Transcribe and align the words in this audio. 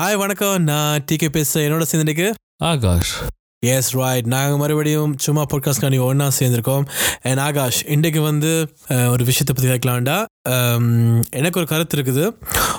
Hi 0.00 0.16
வணக்கம். 0.16 0.62
நான் 0.62 1.02
decay 1.10 1.28
பேசுகிறேன் 1.28 1.66
என்னோட 1.66 1.84
சேர்ந்துருக்கு? 1.90 2.28
ஆகாஷ். 2.64 3.10
எஸ் 3.62 3.90
ரைட் 3.98 4.30
நாங்கள் 4.34 4.60
மறுபடியும் 4.62 5.12
சும்மா 5.18 5.42
பாட்காஸ்ட் 5.50 5.82
காணி 5.84 5.98
ஒன்றா 6.06 6.28
சேர்ந்துருக்கோம். 6.38 6.86
அண்ட் 7.22 7.42
ஆகாஷ் 7.46 7.80
இன்றைக்கு 7.94 8.20
வந்து 8.20 8.52
ஒரு 9.12 9.24
விஷயத்தை 9.28 9.54
பற்றி 9.54 9.68
கேட்கலாம்டா. 9.72 10.16
எனக்கு 11.40 11.60
ஒரு 11.60 11.68
கருத்து 11.72 11.98
இருக்குது. 11.98 12.24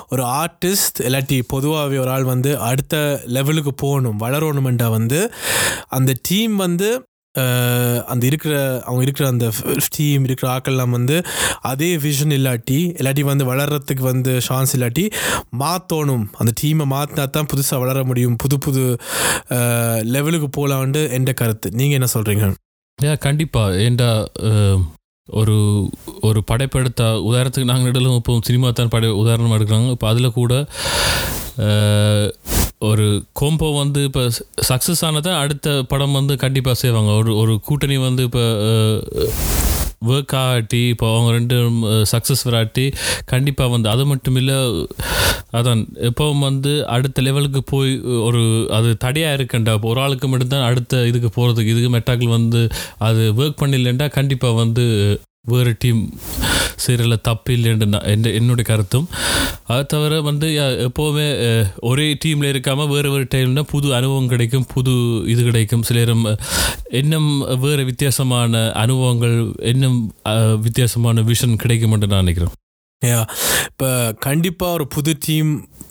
ஒரு 0.08 0.24
ஆர்டிஸ்ட் 0.40 1.00
இல்லாட்டி 1.06 1.38
பொதுவாகவே 1.54 1.98
ஒரு 2.04 2.10
ஆள் 2.10 2.28
வந்து 2.32 2.52
அடுத்த 2.70 3.22
லெவலுக்கு 3.36 3.74
போகணும் 3.74 4.20
வளரணுமெண்டா 4.20 4.90
வந்து. 4.98 5.20
அந்த 5.98 6.14
டீம் 6.22 6.56
வந்து 6.56 6.90
அந்த 8.12 8.24
இருக்கிற 8.30 8.54
அவங்க 8.86 9.02
இருக்கிற 9.06 9.26
அந்த 9.32 9.46
டீம் 9.96 10.26
இருக்கிற 10.28 10.46
ஆக்கள்லாம் 10.54 10.94
வந்து 10.96 11.16
அதே 11.70 11.90
விஷன் 12.04 12.34
இல்லாட்டி 12.38 12.78
இல்லாட்டி 12.98 13.22
வந்து 13.30 13.44
வளர்கிறதுக்கு 13.50 14.04
வந்து 14.12 14.32
சான்ஸ் 14.48 14.74
இல்லாட்டி 14.76 15.04
மாற்றணும் 15.62 16.26
அந்த 16.40 16.52
டீமை 16.62 16.86
மாற்றினா 16.94 17.24
தான் 17.36 17.50
புதுசாக 17.52 17.82
வளர 17.84 18.04
முடியும். 18.10 18.36
புது 18.42 18.58
புது 18.66 18.84
லெவலுக்கு 20.16 20.50
போகலான்ட்டு 20.58 21.02
என்ற 21.18 21.32
கருத்து. 21.42 21.70
நீங்கள் 21.80 21.98
என்ன 22.00 22.10
சொல்கிறீங்க 22.16 22.52
ஏன் 22.98 23.22
கண்டிப்பாக 23.26 23.78
ஏண்டா 23.84 24.10
ஒரு 25.28 25.56
ஒரு 26.28 26.40
படைப்பெடுத்த 26.50 27.02
உதாரணத்துக்கு 27.28 27.70
நாங்கள் 27.70 27.88
நடுவில் 27.88 28.18
இப்போ 28.20 28.34
சினிமா 28.48 28.68
தான் 28.70 28.92
படை 28.94 29.08
உதாரணமாக 29.22 29.58
எடுக்கிறாங்க. 29.58 29.90
இப்போ 29.96 30.06
அதில் 30.10 30.36
கூட 30.38 30.52
ஒரு 32.90 33.06
கோம்போ 33.40 33.68
வந்து 33.82 34.00
இப்போ 34.08 34.22
சக்ஸஸ் 34.70 35.04
ஆனதை 35.08 35.32
அடுத்த 35.42 35.74
படம் 35.92 36.16
வந்து 36.18 36.36
கண்டிப்பாக 36.44 36.76
செய்வாங்க. 36.82 37.12
ஒரு 37.22 37.32
ஒரு 37.42 37.54
கூட்டணி 37.68 37.96
வந்து 38.08 38.22
இப்போ 38.28 38.44
ஒர்க் 40.12 40.34
ஆகாட்டி 40.40 40.80
இப்போ 40.92 41.06
அவங்க 41.10 41.28
ரெண்டு 41.36 41.56
சக்ஸஸ் 42.12 42.42
வராட்டி 42.48 42.84
கண்டிப்பாக 43.32 43.72
வந்து 43.74 43.88
அது 43.92 44.02
மட்டும் 44.10 44.36
இல்லை 44.40 44.56
அதான் 45.58 45.82
எப்பவும் 46.08 46.44
வந்து 46.48 46.72
அடுத்த 46.94 47.22
லெவலுக்கு 47.26 47.60
போய் 47.72 47.92
ஒரு 48.28 48.42
அது 48.78 48.90
தடையாக 49.04 49.36
இருக்கண்டா. 49.38 49.74
இப்போ 49.78 49.88
ஒரு 49.92 50.02
ஆளுக்கு 50.04 50.28
மட்டும்தான் 50.32 50.66
அடுத்த 50.70 51.02
இதுக்கு 51.10 51.30
போகிறதுக்கு 51.36 51.72
இதுக்கு 51.74 51.92
மெட்டாக்கள் 51.96 52.36
வந்து 52.38 52.62
அது 53.08 53.22
ஒர்க் 53.42 53.60
பண்ணிடலண்டா 53.62 54.08
கண்டிப்பாக 54.18 54.60
வந்து 54.62 54.86
வேறு 55.44 55.76
டீம் 55.78 56.02
சீரியலில் 56.86 57.20
தப்பு 57.20 57.52
இல்லைன்னு 57.54 57.86
நான் 57.86 58.04
என் 58.04 58.34
என்னுடைய 58.34 58.62
கருத்தும். 58.62 59.06
அதை 59.64 59.84
தவிர 59.86 60.20
வந்து 60.20 60.48
எப்போவுமே 60.86 61.26
ஒரே 61.80 62.18
டீமில் 62.24 62.50
இருக்காமல் 62.52 62.88
வேறு 62.88 63.10
வேறு 63.10 63.28
டைம்னா 63.34 63.62
புது 63.62 63.94
அனுபவம் 63.94 64.28
கிடைக்கும் 64.28 64.66
புது 64.74 64.94
இது 65.26 65.42
கிடைக்கும். 65.42 65.82
சிலரும் 65.82 66.24
அஹ், 66.24 66.38
இன்னும் 66.92 67.30
வேறு 67.60 67.84
வித்தியாசமான 67.84 68.72
அனுபவங்கள் 68.74 69.36
இன்னும் 69.64 69.98
வித்தியாசமான 70.60 71.20
விஷன் 71.22 71.56
கிடைக்கும் 71.56 71.92
என்று 71.92 72.06
நான் 72.06 72.20
நினைக்கிறேன். 72.20 72.54
இப்போ 73.02 73.88
கண்டிப்பாக 74.26 74.76
ஒரு 74.76 74.84
புது 74.94 75.12
டீம் 75.24 75.50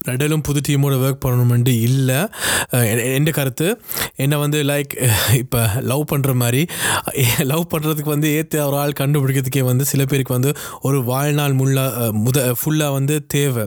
ரெடலும் 0.10 0.44
புது 0.48 0.60
டீமோட 0.68 0.94
ஒர்க் 1.04 1.24
பண்ணணுமெண்டு 1.26 1.74
இல்லை. 1.88 2.20
எந்த 3.18 3.30
கருத்து? 3.38 3.68
என்னை 4.24 4.38
வந்து 4.44 4.60
லைக் 4.70 4.94
இப்போ 5.42 5.60
லவ் 5.92 6.04
பண்ணுற 6.12 6.32
மாதிரி 6.42 6.62
லவ் 7.52 7.66
பண்ணுறதுக்கு 7.74 8.14
வந்து 8.16 8.30
ஏற்ற 8.38 8.64
ஒரு 8.70 8.78
ஆள் 8.84 9.00
கண்டுபிடிக்கிறதுக்கே 9.02 9.64
வந்து 9.70 9.86
சில 9.92 10.06
பேருக்கு 10.12 10.38
வந்து 10.38 10.52
ஒரு 10.88 11.00
வாழ்நாள் 11.12 11.58
முள்ளா 11.60 11.86
முத 12.26 12.40
ஃபுல்லாக 12.62 12.98
வந்து 12.98 13.18
தேவை. 13.36 13.66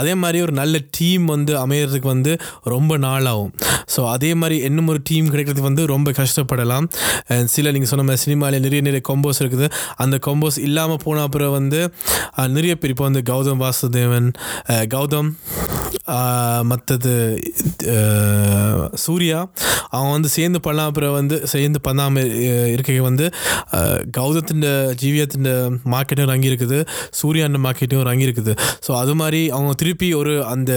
அதே 0.00 0.12
மாதிரி 0.22 0.38
ஒரு 0.46 0.54
நல்ல 0.60 0.74
டீம் 0.98 1.24
வந்து 1.34 1.52
அமையிறதுக்கு 1.62 2.08
வந்து 2.14 2.32
ரொம்ப 2.74 2.98
நாளாகும். 3.06 3.52
ஸோ 3.94 4.00
அதே 4.14 4.32
மாதிரி 4.40 4.56
இன்னும் 4.68 4.90
ஒரு 4.92 5.00
டீம் 5.08 5.30
கிடைக்கிறதுக்கு 5.32 5.70
வந்து 5.70 5.86
ரொம்ப 5.94 6.10
கஷ்டப்படலாம். 6.20 6.86
சில 7.54 7.70
நீங்கள் 7.76 7.92
சொன்ன 7.92 8.04
மாதிரி 8.08 8.24
சினிமாவில் 8.26 8.64
நிறைய 8.66 8.82
நிறைய 8.88 9.02
கொம்போஸ் 9.08 9.40
இருக்குது. 9.44 9.68
அந்த 10.04 10.16
கொம்போஸ் 10.26 10.60
இல்லாமல் 10.68 11.02
போன 11.06 11.22
அப்புறம் 11.28 11.56
வந்து 11.58 11.80
நிறைய 12.56 12.74
இப்போ 12.88 13.04
வந்து 13.08 13.22
கௌதம் 13.32 13.62
வாசுதேவன் 13.64 14.28
கௌதம் 14.94 15.30
மற்றது 16.70 17.12
சூர்யா. 19.02 19.38
அவன் 19.96 20.12
வந்து 20.14 20.28
சேர்ந்து 20.36 20.58
பண்ணலாம் 20.64 20.88
அப்புறம் 20.90 21.14
வந்து 21.18 21.36
சேர்ந்து 21.52 21.78
பண்ணாமல் 21.86 22.30
இருக்க 22.72 22.96
வந்து 23.08 23.26
கௌதத்தின் 24.18 24.64
ஜீவியத்தின் 25.02 25.48
மார்க்கெட்டும் 25.94 26.26
இறங்கி 26.28 26.50
இருக்குது 26.50 26.78
சூர்யாண்ட 27.20 27.60
மார்க்கெட்டும் 27.66 28.02
இறங்கி 28.04 28.26
இருக்குது 28.28 28.54
ஸோ 28.86 28.90
அது 29.02 29.14
மாதிரி 29.20 29.40
அவங்க 29.56 29.72
திருப்பி 29.82 30.08
ஒரு 30.20 30.32
அந்த 30.52 30.72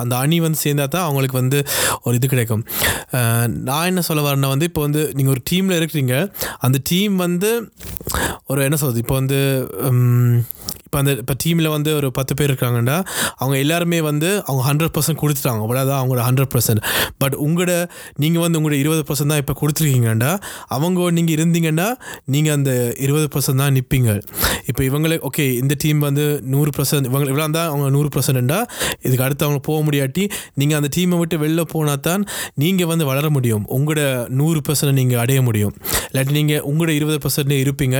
அந்த 0.00 0.16
அணி 0.16 0.38
வந்து 0.46 0.60
சேர்ந்தா 0.64 0.86
தான் 0.96 1.06
அவங்களுக்கு 1.08 1.40
வந்து 1.42 1.60
ஒரு 2.04 2.14
இது 2.20 2.28
கிடைக்கும். 2.34 2.64
நான் 3.68 3.88
என்ன 3.90 4.02
சொல்ல 4.08 4.20
வரேன்னா 4.26 4.52
வந்து 4.54 4.68
இப்போ 4.70 4.82
வந்து 4.86 5.02
நீங்கள் 5.16 5.34
ஒரு 5.36 5.42
டீமில் 5.50 5.78
இருக்கிறீங்க. 5.80 6.16
அந்த 6.66 6.78
டீம் 6.90 7.16
வந்து 7.26 7.50
ஒரு 8.46 8.60
என்ன 8.68 8.76
சொல்கிறது 8.82 9.04
இப்போ 9.04 9.16
வந்து 9.20 9.40
இப்போ 10.90 11.00
அந்த 11.02 11.12
இப்போ 11.22 11.34
டீமில் 11.42 11.68
வந்து 11.74 11.90
ஒரு 11.96 12.08
பத்து 12.16 12.32
பேர் 12.38 12.50
இருக்காங்கடா 12.50 12.94
அவங்க 13.40 13.56
எல்லாருமே 13.64 13.98
வந்து 14.08 14.28
அவங்க 14.46 14.62
ஹண்ட்ரட் 14.68 14.92
பர்சன்ட் 14.94 15.18
கொடுத்துட்டாங்க. 15.20 15.60
அவ்வளோதான் 15.66 15.98
அவங்களோட 16.00 16.22
ஹண்ட்ரட் 16.28 16.50
பர்சன்ட் 16.54 16.80
பட் 17.22 17.36
உங்களோட 17.44 17.72
நீங்கள் 18.22 18.42
வந்து 18.44 18.58
உங்களோட 18.60 18.76
இருபது 18.82 19.02
பர்சன்ட் 19.08 19.32
தான் 19.32 19.42
இப்போ 19.42 19.54
கொடுத்துருக்கீங்கண்டா 19.60 20.30
அவங்க 20.76 21.10
நீங்கள் 21.18 21.34
இருந்தீங்கன்னா 21.36 21.86
நீங்கள் 22.34 22.54
அந்த 22.56 22.72
இருபது 23.04 23.28
பர்சன்ட் 23.34 23.62
தான் 23.64 23.74
நிற்பீங்க 23.76 24.10
இப்போ 24.70 24.82
இவங்களே 24.88 25.18
ஓகே 25.28 25.46
இந்த 25.60 25.76
டீம் 25.84 26.00
வந்து 26.06 26.24
நூறு 26.54 26.72
பர்சன்ட் 26.78 27.06
இவங்க 27.10 27.30
இவ்வளோ 27.32 27.46
தான் 27.58 27.68
அவங்க 27.72 27.86
நூறு 27.98 28.10
பர்சன்டா 28.16 28.58
இதுக்கு 29.06 29.24
அடுத்து 29.28 29.46
அவங்க 29.48 29.62
போக 29.68 29.78
முடியாட்டி 29.90 30.26
நீங்கள் 30.62 30.78
அந்த 30.80 30.90
டீமை 30.96 31.18
விட்டு 31.22 31.38
வெளில 31.44 31.64
போனால் 31.74 32.02
தான் 32.08 32.24
நீங்கள் 32.64 32.90
வந்து 32.92 33.04
வளர 33.10 33.26
முடியும். 33.36 33.64
உங்களோட 33.78 34.02
நூறு 34.40 34.62
பர்சன்ட் 34.68 34.98
நீங்கள் 35.00 35.22
அடைய 35.22 35.38
முடியும். 35.50 35.74
இல்லாட்டி 36.10 36.36
நீங்கள் 36.40 36.62
உங்களோட 36.72 36.92
இருபது 36.98 37.20
பர்சன்ட் 37.26 37.56
இருப்பீங்க. 37.64 37.96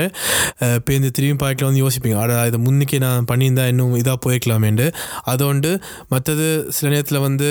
இப்போ 0.78 0.92
இந்த 0.98 1.08
திரும்பி 1.16 1.38
பார்க்கல 1.46 1.68
வந்து 1.70 1.84
யோசிப்பீங்க 1.86 2.18
அட 2.24 2.58
முன் 2.66 2.78
இன்றைக்கி 2.80 2.98
நான் 3.00 3.24
பண்ணியிருந்தா 3.30 3.66
இன்னும் 3.66 3.94
இதாக 3.94 4.16
போயிருக்கலாமேண்டு 4.24 4.92
அதோண்டு 5.30 5.70
மற்றது 6.08 6.66
சில 6.76 6.90
நேரத்தில் 6.92 7.18
வந்து 7.18 7.48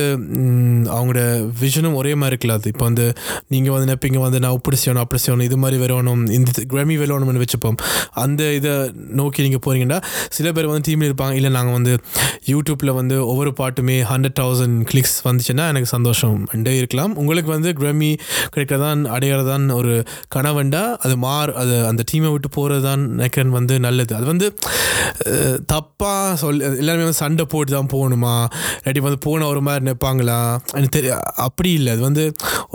அவங்களோட 0.95 1.21
விஷனும் 1.61 1.93
ஒரே 1.93 2.15
மாதிரி 2.15 2.33
இருக்கலாம் 2.33 2.63
இப்போ 2.71 2.85
வந்து 2.85 3.05
நீங்கள் 3.47 3.73
வந்து 3.73 3.87
நினைப்பீங்க 3.89 4.19
வந்து 4.23 4.39
நான் 4.39 4.55
இப்படி 4.59 4.77
செய்யணும் 4.83 5.03
அப்படி 5.03 5.21
செய்யணும் 5.25 5.47
இது 5.49 5.57
மாதிரி 5.57 5.77
வரணும் 5.83 6.31
இந்த 6.37 6.51
கிராமி 6.71 6.97
வரணும்னு 6.97 7.43
வச்சுப்போம். 7.43 7.77
அந்த 8.23 8.53
இதை 8.53 8.73
நோக்கி 9.19 9.45
நீங்கள் 9.45 9.63
போகிறீங்கன்னா 9.65 9.99
சில 10.29 10.51
பேர் 10.51 10.69
வந்து 10.71 10.83
டீமில் 10.89 11.09
இருப்பாங்க. 11.09 11.31
இல்லை 11.31 11.51
நாங்கள் 11.57 11.73
வந்து 11.73 11.93
யூடியூப்பில் 12.51 12.93
வந்து 12.99 13.27
ஒவ்வொரு 13.27 13.53
பாட்டுமே 13.59 13.99
ஹண்ட்ரட் 14.11 14.37
தௌசண்ட் 14.41 14.79
கிளிக்ஸ் 14.91 15.15
வந்துச்சுன்னா 15.27 15.67
எனக்கு 15.73 15.91
சந்தோஷம் 15.95 16.47
ரெண்டே 16.55 16.75
இருக்கலாம். 16.79 17.15
உங்களுக்கு 17.15 17.51
வந்து 17.55 17.73
கிராமி 17.73 18.11
கிடைக்கிறதான் 18.55 19.03
அடையிறதான் 19.17 19.67
ஒரு 19.79 19.93
கனவண்டா? 20.37 20.83
அது 21.05 21.17
மாறு 21.17 21.55
அது 21.55 21.85
அந்த 21.85 22.03
டீமை 22.11 22.31
விட்டு 22.31 22.49
போகிறது 22.49 22.83
தான் 22.89 23.07
நினைக்கிறேன் 23.07 23.49
வந்து 23.49 23.79
நல்லது. 23.79 24.15
அது 24.15 24.25
வந்து 24.25 24.49
தப்பாக 25.73 26.33
சொல் 26.41 26.61
எல்லாருமே 26.81 27.05
வந்து 27.07 27.19
சண்டை 27.23 27.45
போட்டு 27.53 27.71
தான் 27.77 27.91
போகணுமா? 27.95 28.33
இல்லாட்டி 28.79 29.03
வந்து 29.07 29.21
போன 29.27 29.47
ஒரு 29.53 29.61
மாதிரி 29.67 29.85
நிற்பாங்களா 29.89 30.39
எனக்கு 30.75 30.95
தெரிய 30.97 31.13
அப்படி 31.47 31.71
இல்லை. 31.79 31.93
அது 31.95 32.03
வந்து 32.09 32.25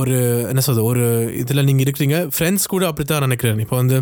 ஒரு 0.02 0.16
என்ன 0.50 0.62
சொல்றது 0.66 0.88
ஒரு 0.92 1.04
இதில் 1.42 1.66
நீங்கள் 1.68 1.86
இருக்கிறீங்க. 1.86 2.18
ஃப்ரெண்ட்ஸ் 2.36 2.72
கூட 2.74 2.84
அப்படி 2.90 3.06
தான் 3.12 3.26
நினைக்கிறேன். 3.28 3.62
இப்போ 3.66 3.76
வந்து 3.82 3.98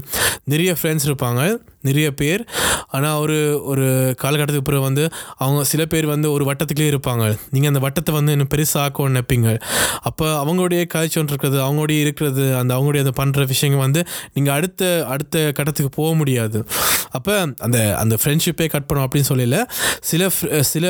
நிறைய 0.54 0.72
ஃப்ரெண்ட்ஸ் 0.80 1.08
இருப்பாங்க 1.10 1.42
நிறைய 1.88 2.08
பேர். 2.20 2.42
ஆனால் 2.96 3.16
ஒரு 3.22 3.36
ஒரு 3.70 3.86
காலகட்டத்துக்கு 4.22 4.68
பிறகு 4.68 4.84
வந்து 4.88 5.04
அவங்க 5.42 5.60
சில 5.70 5.82
பேர் 5.92 6.06
வந்து 6.12 6.28
ஒரு 6.34 6.44
வட்டத்துக்குள்ளே 6.48 6.90
இருப்பாங்க. 6.92 7.24
நீங்கள் 7.54 7.70
அந்த 7.72 7.80
வட்டத்தை 7.84 8.12
வந்து 8.18 8.34
இன்னும் 8.36 8.50
பெருசாக்கணும்னு 8.54 9.12
நினைப்பீங்க. 9.14 9.48
அப்போ 10.08 10.26
அவங்களுடைய 10.42 10.82
கல்ச்சர் 10.94 11.30
இருக்கிறது 11.32 11.58
அவங்களுடைய 11.66 11.98
இருக்கிறது 12.04 12.44
அந்த 12.60 12.72
அவங்களுடைய 12.76 13.04
அந்த 13.06 13.14
பண்ணுற 13.20 13.46
விஷயங்கள் 13.52 13.84
வந்து 13.86 14.02
நீங்கள் 14.34 14.54
அடுத்த 14.58 14.90
அடுத்த 15.14 15.44
கட்டத்துக்கு 15.58 15.92
போக 16.00 16.10
முடியாது. 16.20 16.60
அப்போ 17.18 17.34
அந்த 17.66 17.78
அந்த 18.02 18.14
ஃப்ரெண்ட்ஷிப்பே 18.32 18.66
கட் 18.74 18.86
பண்ணும் 18.88 19.04
அப்படின்னு 19.06 19.28
சொல்லல. 19.30 19.56
சில 20.10 20.28
சில 20.72 20.86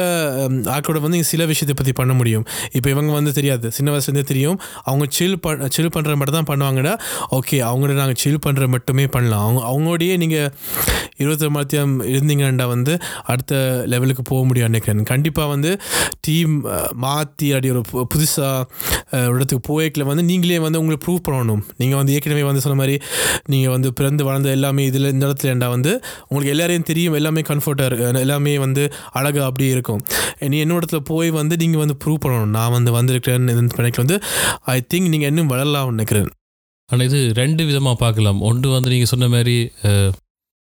ஆக்களோட 0.75 0.99
வந்து 1.05 1.19
சில 1.31 1.43
விஷயத்தை 1.51 1.75
பற்றி 1.79 1.93
பண்ண 2.01 2.13
முடியும். 2.19 2.45
இப்போ 2.77 2.89
இவங்க 2.95 3.13
வந்து 3.19 3.33
தெரியாது. 3.39 3.67
சின்ன 3.77 3.89
வயசுலேருந்தே 3.93 4.25
தெரியும். 4.33 4.59
அவங்க 4.89 5.05
சில் 5.19 5.39
பண் 5.45 5.63
சில் 5.77 5.93
பண்ணுற 5.95 6.13
மட்டும் 6.21 6.37
தான் 6.39 6.49
பண்ணுவாங்கடா. 6.51 6.93
ஓகே 7.39 7.57
அவங்களோட 7.69 7.97
நாங்கள் 8.01 8.21
சில் 8.25 8.43
பண்ணுற 8.47 8.67
மட்டுமே 8.75 9.07
பண்ணலாம். 9.15 9.45
அவங்க 9.47 9.63
அவங்களோடையே 9.71 10.15
நீங்கள் 10.23 10.51
இருபத்தி 11.23 11.49
மத்தியம் 11.57 11.93
இருந்தீங்கன்னா 12.13 12.67
வந்து 12.75 12.93
அடுத்த 13.33 13.55
லெவலுக்கு 13.93 14.23
போக 14.31 14.43
முடியும் 14.49 14.71
நினைக்கிறேன். 14.73 15.03
கண்டிப்பாக 15.13 15.49
வந்து 15.55 15.71
டீம் 16.27 16.55
மாற்றி 17.05 17.49
அப்படி 17.55 17.71
ஒரு 17.75 17.83
புதுசாக 18.13 19.27
இடத்துக்கு 19.37 19.63
போய்க்கில் 19.71 20.09
வந்து 20.11 20.25
நீங்களே 20.31 20.61
வந்து 20.67 20.81
உங்களுக்கு 20.83 21.05
ப்ரூவ் 21.07 21.23
பண்ணணும். 21.29 21.63
நீங்கள் 21.81 22.01
வந்து 22.01 22.15
ஏற்கனவே 22.17 22.45
வந்து 22.51 22.63
சொன்ன 22.67 22.79
மாதிரி 22.83 22.97
நீங்கள் 23.55 23.73
வந்து 23.77 23.89
பிறந்து 23.99 24.23
வளர்ந்த 24.29 24.57
எல்லாமே 24.59 24.83
இதில் 24.91 25.11
இந்த 25.15 25.25
இடத்துல 25.29 25.69
வந்து 25.75 25.93
உங்களுக்கு 26.29 26.53
எல்லாரையும் 26.55 26.87
தெரியும் 26.91 27.17
எல்லாமே 27.19 27.32
கம்ஃபர்ட்டாக 27.51 27.89
இருக்கு. 27.91 28.21
எல்லாமே 28.25 28.53
வந்து 28.65 28.83
அழகாக 29.19 29.45
அப்படி 29.49 29.67
இருக்கும். 29.75 30.03
நீ 30.53 30.57
என்னோட 30.65 30.81
இடத்துல 30.83 31.01
போய் 31.11 31.31
வந்து 31.41 31.55
நீங்கள் 31.63 31.83
வந்து 31.85 31.97
ப்ரூவ் 32.05 32.23
பண்ணணும். 32.25 32.55
நான் 32.59 32.75
வந்து 32.77 32.93
வந்திருக்கிறேன் 32.99 33.51
பண்ணிக்க 33.77 34.05
வந்து 34.05 34.19
ஐ 34.75 34.79
திங்க் 34.95 35.13
நீங்கள் 35.15 35.31
இன்னும் 35.33 35.51
வளரலாம்னு 35.53 35.97
நினைக்கிறேன். 35.97 36.31
ஆனால் 36.89 37.07
இது 37.09 37.21
ரெண்டு 37.43 37.63
விதமாக 37.69 37.97
பார்க்கலாம். 38.05 38.41
ஒன்று 38.51 38.69
வந்து 38.77 38.93
நீங்கள் 38.95 39.11
சொன்ன 39.13 39.29
மாதிரி 39.35 39.57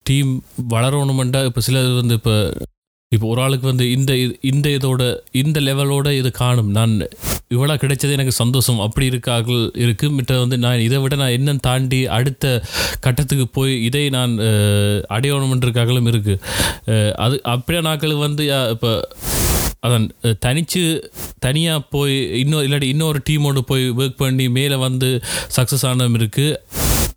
டீம் 0.10 0.32
வளரணுமெண்டா 0.74 1.40
இப்போ 1.50 1.62
சிலர் 1.66 1.90
வந்து 2.02 2.16
இப்போ 2.20 2.36
இப்போ 3.12 3.26
ஒரு 3.28 3.42
ஆளுக்கு 3.42 3.66
வந்து 3.68 3.86
இந்த 3.92 4.12
இது- 4.16 4.38
இந்த 4.50 4.68
இதோட 4.70 5.04
இந்த 5.40 5.60
லெவலோட 5.62 6.10
இது 6.14 6.30
காணும். 6.34 6.70
நான் 6.72 6.94
இவ்வளோ 7.52 7.76
கிடைச்சது 7.78 8.12
எனக்கு 8.12 8.34
சந்தோஷம். 8.34 8.80
அப்படி 8.80 9.06
இருக்கார்கள் 9.06 9.64
இருக்கு 9.78 10.08
மிட்ட 10.12 10.38
வந்து 10.40 10.58
நான் 10.58 10.80
இதை 10.80 10.98
விட 10.98 11.16
நான் 11.16 11.36
என்ன 11.38 11.56
தாண்டி 11.64 12.00
அடுத்த 12.12 12.46
கட்டத்துக்கு 13.00 13.48
போய் 13.52 13.74
இதை 13.84 14.04
நான் 14.10 14.34
அஹ், 14.46 15.00
இருக்குது 16.10 16.38
அது 17.20 17.36
அப்படியே 17.52 17.82
நாட்கள் 17.82 18.16
வந்து 18.22 18.46
இப்போ 18.72 18.94
அதான் 19.84 20.04
தனித்து 20.40 20.82
தனியாக 21.40 21.86
போய் 21.90 22.16
இன்னொரு 22.40 22.66
இல்லாட்டி 22.68 22.90
இன்னொரு 22.90 23.20
டீமோடு 23.30 23.62
போய் 23.68 23.86
ஒர்க் 23.98 24.20
பண்ணி 24.20 24.46
மேலே 24.56 24.76
வந்து 24.82 25.10
சக்ஸஸ் 25.56 25.86
ஆனதும் 25.86 26.18
இருக்குது 26.18 26.50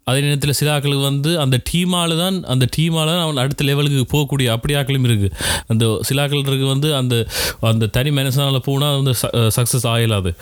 அதே 0.07 0.21
நேரத்தில் 0.21 0.57
சில 0.59 0.69
ஆட்களுக்கு 0.75 1.05
வந்து 1.05 1.31
அந்த 1.41 1.57
டீமால 1.71 2.17
தான் 2.17 2.37
அந்த 2.45 2.65
டீமால 2.77 3.07
தான் 3.07 3.23
அவன் 3.23 3.41
அடுத்த 3.45 3.65
லெவலுக்கு 3.65 4.03
போகக்கூடிய 4.13 4.49
அப்படி 4.49 4.75
ஆட்களும் 4.75 5.09
இருக்குது 5.09 5.33
அந்த 5.69 5.85
சில 6.03 6.23
ஆட்களுக்கு 6.25 6.69
வந்து 6.69 6.89
அந்த 6.95 7.15
அந்த 7.63 7.89
தனி 7.89 8.11
மனுஷனால 8.11 8.61
போனால் 8.69 8.99
வந்து 9.01 9.15
சக்ஸஸ் 9.51 9.87
ஆகலாது 9.87 10.33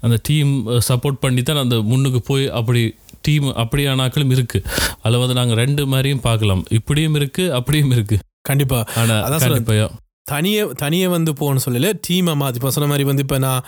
அந்த 0.00 0.18
டீம் 0.28 0.52
சப்போர்ட் 0.88 1.22
பண்ணி 1.22 1.42
தான் 1.42 1.62
அந்த 1.64 1.78
முன்னுக்கு 1.90 2.22
போய் 2.22 2.46
அப்படி 2.60 2.82
டீம் 3.22 3.48
அப்படியான 3.62 4.02
ஆட்களும் 4.02 4.34
இருக்குது 4.36 4.66
அதில் 5.02 5.18
வந்து 5.18 5.34
நாங்கள் 5.34 5.60
ரெண்டு 5.60 5.82
மாதிரியும் 5.86 6.24
பார்க்கலாம். 6.28 6.62
இப்படியும் 6.70 7.18
இருக்குது 7.20 7.52
அப்படியும் 7.58 7.92
இருக்குது 7.96 8.22
கண்டிப்பா. 8.42 8.78
ஆனால். 8.96 9.20
கண்டிப்பாக 9.44 9.90
தனியே 10.26 10.68
தனியே 10.76 11.06
வந்து 11.06 11.30
போகணும்னு 11.32 11.62
சொல்லல 11.64 11.88
டீமை 12.08 12.34
மாற்றி 12.36 12.54
இப்போ 12.54 12.70
சொன்ன 12.70 12.88
மாதிரி 12.88 13.04
வந்து 13.04 13.22
இப்போ 13.22 13.38
நான் 13.38 13.62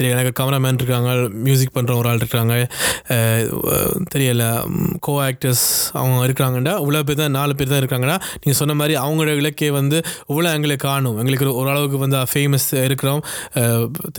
தெரியல 0.00 0.14
எனக்கு 0.16 0.32
கேமராமேன் 0.38 0.74
இருக்காங்க 0.74 1.10
மியூசிக் 1.44 1.74
பண்ணுற 1.74 1.92
ஒரு 1.96 2.08
ஆள் 2.08 2.16
இருக்காங்க 2.16 2.54
தெரியலை 4.12 4.22
தெரியல 4.32 4.44
கோ 4.98 5.12
ஆக்டர்ஸ் 5.26 5.64
அவங்க 5.92 6.16
இருக்கிறாங்கடா 6.26 6.72
இவ்வளோ 6.82 7.02
பேர் 7.02 7.16
தான் 7.16 7.30
நாலு 7.30 7.54
பேர் 7.54 7.68
தான் 7.68 7.80
இருக்காங்கடா. 7.82 8.16
நீங்கள் 8.34 8.58
சொன்ன 8.60 8.74
மாதிரி 8.74 8.94
அவங்களோட 9.00 9.36
இலக்கே 9.36 9.70
வந்து 9.70 9.98
இவ்வளோ 10.28 10.48
எங்களை 10.54 10.76
காணும். 10.76 11.16
எங்களுக்கு 11.18 11.46
ஒரு- 11.46 11.54
ஓரளவுக்கு 11.54 11.98
வந்து 11.98 12.18
ஃபேமஸ் 12.32 12.84
இருக்கிறோம். 12.84 13.22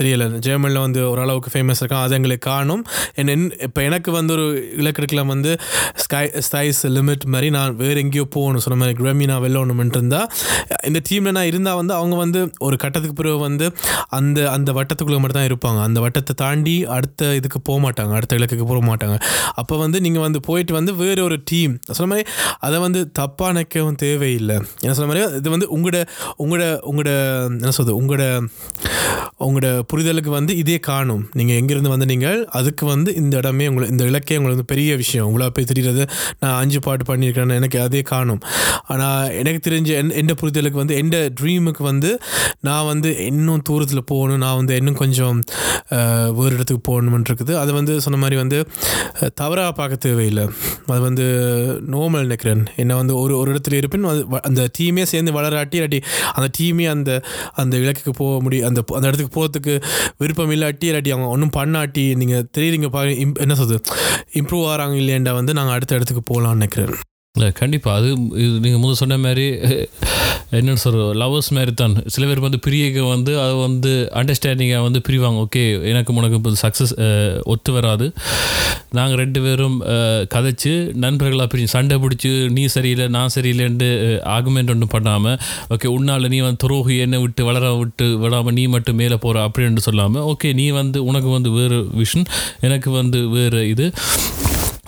தெரியல 0.00 0.38
ஜெர்மனியில் 0.38 0.80
வந்து 0.80 1.00
ஓரளவுக்கு 1.10 1.52
ஃபேமஸ் 1.54 1.80
இருக்கான் 1.82 2.04
அது 2.06 2.14
எங்களுக்கு 2.14 2.50
காணும். 2.50 2.82
என்ன 3.14 3.36
இப்போ 3.68 3.82
எனக்கு 3.82 4.10
வந்து 4.10 4.32
ஒரு 4.32 4.46
இலக்கு 4.76 5.00
இருக்கலாம் 5.02 5.26
வந்து 5.26 5.52
ஸ்கை 5.96 6.24
ஸ்கைஸ் 6.48 6.82
லிமிட் 6.96 7.24
மாதிரி 7.26 7.50
நான் 7.50 7.76
வேறு 7.76 8.00
எங்கேயோ 8.00 8.26
போகணும். 8.30 8.64
சொன்ன 8.66 8.78
மாதிரி 8.78 8.96
கிரமி 9.02 9.26
நான் 9.26 9.56
ஒன்று 9.56 9.98
இருந்தால் 9.98 10.28
இந்த 10.84 11.00
டீமில் 11.10 11.36
நான் 11.38 11.50
இருந்தால் 11.52 11.73
வந்து 11.80 11.94
அவங்க 12.00 12.16
வந்து 12.16 12.40
ஒரு 12.66 12.76
கட்டத்துக்கு 12.82 13.16
பிறகு 13.20 13.38
வந்து 13.46 13.66
அந்த 14.18 14.38
அந்த 14.56 14.70
வட்டத்துக்குள்ளே 14.78 15.20
மட்டும் 15.22 15.40
தான் 15.40 15.48
இருப்பாங்க. 15.50 15.80
அந்த 15.88 15.98
வட்டத்தை 16.04 16.34
தாண்டி 16.44 16.76
அடுத்த 16.96 17.30
இதுக்கு 17.40 17.60
போக 17.68 17.78
மாட்டாங்க. 17.86 18.12
அடுத்த 18.18 18.38
இலக்குக்கு 18.40 18.66
போக 18.72 18.82
மாட்டாங்க. 18.90 19.16
அப்போ 19.54 19.74
வந்து 19.84 20.00
நீங்கள் 20.06 20.24
வந்து 20.26 20.40
போயிட்டு 20.48 20.72
வந்து 20.78 20.94
வேறு 21.02 21.20
ஒரு 21.28 21.38
டீம் 21.52 21.74
சொன்ன 21.98 22.10
மாதிரி 22.12 22.26
அதை 22.66 22.78
வந்து 22.86 23.02
தப்பாக 23.20 23.50
நினைக்கவும் 23.54 23.98
தேவையில்லை. 24.04 24.56
என்ன 24.84 24.94
சொன்ன 24.98 25.08
மாதிரி 25.12 25.24
இது 25.40 25.50
வந்து 25.56 25.68
உங்களோட 25.76 26.00
உங்களோட 26.42 26.64
உங்களோட 26.90 27.12
என்ன 27.60 27.74
சொல்றது 27.78 27.98
உங்களோட 28.00 28.24
உங்களோட 29.40 29.80
புரிதலுக்கு 29.92 30.28
வந்து 30.28 30.56
இதே 30.56 30.78
காணும். 30.78 31.28
நீங்கள் 31.32 31.60
எங்கேருந்து 31.60 31.88
வந்து 31.88 32.06
நீங்கள் 32.06 32.46
அதுக்கு 32.46 32.86
வந்து 32.86 33.14
இந்த 33.14 33.36
இடமே 33.36 33.66
உங்களை 33.66 33.90
இந்த 33.90 34.04
இலக்கே 34.04 34.36
உங்களுக்கு 34.36 34.42
வந்து 34.42 34.64
பெரிய 34.64 34.96
விஷயம். 34.96 35.26
உங்களை 35.26 35.50
போய் 35.50 35.64
தெரிகிறது 35.64 36.06
நான் 36.40 36.60
அஞ்சு 36.60 36.80
பாட்டு 36.80 37.16
பண்ணியிருக்கேன்னு 37.16 37.54
எனக்கு 37.54 37.80
அதே 37.80 38.02
காணும். 38.02 38.40
ஆனால் 38.86 39.30
எனக்கு 39.30 39.70
தெரிஞ்ச 39.70 39.86
என் 39.86 40.10
எந்த 40.10 40.34
புரிதலுக்கு 40.40 40.70
வந்து 40.70 40.94
எந்த 40.94 41.32
ட்ரீமுக்கு 41.40 41.82
வந்து 41.82 42.18
நான் 42.60 42.86
வந்து 42.86 43.24
இன்னும் 43.26 43.62
தூரத்தில் 43.62 44.04
போகணும் 44.04 44.38
நான் 44.38 44.56
வந்து 44.56 44.76
இன்னும் 44.76 44.94
கொஞ்சம் 44.94 45.40
வேறு 46.34 46.54
இடத்துக்கு 46.54 46.82
போகணும்னு 46.86 47.24
இருக்குது. 47.30 47.54
அது 47.54 47.72
வந்து 47.72 48.00
சொன்ன 48.00 48.18
மாதிரி 48.18 48.36
வந்து 48.36 48.68
தவறாக 49.34 49.72
பார்க்க 49.72 49.96
தேவையில்லை. 49.96 50.48
அது 50.86 51.00
வந்து 51.00 51.24
நோமல் 51.90 52.20
நினைக்கிறேன். 52.20 52.64
என்ன 52.76 52.96
வந்து 52.96 53.16
ஒரு 53.16 53.38
ஒரு 53.38 53.54
இடத்துல 53.54 53.72
இருப்பேன் 53.72 54.04
அது 54.04 54.24
வ- 54.30 54.40
அந்த 54.40 54.68
டீமே 54.78 55.02
சேர்ந்து 55.02 55.32
வளராட்டி 55.32 55.80
இல்லாட்டி 55.80 56.02
அந்த 56.32 56.50
டீமே 56.58 56.90
அந்த 56.90 57.22
அந்த 57.52 57.76
இலக்குக்கு 57.76 58.10
போக 58.10 58.42
முடியும் 58.42 58.68
அந்த 58.68 58.84
அந்த 58.94 59.06
இடத்துக்கு 59.06 59.22
போகிறதுக்கு 59.34 59.82
விருப்பம் 60.18 60.50
இல்லாட்டி 60.50 60.84
இல்லாட்டி 60.84 61.10
அவங்க 61.10 61.26
ஒன்றும் 61.26 61.54
பண்ணாட்டி 61.56 62.16
நீங்கள் 62.16 62.46
தெரியுறீங்க 62.58 62.86
பாருங்க 62.88 63.20
im- 63.20 63.38
என்ன 63.40 63.54
சொல்கிறது 63.54 63.90
இம்ப்ரூவ் 64.32 64.66
ஆகிறாங்க 64.66 64.94
இல்லையாண்டா 64.94 65.32
வந்து 65.32 65.52
நாங்கள் 65.52 65.74
அடுத்த 65.74 65.94
இடத்துக்கு 65.94 66.34
போகலான்னு 66.34 66.52
நினைக்கிறேன். 66.52 66.94
கண்டிப்பாக 67.60 67.94
அது 68.00 68.08
இது 68.42 68.56
நீங்கள் 68.64 68.80
முதல் 68.82 68.98
சொன்ன 69.00 69.16
மாதிரி 69.22 69.46
என்னென்னு 70.56 70.82
சொல்கிறோம் 70.82 71.08
லவர்ஸ் 71.20 71.48
மாதிரி 71.56 71.72
தான் 71.80 71.94
சில 72.14 72.26
பேர் 72.28 72.40
வந்து 72.44 72.60
பிரியக்க 72.66 73.06
வந்து 73.14 73.32
அது 73.44 73.54
வந்து 73.64 73.92
அண்டர்ஸ்டாண்டிங்காக 74.20 74.82
வந்து 74.86 75.00
பிரிவாங்க. 75.06 75.38
ஓகே 75.46 75.62
எனக்கு 75.92 76.14
உனக்கு 76.20 76.38
இப்போ 76.38 76.50
சக்ஸஸ் 76.62 76.92
ஒத்து 77.52 77.70
வராது. 77.76 78.06
நாங்கள் 78.98 79.20
ரெண்டு 79.22 79.40
பேரும் 79.46 79.76
கதைச்சு 80.34 80.72
நண்பர்களாக 81.04 81.48
பிரிஞ்சு 81.52 81.74
சண்டை 81.76 81.96
பிடிச்சி 82.04 82.30
நீ 82.58 82.64
சரியில்லை 82.76 83.08
நான் 83.16 83.34
சரியில்லைன்ட்டு 83.36 83.88
ஆகுமெண்ட் 84.36 84.72
ஒன்றும் 84.74 84.94
பண்ணாமல் 84.94 85.38
ஓகே 85.76 85.90
உன்னால் 85.96 86.30
நீ 86.34 86.40
வந்து 86.46 86.62
துரோகி 86.66 86.96
என்னை 87.06 87.20
விட்டு 87.24 87.44
வளர 87.50 87.74
விட்டு 87.82 88.08
விடாமல் 88.24 88.56
நீ 88.60 88.66
மட்டும் 88.76 89.00
மேலே 89.02 89.18
போகிற 89.26 89.46
அப்படின்ட்டு 89.48 89.86
சொல்லாமல் 89.90 90.26
ஓகே 90.34 90.50
நீ 90.60 90.68
வந்து 90.80 91.00
உனக்கு 91.10 91.30
வந்து 91.36 91.52
வேறு 91.58 91.80
விஷன் 92.02 92.28
எனக்கு 92.68 92.92
வந்து 93.00 93.20
வேறு 93.36 93.62
இது. 93.74 93.88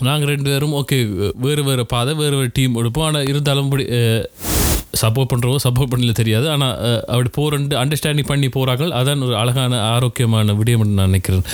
நாங்கள் 0.05 0.31
ரெண்டு 0.33 0.49
பேரும் 0.51 0.75
ஓகே 0.81 0.97
வேறு 1.45 1.63
வேறு 1.69 1.85
பாதை 1.93 2.13
வேறு 2.23 2.37
வேறு 2.39 2.51
டீம் 2.59 2.79
எடுப்போம். 2.81 3.07
ஆனால் 3.09 3.29
இருந்தாலும் 3.31 3.67
இப்படி 3.69 3.87
சப்போர்ட் 5.01 5.31
பண்ணுறவோ 5.31 5.57
சப்போர்ட் 5.65 5.91
பண்ணல 5.93 6.13
தெரியாது. 6.19 6.47
ஆனால் 6.53 6.75
அப்படி 7.13 7.31
போகிறன்ட்டு 7.37 7.77
அண்டர்ஸ்டாண்டிங் 7.81 8.29
பண்ணி 8.31 8.49
போகிறார்கள் 8.55 8.93
அதான் 8.99 9.25
ஒரு 9.27 9.35
அழகான 9.41 9.81
ஆரோக்கியமான 9.95 10.55
விடயம் 10.59 10.85
நான் 10.99 11.11
நினைக்கிறேன். 11.11 11.45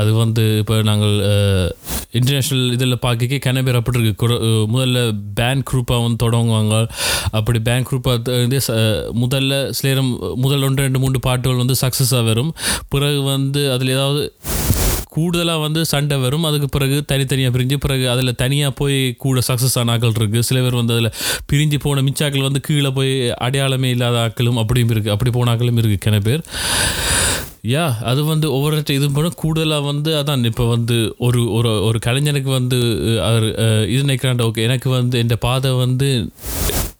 அது 0.00 0.10
வந்து 0.22 0.44
இப்போ 0.62 0.76
நாங்கள் 0.90 1.14
இன்டர்நேஷ்னல் 2.18 2.66
இதில் 2.76 3.02
பார்க்க 3.06 3.38
கன 3.46 3.62
பேர் 3.68 3.78
அப்படி 3.80 4.02
இருக்கு 4.04 4.28
முதல்ல 4.74 4.98
பேண்ட் 5.38 5.66
குரூப்பாக 5.70 6.04
வந்து 6.04 6.22
தொடங்குவாங்க. 6.24 6.76
அப்படி 7.38 7.58
பேண்ட் 7.68 7.88
குரூப்பாக 7.90 8.36
வந்து 8.44 8.60
முதல்ல 9.22 9.62
சிலேரம் 9.78 10.12
முதல் 10.44 10.66
ஒன்று 10.68 10.86
ரெண்டு 10.86 11.02
மூன்று 11.04 11.20
பாட்டுகள் 11.28 11.62
வந்து 11.62 11.76
சக்ஸஸாக 11.84 12.24
வரும். 12.30 12.52
பிறகு 12.94 13.22
வந்து 13.34 13.62
அதில் 13.76 13.94
ஏதாவது 13.98 14.22
கூடுதலாக 15.14 15.64
வந்து 15.66 15.80
சண்டை 15.92 16.16
வரும். 16.24 16.44
அதுக்கு 16.48 16.68
பிறகு 16.68 16.96
தனித்தனியாக 17.12 17.52
பிரிஞ்சு 17.56 17.76
பிறகு 17.84 18.06
அதில் 18.14 18.38
தனியாக 18.42 18.72
போய் 18.80 18.98
கூட 19.24 19.40
சக்ஸஸ் 19.48 19.76
ஆன 19.82 19.96
ஆக்கள் 19.96 20.18
இருக்குது 20.20 20.46
சில 20.50 20.60
பேர் 20.60 20.80
வந்து 20.80 20.94
அதில் 20.96 21.12
பிரிஞ்சு 21.52 21.78
போன 21.86 22.02
மிச்சாக்கள் 22.08 22.46
வந்து 22.48 22.60
கீழே 22.60 22.90
போய் 22.98 23.12
அடையாளமே 23.46 23.90
இல்லாத 23.96 24.18
ஆக்களும் 24.26 24.60
அப்படியும் 24.62 24.92
இருக்குது 24.94 25.14
அப்படி 25.16 25.32
போன 25.38 25.54
ஆக்களும் 25.54 25.80
இருக்குது 25.82 26.04
கிண 26.06 26.18
பேர். 26.28 26.44
யா 27.70 27.84
அது 28.10 28.20
வந்து 28.24 28.46
ஒவ்வொரு 28.56 28.82
இது 28.96 29.06
பண்ண 29.10 29.30
கூடுதலாக 29.36 29.84
வந்து 29.90 30.10
அதான் 30.20 30.44
இப்போ 30.50 30.64
வந்து 30.68 30.96
ஒரு 31.18 31.40
ஒரு 31.52 31.70
ஒரு 31.84 31.98
கலைஞனுக்கு 32.06 32.50
வந்து 32.50 32.78
அவர் 33.28 33.46
இது 33.92 34.02
நினைக்கிறாண்ட 34.02 34.44
ஓகே. 34.48 34.62
எனக்கு 34.68 34.88
வந்து 34.90 35.18
என் 35.18 35.32
பாதை 35.40 35.70
வந்து 35.84 36.08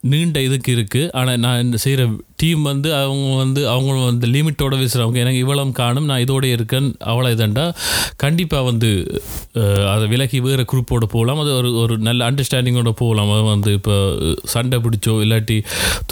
நீண்ட 0.02 0.38
இதுக்கு 0.46 0.70
இருக்குது 0.76 1.08
ஆனால் 1.18 1.38
நான் 1.44 1.60
இந்த 1.62 1.76
செய்கிற 1.84 2.02
டீம் 2.40 2.62
வந்து 2.70 2.88
அவங்க 2.98 3.30
வந்து 3.40 3.62
அவங்க 3.72 3.92
வந்து 4.10 4.26
லிமிட்டோட 4.34 4.74
வீசுகிறவங்க 4.80 5.18
எனக்கு 5.22 5.40
இவ்வளவு 5.44 5.72
காணும் 5.80 6.06
நான் 6.10 6.22
இதோட 6.24 6.44
இருக்கேன் 6.56 6.88
அவ்வளோ 7.10 7.30
இதண்டா. 7.36 7.64
கண்டிப்பாக 8.24 8.62
வந்து 8.68 8.90
அதை 9.92 10.04
விலக்கி 10.12 10.38
வேறு 10.46 10.64
குரூப்போட 10.72 11.06
போகலாம் 11.14 11.40
அது 11.44 11.50
ஒரு 11.60 11.70
ஒரு 11.82 11.94
நல்ல 12.08 12.28
அண்டர்ஸ்டாண்டிங்கோட 12.30 12.92
போகலாம் 13.02 13.32
அது 13.36 13.44
வந்து 13.54 13.72
இப்போ 13.78 13.96
சண்டை 14.54 14.78
பிடிச்சோ 14.86 15.14
இல்லாட்டி 15.24 15.58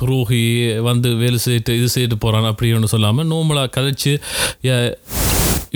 துரோகி 0.00 0.42
வந்து 0.90 1.10
வேலை 1.22 1.40
செய்துட்டு 1.46 1.78
இது 1.80 1.88
செய்துட்டு 1.96 2.18
போகிறான் 2.26 2.50
அப்படி 2.52 2.72
ஒன்று 2.78 2.92
சொல்லாமல் 2.94 3.30
நார்மலாக 3.34 3.74
கதைச்சு 3.78 4.14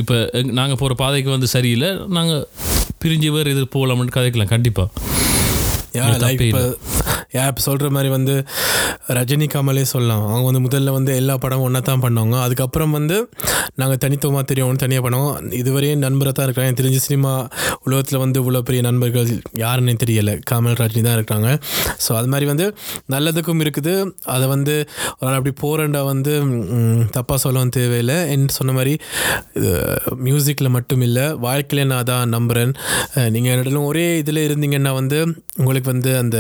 இப்போ 0.03 0.17
நாங்கள் 0.59 0.81
போகிற 0.83 0.95
பாதைக்கு 1.05 1.31
வந்து 1.37 1.49
சரியில்லை. 1.55 1.91
நாங்கள் 2.19 2.45
பிரிஞ்சு 3.03 3.31
வேறு 3.37 3.55
இது 3.57 3.65
போகலாம்னு 3.77 4.17
கதைக்கலாம். 4.19 4.53
கண்டிப்பாக 4.55 4.89
இப்போ 6.49 6.63
யா 7.37 7.45
இப்போ 7.51 7.63
சொல்கிற 7.69 7.89
மாதிரி 7.97 8.09
வந்து 8.17 8.35
ரஜினி 9.17 9.47
கமலே 9.55 9.85
சொல்லலாம். 9.93 10.25
அவங்க 10.31 10.47
வந்து 10.51 10.63
முதல்ல 10.67 10.93
வந்து 10.99 11.13
எல்லா 11.21 11.35
படமும் 11.45 11.67
ஒன்றா 11.69 11.81
தான் 11.89 12.03
பண்ணுவாங்க. 12.05 12.37
அதுக்கப்புறம் 12.47 12.95
வந்து 12.99 13.17
நாங்கள் 13.81 14.01
தனித்துவமாக 14.05 14.45
தெரியும் 14.51 14.81
தனியாக 14.85 15.03
பண்ணுவோம். 15.07 15.37
இதுவரையும் 15.61 16.03
நண்பராக 16.07 16.35
தான் 16.39 16.47
இருக்கிறாங்க. 16.47 16.71
எனக்கு 16.71 16.83
தெரிஞ்ச 16.83 17.01
சினிமா 17.09 17.33
உலகத்தில் 17.87 18.21
வந்து 18.25 18.39
இவ்வளோ 18.43 18.63
பெரிய 18.69 18.81
நண்பர்கள் 18.89 19.31
யாருன்னே 19.65 19.95
தெரியலை. 20.03 20.35
கமல் 20.51 20.77
ரஜினி 20.81 21.03
தான் 21.09 21.19
இருக்காங்க 21.21 21.49
ஸோ 22.05 22.11
அது 22.21 22.29
மாதிரி 22.33 22.47
வந்து 22.53 22.67
நல்லதுக்கும் 23.15 23.63
இருக்குது. 23.65 23.95
அதை 24.35 24.47
வந்து 24.55 24.75
ஒரு 25.19 25.27
நாள் 25.29 25.39
அப்படி 25.39 25.55
போகிறண்டா 25.63 26.03
வந்து 26.13 26.35
தப்பாக 27.17 27.39
சொல்லவும் 27.45 27.75
தேவையில்லை. 27.79 28.19
என்று 28.35 28.53
சொன்ன 28.59 28.75
மாதிரி 28.79 28.95
மியூசிக்கில் 30.27 30.75
மட்டும் 30.77 31.03
இல்லை 31.09 31.27
வாழ்க்கையில 31.47 31.87
நான் 31.91 32.03
அதான் 32.03 32.35
நம்புகிறேன் 32.37 32.73
நீங்கள் 33.35 33.53
என்னிடம் 33.55 33.89
ஒரே 33.91 34.07
இதில் 34.23 34.45
இருந்தீங்கன்னா 34.49 34.93
வந்து 35.01 35.19
உங்களுக்கு 35.61 35.89
வந்து 35.95 36.11
அந்த 36.23 36.39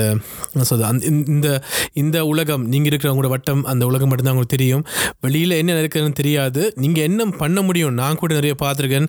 என்ன 0.83 0.99
அந்த 0.99 1.23
இந்த- 1.27 1.63
இந்த 1.93 2.25
உலகம் 2.25 2.63
நீங்கள் 2.63 2.87
இருக்கிற 2.87 3.15
உங்களோட 3.15 3.29
வட்டம் 3.29 3.65
அந்த 3.65 3.87
உலகம் 3.87 4.09
மட்டும்தான் 4.09 4.35
உங்களுக்கு 4.35 4.57
தெரியும். 4.57 4.87
வெளியில் 5.21 5.51
என்ன 5.51 5.73
நடக்குதுன்னு 5.73 6.13
தெரியாது. 6.13 6.73
நீங்கள் 6.77 7.03
என்ன 7.03 7.25
பண்ண 7.25 7.63
முடியும்? 7.63 7.95
நான் 7.95 8.15
கூட 8.15 8.35
நிறைய 8.35 8.57
பார்த்துருக்கேன். 8.63 9.09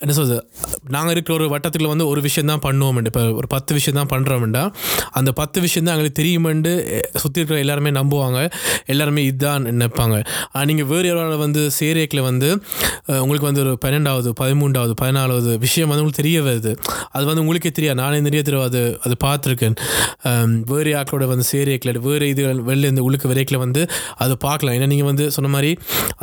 என்ன 0.00 0.14
சொல்றது? 0.14 0.50
நாங்கள் 0.88 1.12
இருக்கிற 1.12 1.46
ஒரு 1.46 1.58
வட்டத்துக்குள்ள 1.58 1.86
வந்து 1.86 2.06
ஒரு 2.06 2.20
விஷயம் 2.20 2.58
தான் 2.58 2.72
பண்ணுவோம் 2.72 3.04
இப்போ 3.04 3.32
ஒரு 3.32 3.46
பத்து 3.46 3.74
விஷயம் 3.74 4.06
தான் 4.06 4.22
பண்ணுறோம்டா 4.22 4.72
அந்த 5.10 5.32
பத்து 5.32 5.60
விஷயம் 5.60 5.88
தான் 5.88 5.96
எங்களுக்கு 5.96 6.22
தெரியுமெண்டு 6.22 7.02
சுற்றி 7.18 7.40
இருக்கிற 7.40 7.58
எல்லாருமே 7.58 7.90
நம்புவாங்க. 7.90 8.50
எல்லாருமே 8.86 9.24
இதுதான் 9.24 9.64
நினைப்பாங்க. 9.64 10.24
ஆனால் 10.52 10.68
நீங்கள் 10.68 10.86
வேறு 10.86 11.08
யாராவது 11.08 11.38
வந்து 11.38 11.70
சேரேக்கில் 11.80 12.20
வந்து 12.20 12.62
உங்களுக்கு 13.06 13.40
வந்து 13.40 13.60
ஒரு 13.60 13.78
பன்னெண்டாவது 13.84 14.32
பதிமூன்றாவது 14.40 14.92
பதினாலாவது 15.02 15.58
விஷயம் 15.58 15.88
வந்து 15.88 16.04
உங்களுக்கு 16.04 16.22
தெரிய 16.22 16.40
வருது. 16.40 16.76
அது 17.10 17.24
வந்து 17.24 17.40
உங்களுக்கே 17.40 17.70
தெரியாது. 17.70 18.00
நானே 18.00 18.20
நிறைய 18.20 18.42
தெரியாது 18.42 18.98
அது 19.02 19.16
பார்த்துருக்கேன். 19.24 19.71
நினைக்கிறேன் 19.72 20.64
வேறு 20.70 20.90
ஆக்களோட 21.00 21.24
வந்து 21.32 21.46
சேரியக்கில் 21.52 22.00
வேறு 22.06 22.26
இது 22.32 22.42
வெளில 22.68 22.86
இருந்து 22.88 23.04
உள்ளுக்கு 23.06 23.30
வரைக்கில் 23.32 23.62
வந்து 23.64 23.82
அதை 24.22 24.34
பார்க்கலாம். 24.46 24.74
ஏன்னா 24.78 24.88
நீங்கள் 24.92 25.10
வந்து 25.10 25.24
சொன்ன 25.36 25.50
மாதிரி 25.54 25.70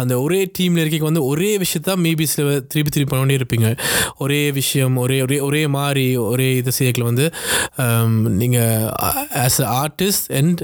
அந்த 0.01 0.13
ஒரே 0.25 0.39
டீமில் 0.57 0.81
இருக்க 0.83 1.09
வந்து 1.11 1.23
ஒரே 1.31 1.51
விஷயத்தான் 1.63 2.01
மேபி 2.05 2.25
சில 2.33 2.45
திருப்பி 2.71 2.91
திருப்பி 2.95 3.13
பண்ணி 3.15 3.37
இருப்பீங்க. 3.39 3.67
ஒரே 4.23 4.41
விஷயம் 4.59 4.95
ஒரே 5.03 5.17
ஒரே 5.25 5.37
ஒரே 5.47 5.63
மாதிரி 5.77 6.05
ஒரே 6.31 6.47
இது 6.61 6.71
செய்யக்கில் 6.79 7.07
வந்து 7.09 7.25
நீங்கள் 8.41 8.87
ஆஸ் 9.43 9.59
அ 9.65 9.67
ஆர்டிஸ்ட் 9.83 10.27
அண்ட் 10.39 10.61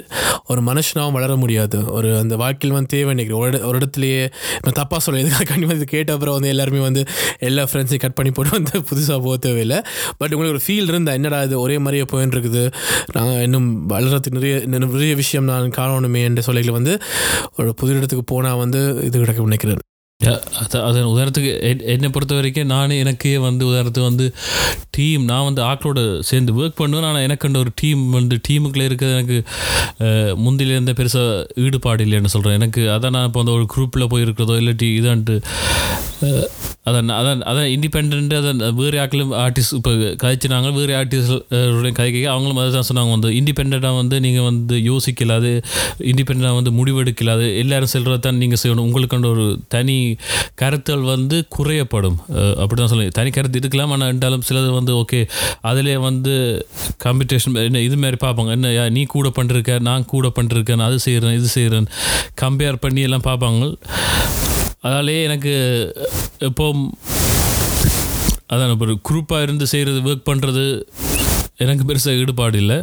ஒரு 0.51 0.61
மனுஷனாகவும் 0.69 1.17
வளர 1.17 1.35
முடியாது. 1.43 1.77
ஒரு 1.97 2.09
அந்த 2.23 2.35
வாழ்க்கையில் 2.43 2.75
வந்து 2.77 2.91
தேவை 2.95 3.11
நினைக்கிறேன். 3.15 3.41
ஒரு 3.45 3.59
ஒரு 3.69 3.77
இடத்துலையே 3.81 4.21
இப்போ 4.57 4.71
தப்பாக 4.81 5.01
சொல்ல 5.05 5.21
எதுக்காக 5.23 5.47
கண்டிப்பாக 5.51 5.79
இது 5.79 5.87
கேட்ட 5.95 6.13
அப்புறம் 6.15 6.35
வந்து 6.37 6.51
எல்லாருமே 6.53 6.81
வந்து 6.87 7.01
எல்லா 7.49 7.63
ஃப்ரெண்ட்ஸையும் 7.69 8.03
கட் 8.05 8.17
பண்ணி 8.17 8.31
போட்டு 8.37 8.53
வந்து 8.57 8.75
புதுசாக 8.89 9.19
போக 9.25 9.35
தேவையில்லை. 9.47 9.79
பட் 10.19 10.33
உங்களுக்கு 10.35 10.55
ஒரு 10.57 10.63
ஃபீல் 10.67 10.89
இருந்தால் 10.93 11.17
என்னடா 11.19 11.39
இது 11.47 11.55
ஒரே 11.65 11.77
மாதிரியே 11.85 12.05
போயின்னு 12.13 12.35
இருக்குது. 12.37 12.63
நான் 13.11 13.41
இன்னும் 13.41 13.89
வளர்கிறதுக்கு 13.89 14.31
நிறைய 14.31 14.55
நிறைய 14.65 15.15
விஷயம் 15.15 15.45
நான் 15.45 15.75
காணணுமே 15.77 16.23
என்ற 16.23 16.41
சொல்லையில் 16.41 16.71
வந்து 16.71 16.97
ஒரு 17.55 17.73
புது 17.73 17.97
இடத்துக்கு 17.97 18.23
போனால் 18.23 18.57
வந்து 18.57 18.99
இது 19.03 19.19
கிடைக்க 19.19 19.43
நினைக்கிறேன். 19.43 19.83
அதன் 20.81 21.09
உதாரணத்துக்கு 21.09 21.49
என்- 21.61 21.83
என்னை 21.93 22.09
பொறுத்த 22.09 22.33
வரைக்கும் 22.35 22.69
நான் 22.69 22.93
எனக்கே 22.97 23.33
வந்து 23.43 23.63
உதாரணத்துக்கு 23.65 24.09
வந்து 24.09 24.27
டீம் 24.91 25.23
நான் 25.23 25.43
வந்து 25.43 25.61
ஆக்களோட 25.61 25.99
சேர்ந்து 26.21 26.51
ஒர்க் 26.53 26.77
பண்ணுவேன். 26.77 27.07
ஆனால் 27.07 27.23
எனக்கு 27.23 27.59
ஒரு 27.59 27.71
டீம் 27.75 28.03
வந்து 28.11 28.35
டீமுக்குள்ளே 28.47 28.85
இருக்கிறது 28.85 29.15
எனக்கு 29.15 29.37
அஹ், 30.05 30.33
பெருசாக 30.97 31.33
ஈடுபாடு 31.63 32.05
இல்லைன்னு 32.05 32.33
சொல்கிறேன் 32.33 32.57
எனக்கு 32.59 32.81
அதான் 32.91 33.15
நான் 33.15 33.27
இப்போ 33.27 33.43
அந்த 33.43 33.53
ஒரு 33.53 33.67
குரூப்பில் 33.73 34.09
போய் 34.09 34.21
இருக்கிறதோ 34.21 34.55
இல்லாட்டி 34.61 34.89
இதான்ட்டு 34.97 35.35
அதான் 36.85 37.09
அதான் 37.13 37.41
அதான் 37.49 37.69
இண்டிபெண்ட்டு 37.71 38.37
அதான் 38.37 38.59
வேறு 38.77 38.97
ஆக்களும் 38.99 39.31
ஆர்டிஸ்ட் 39.39 39.75
இப்போ 39.77 39.91
கதைச்சினாங்க 40.21 40.69
வேறு 40.75 40.93
ஆர்டிஸ்ட் 40.97 41.33
கதைக்க 41.97 42.25
அவங்களும் 42.31 42.59
அதை 42.59 42.71
தான் 42.71 42.87
சொன்னாங்க. 42.89 43.13
வந்து 43.15 43.29
இண்டிபெண்ட்டாக 43.39 43.95
வந்து 43.97 44.17
நீங்கள் 44.19 44.47
வந்து 44.47 44.75
யோசிக்கலாது 44.89 45.51
இண்டிபெண்ட்டாக 46.11 46.57
வந்து 46.59 46.71
முடிவெடுக்கலாது 46.71 47.47
எல்லோரும் 47.57 47.93
செல்கிறதான் 47.93 48.39
நீங்கள் 48.39 48.61
செய்யணும். 48.63 48.87
உங்களுக்கான 48.87 49.29
ஒரு 49.31 49.45
தனி 49.69 49.97
கருத்தல் 50.61 51.05
வந்து 51.13 51.37
குறையப்படும். 51.55 52.17
அப்படி 52.61 52.77
தான் 52.81 52.91
சொல்லி 52.93 53.07
தனி 53.17 53.31
கருத்து 53.37 53.59
இருக்கலாம் 53.61 53.93
ஆனால் 53.95 54.09
இருந்தாலும் 54.11 54.45
சிலது 54.49 54.69
வந்து 54.79 54.93
ஓகே 55.01 55.21
அதிலே 55.71 55.95
வந்து 56.07 56.33
காம்படிஷன் 57.05 57.59
என்ன 57.67 57.83
இது 57.87 57.97
மாதிரி 58.03 58.19
பார்ப்பாங்க. 58.25 58.51
என்ன 58.57 58.73
யா, 58.77 58.85
நீ 58.97 59.03
கூட 59.15 59.29
பண்ணிருக்க 59.39 59.79
நான் 59.89 60.09
கூட 60.13 60.27
பண்ணிருக்கேன் 60.39 60.85
அது 60.87 60.97
செய்கிறேன் 61.07 61.37
இது 61.39 61.49
செய்கிறேன் 61.57 61.89
கம்பேர் 62.43 62.83
பண்ணி 62.85 63.03
எல்லாம் 63.09 63.27
பார்ப்பாங்க. 63.29 63.71
அதாலே 64.87 65.17
எனக்கு 65.27 65.53
எப்போ 66.49 66.65
அதான் 68.53 68.71
இப்போ 68.73 68.85
ஒரு 68.87 68.95
குரூப்பாக 69.07 69.45
இருந்து 69.45 69.65
செய்கிறது 69.71 69.99
ஒர்க் 70.09 70.27
பண்ணுறது 70.29 70.65
எனக்கு 71.63 71.83
பெருசாக 71.89 72.19
ஈடுபாடு 72.21 72.57
இல்லை. 72.63 72.77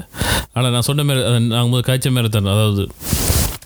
ஆனால் 0.55 0.73
நான் 0.75 0.87
சொன்ன 0.89 1.05
மாதிரி 1.09 1.23
அதான் 1.29 1.47
நான் 1.53 1.71
முதல் 1.73 1.87
காய்ச்ச 1.89 2.11
மாதிரி 2.17 2.31
தான் 2.37 2.53
அதாவது 2.55 2.83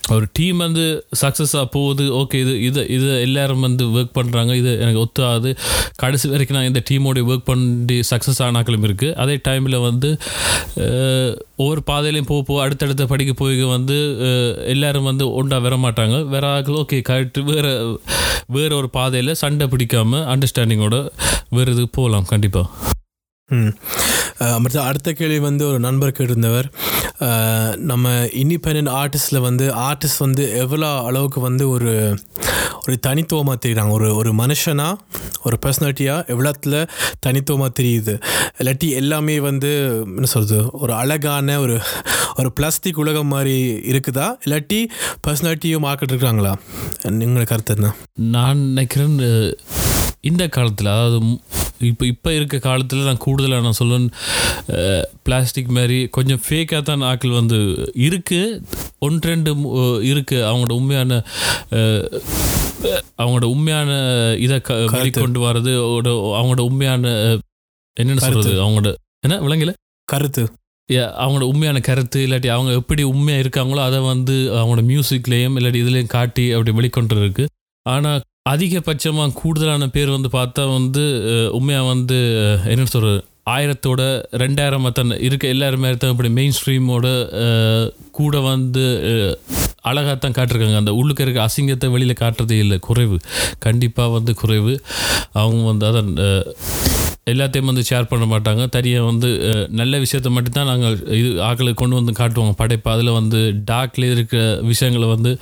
ஒரு 0.06 0.26
டீம் 0.32 0.58
வந்து 0.58 0.82
சக்ஸஸாக 1.20 1.66
போகுது 1.72 2.04
ஓகே 2.16 2.36
இது 2.42 2.52
இது 2.62 2.80
இது 2.88 3.06
எல்லாரும் 3.22 3.64
வந்து 3.66 3.84
ஒர்க் 3.94 4.12
பண்ணுறாங்க 4.16 4.52
இது 4.54 4.72
எனக்கு 4.80 5.00
ஒத்தாது. 5.02 5.50
கடைசி 5.96 6.26
வரைக்கும் 6.28 6.56
நான் 6.56 6.68
இந்த 6.68 6.82
டீமோட 6.86 7.22
ஒர்க் 7.28 7.48
பண்ணி 7.48 7.96
சக்ஸஸ் 8.10 8.40
ஆனாக்களும் 8.44 8.86
இருக்குது 8.86 9.16
அதே 9.16 9.36
டைமில் 9.46 9.78
வந்து 9.86 10.10
ஒவ்வொரு 11.58 11.82
பாதையிலையும் 11.86 12.30
போக 12.30 12.42
போக 12.42 12.58
அடுத்தடுத்த 12.64 13.06
படிக்க 13.06 13.32
போய் 13.34 13.62
வந்து 13.70 13.96
எல்லோரும் 14.72 15.08
வந்து 15.10 15.26
ஒன்றா 15.34 15.58
வர 15.66 15.76
மாட்டாங்க 15.84 16.18
வேற 16.28 16.46
ஆக்கள் 16.54 16.80
ஓகே 16.80 17.00
கரெக்ட் 17.08 17.40
வேறு 17.50 17.72
வேறு 18.50 18.74
ஒரு 18.76 18.90
பாதையில் 18.92 19.38
சண்டை 19.42 19.68
பிடிக்காம 19.68 20.22
அண்டர்ஸ்டாண்டிங்கோட 20.32 20.98
வேறு 21.50 21.72
இதுக்கு 21.72 21.92
போகலாம் 21.96 22.30
கண்டிப்பாக 22.30 22.94
ம். 23.50 23.72
மற்ற 24.38 24.54
அமிர்தா 24.56 24.82
அடுத்த 24.90 25.12
கேள்வி 25.18 25.38
வந்து 25.48 25.64
ஒரு 25.70 25.78
நண்பர் 25.86 26.16
கேட்டிருந்தவர். 26.16 26.66
நம்ம 27.90 28.12
இண்டிபெண்ட் 28.42 28.90
ஆர்டிஸ்டில் 29.00 29.44
வந்து 29.48 29.66
ஆர்டிஸ்ட் 29.88 30.24
வந்து 30.24 30.44
எவ்வளோ 30.62 30.88
அளவுக்கு 31.08 31.40
வந்து 31.48 31.64
ஒரு 31.74 31.92
ஒரு 32.86 32.96
தனித்துவமாக 33.06 33.58
தெரியுறாங்க? 33.62 33.92
ஒரு 33.98 34.08
ஒரு 34.20 34.30
மனுஷனாக 34.40 34.94
ஒரு 35.46 35.56
பர்சனாலிட்டியாக 35.64 36.26
எவ்வளோத்துல 36.32 36.76
தனித்துவமாக 37.24 37.72
தெரியுது? 37.78 38.14
இல்லாட்டி 38.58 38.88
எல்லாமே 39.00 39.36
வந்து 39.48 39.70
என்ன 40.16 40.28
சொல்கிறது 40.34 40.60
ஒரு 40.82 40.92
அழகான 41.02 41.58
ஒரு 41.64 41.76
ஒரு 42.40 42.48
பிளாஸ்டிக் 42.58 43.00
உலகம் 43.02 43.32
மாதிரி 43.34 43.56
இருக்குதா? 43.92 44.26
இல்லாட்டி 44.44 44.80
பர்சனாலிட்டியும் 45.26 45.84
மார்க்கெட் 45.86 46.12
இருக்கிறாங்களா 46.12 46.54
உங்களோட 47.10 47.46
கருத்து 47.52 47.76
என்ன? 47.76 47.92
நான் 48.36 48.62
நினைக்கிறேன் 48.70 49.16
இந்த 50.30 50.44
காலத்தில் 50.56 50.94
அதாவது 50.94 51.20
இப்போ 51.90 52.06
இப்போ 52.06 52.30
இருக்க 52.34 52.58
காலத்தில் 52.58 53.08
நான் 53.08 53.24
கூடுதலாக 53.24 53.64
நான் 53.66 53.78
சொல்லுவேன் 53.80 54.08
பிளாஸ்டிக் 55.22 55.72
மாதிரி 55.78 55.98
கொஞ்சம் 56.16 56.42
ஃபேக்காக 56.46 56.82
தான் 56.82 57.06
ஆக்கள் 57.10 57.38
வந்து 57.40 57.58
இருக்குது 58.06 58.60
ஒன்று 59.06 59.30
ரெண்டு 59.32 59.50
இருக்குது 60.10 60.46
அவங்களோட 60.50 60.74
உண்மையான 60.80 61.22
அவங்களோட 63.22 63.46
உண்மையான 63.54 63.90
இதை 64.44 64.60
க 64.60 64.74
வெளிக்கொண்டு 64.94 65.40
வர்றது 65.46 65.72
அவங்களோட 65.82 66.10
அவங்களோட 66.38 66.62
உண்மையான 66.70 67.12
என்னென்னு 67.96 68.24
சொல்கிறது. 68.26 68.54
அவங்களோட 68.64 68.90
என்ன 69.24 69.40
விளங்கல 69.46 69.72
கருத்து. 70.08 70.42
அவங்களோட 71.22 71.46
உண்மையான 71.52 71.78
கருத்து 71.88 72.18
இல்லாட்டி 72.26 72.48
அவங்க 72.54 72.72
எப்படி 72.80 73.02
உண்மையாக 73.12 73.42
இருக்காங்களோ 73.44 73.80
அதை 73.88 73.98
வந்து 74.12 74.36
அவங்களோட 74.58 74.82
மியூசிக்லேயும் 74.90 75.56
இல்லாட்டி 75.58 75.82
இதுலேயும் 75.84 76.14
காட்டி 76.16 76.44
அப்படி 76.56 76.74
வெளிக்கொண்டு 76.78 77.20
இருக்கு. 77.22 77.46
ஆனால் 77.86 78.20
அதிகபட்சமாக 78.52 79.36
கூடுதலான 79.40 79.88
பேர் 79.94 80.16
வந்து 80.16 80.28
பார்த்தா 80.38 80.64
வந்து 80.78 81.04
உண்மையாக 81.58 81.90
வந்து 81.92 82.18
என்ன 82.72 82.86
சொல்கிறது 82.92 83.20
ஆயிரத்தோட 83.54 84.02
ரெண்டாயிரம் 84.42 84.86
தன் 84.98 85.20
இருக்க 85.26 85.44
எல்லாருமே 85.54 85.90
தான் 85.94 86.12
இப்படி 86.14 86.30
மெயின் 86.38 86.56
ஸ்ட்ரீமோட 86.56 87.06
கூட 88.18 88.38
வந்து 88.52 88.84
அழகாகத்தான் 89.90 90.36
காட்டிருக்காங்க. 90.38 90.78
அந்த 90.82 90.92
உள்ளுக்கு 91.00 91.24
இருக்க 91.24 91.40
அசிங்கத்தை 91.46 91.88
வெளியில் 91.94 92.20
காட்டுறதே 92.22 92.56
இல்லை 92.64 92.78
குறைவு. 92.86 93.16
கண்டிப்பாக 93.66 94.14
வந்து 94.16 94.32
குறைவு. 94.40 94.74
அவங்க 95.42 95.62
வந்து 95.70 95.86
அதான் 95.90 96.10
எல்லாத்தையும் 97.32 97.70
வந்து 97.70 97.84
ஷேர் 97.90 98.10
பண்ண 98.12 98.24
மாட்டாங்க. 98.32 98.64
தனியாக 98.76 99.08
வந்து 99.10 99.28
நல்ல 99.80 99.98
விஷயத்தை 100.04 100.30
மட்டும்தான் 100.36 100.70
நாங்கள் 100.72 100.96
இது 101.20 101.30
ஆக்களுக்கு 101.48 101.82
கொண்டு 101.82 101.98
வந்து 102.00 102.14
காட்டுவோம். 102.20 102.58
படைப்பு 102.62 102.90
அதில் 102.94 103.16
வந்து 103.20 103.40
டாக்ல 103.70 104.10
இருக்கிற 104.16 104.42
விஷயங்களை 104.72 105.08
வந்து 105.14 105.32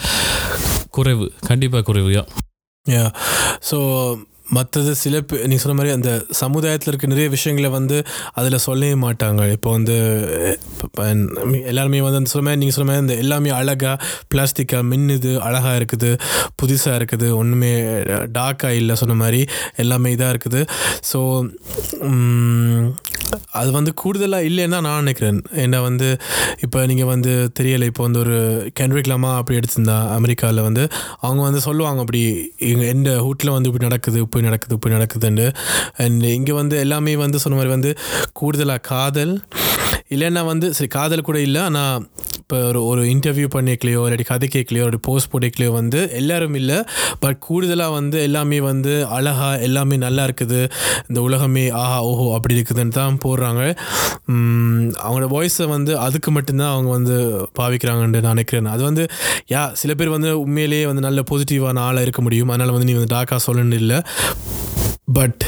குறைவு. 0.98 1.28
கண்டிப்பாக 1.50 1.84
குறைவுயா 1.90 2.24
யா 2.86 3.04
யா 3.04 3.04
ஸோ 3.68 3.78
மற்றது 4.46 4.90
சில 5.02 5.20
நீ 5.50 5.56
சொன்ன 5.62 5.76
மாதிரி 5.78 5.92
அந்த 5.96 6.10
சமுதாயத்தில் 6.40 6.90
இருக்க 6.92 7.06
நிறைய 7.12 7.28
விஷயங்களை 7.34 7.70
வந்து 7.76 7.96
அதில் 8.38 8.64
சொல்லவே 8.66 8.96
மாட்டாங்க. 9.04 9.42
இப்போ 9.56 9.70
வந்து 9.76 9.96
எல்லாருமே 11.70 12.02
வந்து 12.06 12.20
அந்த 12.20 12.32
சொன்ன 12.32 12.46
மாதிரி 12.48 12.60
நீங்கள் 12.62 12.76
சொன்ன 12.76 12.88
மாதிரி 12.90 13.04
இந்த 13.04 13.16
எல்லாமே 13.24 13.52
அழகாக 13.60 13.96
பிளாஸ்டிக்காக 14.32 14.88
மின்னுது 14.90 15.32
அழகாக 15.48 15.78
இருக்குது 15.80 16.10
புதுசாக 16.62 16.98
இருக்குது 17.00 17.28
ஒன்றுமே 17.40 17.72
டார்க்காக 18.38 18.80
இல்லை 18.82 18.96
சொன்ன 19.02 19.16
மாதிரி 19.22 19.40
எல்லாமே 19.84 20.12
இதாக 20.16 20.34
இருக்குது. 20.34 20.62
ஸோ 21.12 21.20
அது 23.58 23.70
வந்து 23.76 23.92
கூடுதலாக 24.00 24.46
இல்லைன்னு 24.48 24.74
தான் 24.74 24.84
நான் 24.86 25.02
நினைக்கிறேன். 25.04 25.38
ஏன்னா 25.62 25.78
வந்து 25.86 26.08
இப்போ 26.64 26.78
நீங்கள் 26.90 27.08
வந்து 27.12 27.32
தெரியலை 27.58 27.86
இப்போ 27.90 28.02
வந்து 28.06 28.20
ஒரு 28.24 28.36
கென்ட்ரிக் 28.78 29.10
லமா 29.12 29.30
அப்படி 29.38 29.58
எடுத்திருந்தா 29.60 29.96
அமெரிக்காவில் 30.16 30.66
வந்து 30.66 30.84
அவங்க 31.26 31.40
வந்து 31.48 31.60
சொல்லுவாங்க 31.66 32.00
அப்படி 32.04 32.22
எங்கள் 32.70 32.90
எந்த 32.94 33.10
ஹூட்டில் 33.24 33.54
வந்து 33.56 33.70
இப்படி 33.70 33.86
நடக்குது 33.88 34.20
இப்படி 34.34 34.48
நடக்குது 34.50 34.74
இப்படி 34.74 34.94
நடக்குதுன்னு. 34.94 35.44
அண்ட் 35.96 36.24
இங்கே 36.24 36.52
வந்து 36.52 36.76
எல்லாமே 36.78 37.12
வந்து 37.16 37.38
சொன்ன 37.38 37.56
மாதிரி 37.56 37.74
வந்து 37.74 37.90
கூடுதலாக 38.32 38.80
காதல். 38.80 39.34
இல்லைன்னா 40.10 40.44
வந்து 40.44 40.66
சரி 40.74 40.88
காதல் 40.88 41.28
கூட 41.28 41.38
இல்லை 41.40 41.60
ஆனால் 41.60 42.06
இப்போ 42.54 42.66
ஒரு 42.70 42.80
ஒரு 42.88 43.02
இன்டர்வியூ 43.12 43.46
பண்ணிக்கலையோ 43.54 44.00
இல்லாட்டி 44.06 44.26
கதை 44.28 44.46
கேட்கலையோ 44.54 44.82
ஒரு 44.90 44.98
போஸ்ட் 45.06 45.28
போட்டிக்கலையோ 45.30 45.70
வந்து 45.78 46.00
எல்லாரும் 46.18 46.56
இல்லை. 46.60 46.76
பட் 47.22 47.38
கூடுதலாக 47.46 47.92
வந்து 47.96 48.16
எல்லாமே 48.26 48.58
வந்து 48.68 48.92
அழகாக 49.16 49.56
எல்லாமே 49.68 49.96
நல்லா 50.04 50.22
இருக்குது. 50.28 50.60
இந்த 51.08 51.18
உலகமே 51.28 51.64
ஆஹா 51.80 51.98
ஓஹோ 52.10 52.26
அப்படி 52.36 52.56
இருக்குதுன்னு 52.58 52.94
தான் 52.98 53.18
போடுறாங்க. 53.24 53.62
அவங்களோட 55.04 55.28
வாய்ஸை 55.34 55.66
வந்து 55.74 55.92
அதுக்கு 56.06 56.32
மட்டும்தான் 56.36 56.72
அவங்க 56.74 56.90
வந்து 56.98 57.16
பாவிக்கிறாங்கன்னு 57.60 58.24
நான் 58.26 58.36
நினைக்கிறேன். 58.36 58.72
அது 58.76 58.84
வந்து 58.90 59.06
யா 59.54 59.64
சில 59.82 59.90
பேர் 60.00 60.14
வந்து 60.16 60.30
உண்மையிலேயே 60.44 60.86
வந்து 60.92 61.06
நல்ல 61.08 61.22
பாசிட்டிவான 61.30 61.84
ஆளாக 61.88 62.06
இருக்க 62.08 62.22
முடியும். 62.28 62.52
அதனால் 62.54 62.74
வந்து 62.76 62.90
நீ 62.90 62.96
வந்து 63.00 63.14
டாக்கா 63.16 63.38
சொல்லணும்னு 63.48 63.80
இல்லை. 63.84 64.00
பட் 65.18 65.42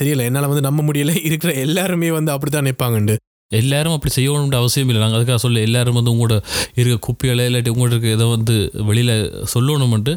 தெரியல 0.00 0.28
என்னால் 0.30 0.52
வந்து 0.52 0.68
நம்ப 0.68 0.82
முடியல. 0.90 1.14
இருக்கிற 1.30 1.52
எல்லாருமே 1.66 2.10
வந்து 2.20 2.32
அப்படி 2.36 2.52
தான் 2.52 2.66
நினைப்பாங்கண்டு. 2.66 3.16
எல்லாரும் 3.50 3.94
அப்படி 3.96 4.12
செய்யணும்னு 4.14 4.58
அவசியம் 4.60 4.88
இல்லை. 4.90 5.00
நாங்கள் 5.02 5.18
அதுக்காக 5.18 5.40
சொல்ல 5.44 5.60
எல்லாரும் 5.66 5.98
வந்து 5.98 6.12
உங்களோட 6.14 6.36
இருக்க 6.80 6.96
குப்பிகளை 7.06 7.44
இல்லாட்டி 7.48 7.72
உங்கள்கிட்ட 7.74 7.96
இருக்க 7.96 8.16
இதை 8.16 8.26
வந்து 8.36 8.54
வெளியில் 8.88 9.14
சொல்லணும்ன்ட்டு. 9.54 10.14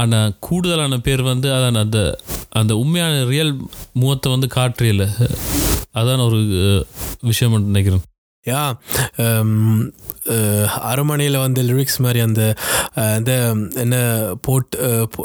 ஆனால் 0.00 0.34
கூடுதலான 0.46 0.98
பேர் 1.06 1.22
வந்து 1.32 1.50
அதான் 1.56 1.82
அந்த 1.84 2.00
அந்த 2.60 2.72
உண்மையான 2.82 3.24
ரியல் 3.32 3.54
முகத்தை 4.02 4.28
வந்து 4.34 4.48
காற்றியல 4.56 5.06
அதான் 6.00 6.26
ஒரு 6.28 6.40
விஷயம் 7.30 7.56
நினைக்கிறேன். 7.70 8.04
யா 8.50 8.62
அரமனையில் 10.90 11.36
வந்து 11.44 11.60
லிரிக்ஸ் 11.68 12.00
மாதிரி 12.04 12.20
அந்த 12.26 12.42
இந்த 13.18 13.32
என்ன 13.82 13.96
போட் 14.46 14.74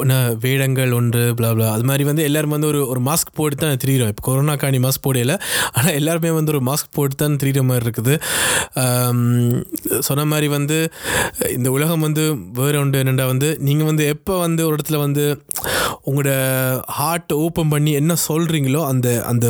என்ன 0.04 0.14
வேடங்கள் 0.44 0.92
ஒன்று 0.98 1.22
blah 1.38 1.50
அது 1.74 1.84
மாதிரி 1.88 2.04
வந்து 2.08 2.22
எல்லோரும் 2.28 2.54
வந்து 2.56 2.68
ஒரு 2.72 2.80
ஒரு 2.92 3.00
மாஸ்க் 3.08 3.34
போட்டு 3.38 3.58
தான் 3.62 3.80
திரியிறோம். 3.82 4.10
இப்போ 4.12 4.24
கொரோனா 4.28 4.54
காணி 4.62 4.78
மாஸ்க் 4.86 5.04
போடையில 5.06 5.34
ஆனால் 5.76 5.96
எல்லாருமே 6.00 6.30
வந்து 6.38 6.52
ஒரு 6.54 6.62
மாஸ்க் 6.70 6.94
போட்டு 6.98 7.18
தான் 7.22 7.38
திரியிற 7.42 7.64
மாதிரி 7.70 7.86
இருக்குது. 7.86 8.14
சொன்ன 10.08 10.26
மாதிரி 10.32 10.48
வந்து 10.56 10.78
இந்த 11.56 11.70
உலகம் 11.76 12.04
வந்து 12.08 12.24
வேறு 12.58 12.80
ஒன்று 12.82 13.02
என்னென்னா 13.04 13.28
வந்து 13.34 13.50
நீங்கள் 13.68 13.90
வந்து 13.90 14.06
எப்போ 14.14 14.34
வந்து 14.46 14.64
ஒரு 14.68 14.76
இடத்துல 14.78 15.00
வந்து 15.06 15.24
உங்களோட 16.08 16.32
ஹார்ட் 16.98 17.32
ஓப்பன் 17.44 17.72
பண்ணி 17.74 17.92
என்ன 18.02 18.16
சொல்கிறீங்களோ 18.28 18.82
அந்த 18.92 19.08
அந்த 19.32 19.46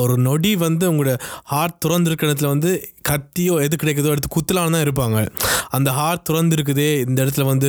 ஒரு 0.00 0.14
நொடி 0.26 0.50
வந்து 0.66 0.84
உங்களோட 0.90 1.14
ஹார்ட் 1.52 1.82
திறந்துருக்க 1.84 2.28
இடத்துல 2.28 2.52
வந்து 2.54 2.70
கத்தியோ 3.10 3.54
எது 3.66 3.80
கிடைக்குதோ 3.82 4.12
எடுத்து 4.14 4.30
குத்தலான்னு 4.36 4.74
தான் 4.76 4.84
இருப்பாங்க. 4.86 5.18
அந்த 5.76 5.90
ஹார்ட் 5.98 6.26
திறந்துருக்குதே 6.30 6.90
இந்த 7.06 7.18
இடத்துல 7.24 7.44
வந்து 7.52 7.68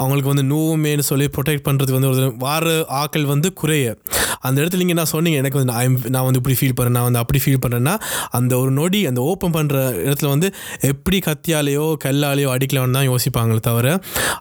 அவங்களுக்கு 0.00 0.32
வந்து 0.32 0.44
நோவுமேனு 0.52 1.04
சொல்லி 1.10 1.26
ப்ரொடெக்ட் 1.36 1.66
பண்ணுறதுக்கு 1.68 1.98
வந்து 1.98 2.12
ஒரு 2.14 2.24
வார 2.44 2.72
ஆக்கள் 3.02 3.26
வந்து 3.32 3.48
குறைய. 3.60 3.88
அந்த 4.46 4.56
இடத்துல 4.60 4.80
நீங்கள் 4.82 4.98
நான் 4.98 5.10
சொன்னீங்க? 5.12 5.38
எனக்கு 5.42 5.58
வந்து 5.58 5.70
நான் 5.72 6.00
நான் 6.14 6.26
வந்து 6.26 6.40
இப்படி 6.40 6.56
ஃபீல் 6.60 6.74
பண்ணுறேன் 6.78 6.96
நான் 6.96 7.06
வந்து 7.08 7.20
அப்படி 7.20 7.38
ஃபீல் 7.44 7.60
பண்ணுறேன்னா 7.64 7.94
அந்த 8.38 8.52
ஒரு 8.62 8.70
நொடி 8.78 9.00
அந்த 9.10 9.20
ஓப்பன் 9.30 9.54
பண்ணுற 9.56 9.76
இடத்துல 10.06 10.28
வந்து 10.34 10.48
எப்படி 10.90 11.18
கத்தியாலேயோ 11.28 11.86
கல்லாலேயோ 12.04 12.48
அடிக்கலாம்னு 12.56 12.96
தான் 12.98 13.08
யோசிப்பாங்களே 13.10 13.62
தவிர 13.68 13.86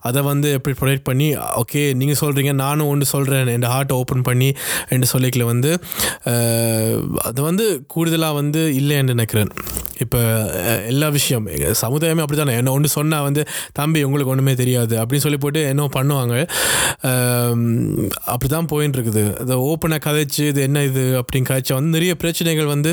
அதை 0.10 0.22
வந்து 0.32 0.48
எப்படி 0.58 0.76
ப்ரொடெக்ட் 0.82 1.06
பண்ணி 1.10 1.28
ஓகே 1.62 1.84
நீங்கள் 2.00 2.20
சொல்கிறீங்க 2.24 2.54
நானும் 2.64 2.90
ஒன்று 2.94 3.06
சொல்கிறேன் 3.14 3.52
என் 3.56 3.70
ஹார்ட்டை 3.74 3.98
ஓப்பன் 4.02 4.26
பண்ணி 4.30 4.50
என்று 4.96 5.10
சொல்லிக்கல 5.14 5.46
வந்து 5.52 5.72
அது 7.30 7.40
வந்து 7.50 7.68
கூடுதலாக 7.94 8.40
வந்து 8.42 8.64
இல்லைன்னு 8.82 9.14
நினைக்கிறேன். 9.16 9.52
இப்போ 10.04 10.20
எல்லா 10.88 11.10
விஷயம். 11.10 11.48
சமுதாயமே 11.82 12.20
அப்படி 12.20 12.38
தானே 12.38 12.56
என்ன 12.56 12.72
ஒன்று 12.72 12.88
சொன்னால் 12.90 13.22
வந்து 13.22 13.44
தம்பி 13.74 14.04
உங்களுக்கு 14.04 14.32
ஒன்றுமே 14.32 14.54
தெரியாது. 14.54 14.98
அப்படின்னு 14.98 15.18
சொல்லி 15.18 15.38
போட்டு 15.38 15.68
என்ன 15.68 15.90
பண்ணுவாங்க. 15.94 16.36
அப்படி 18.26 18.48
தான் 18.50 18.68
போயின்னு 18.68 18.94
இருக்குது 18.94 19.40
அதை 19.40 19.56
ஓப்பனாக 19.64 20.02
கதைச்சு 20.06 20.48
இது 20.48 20.62
என்ன 20.62 20.84
இது 20.84 21.22
அப்படின்னு 21.22 21.50
கதைச்சா 21.50 21.74
வந்து 21.74 21.90
நிறைய 21.90 22.16
பிரச்சனைகள் 22.16 22.66
வந்து 22.66 22.92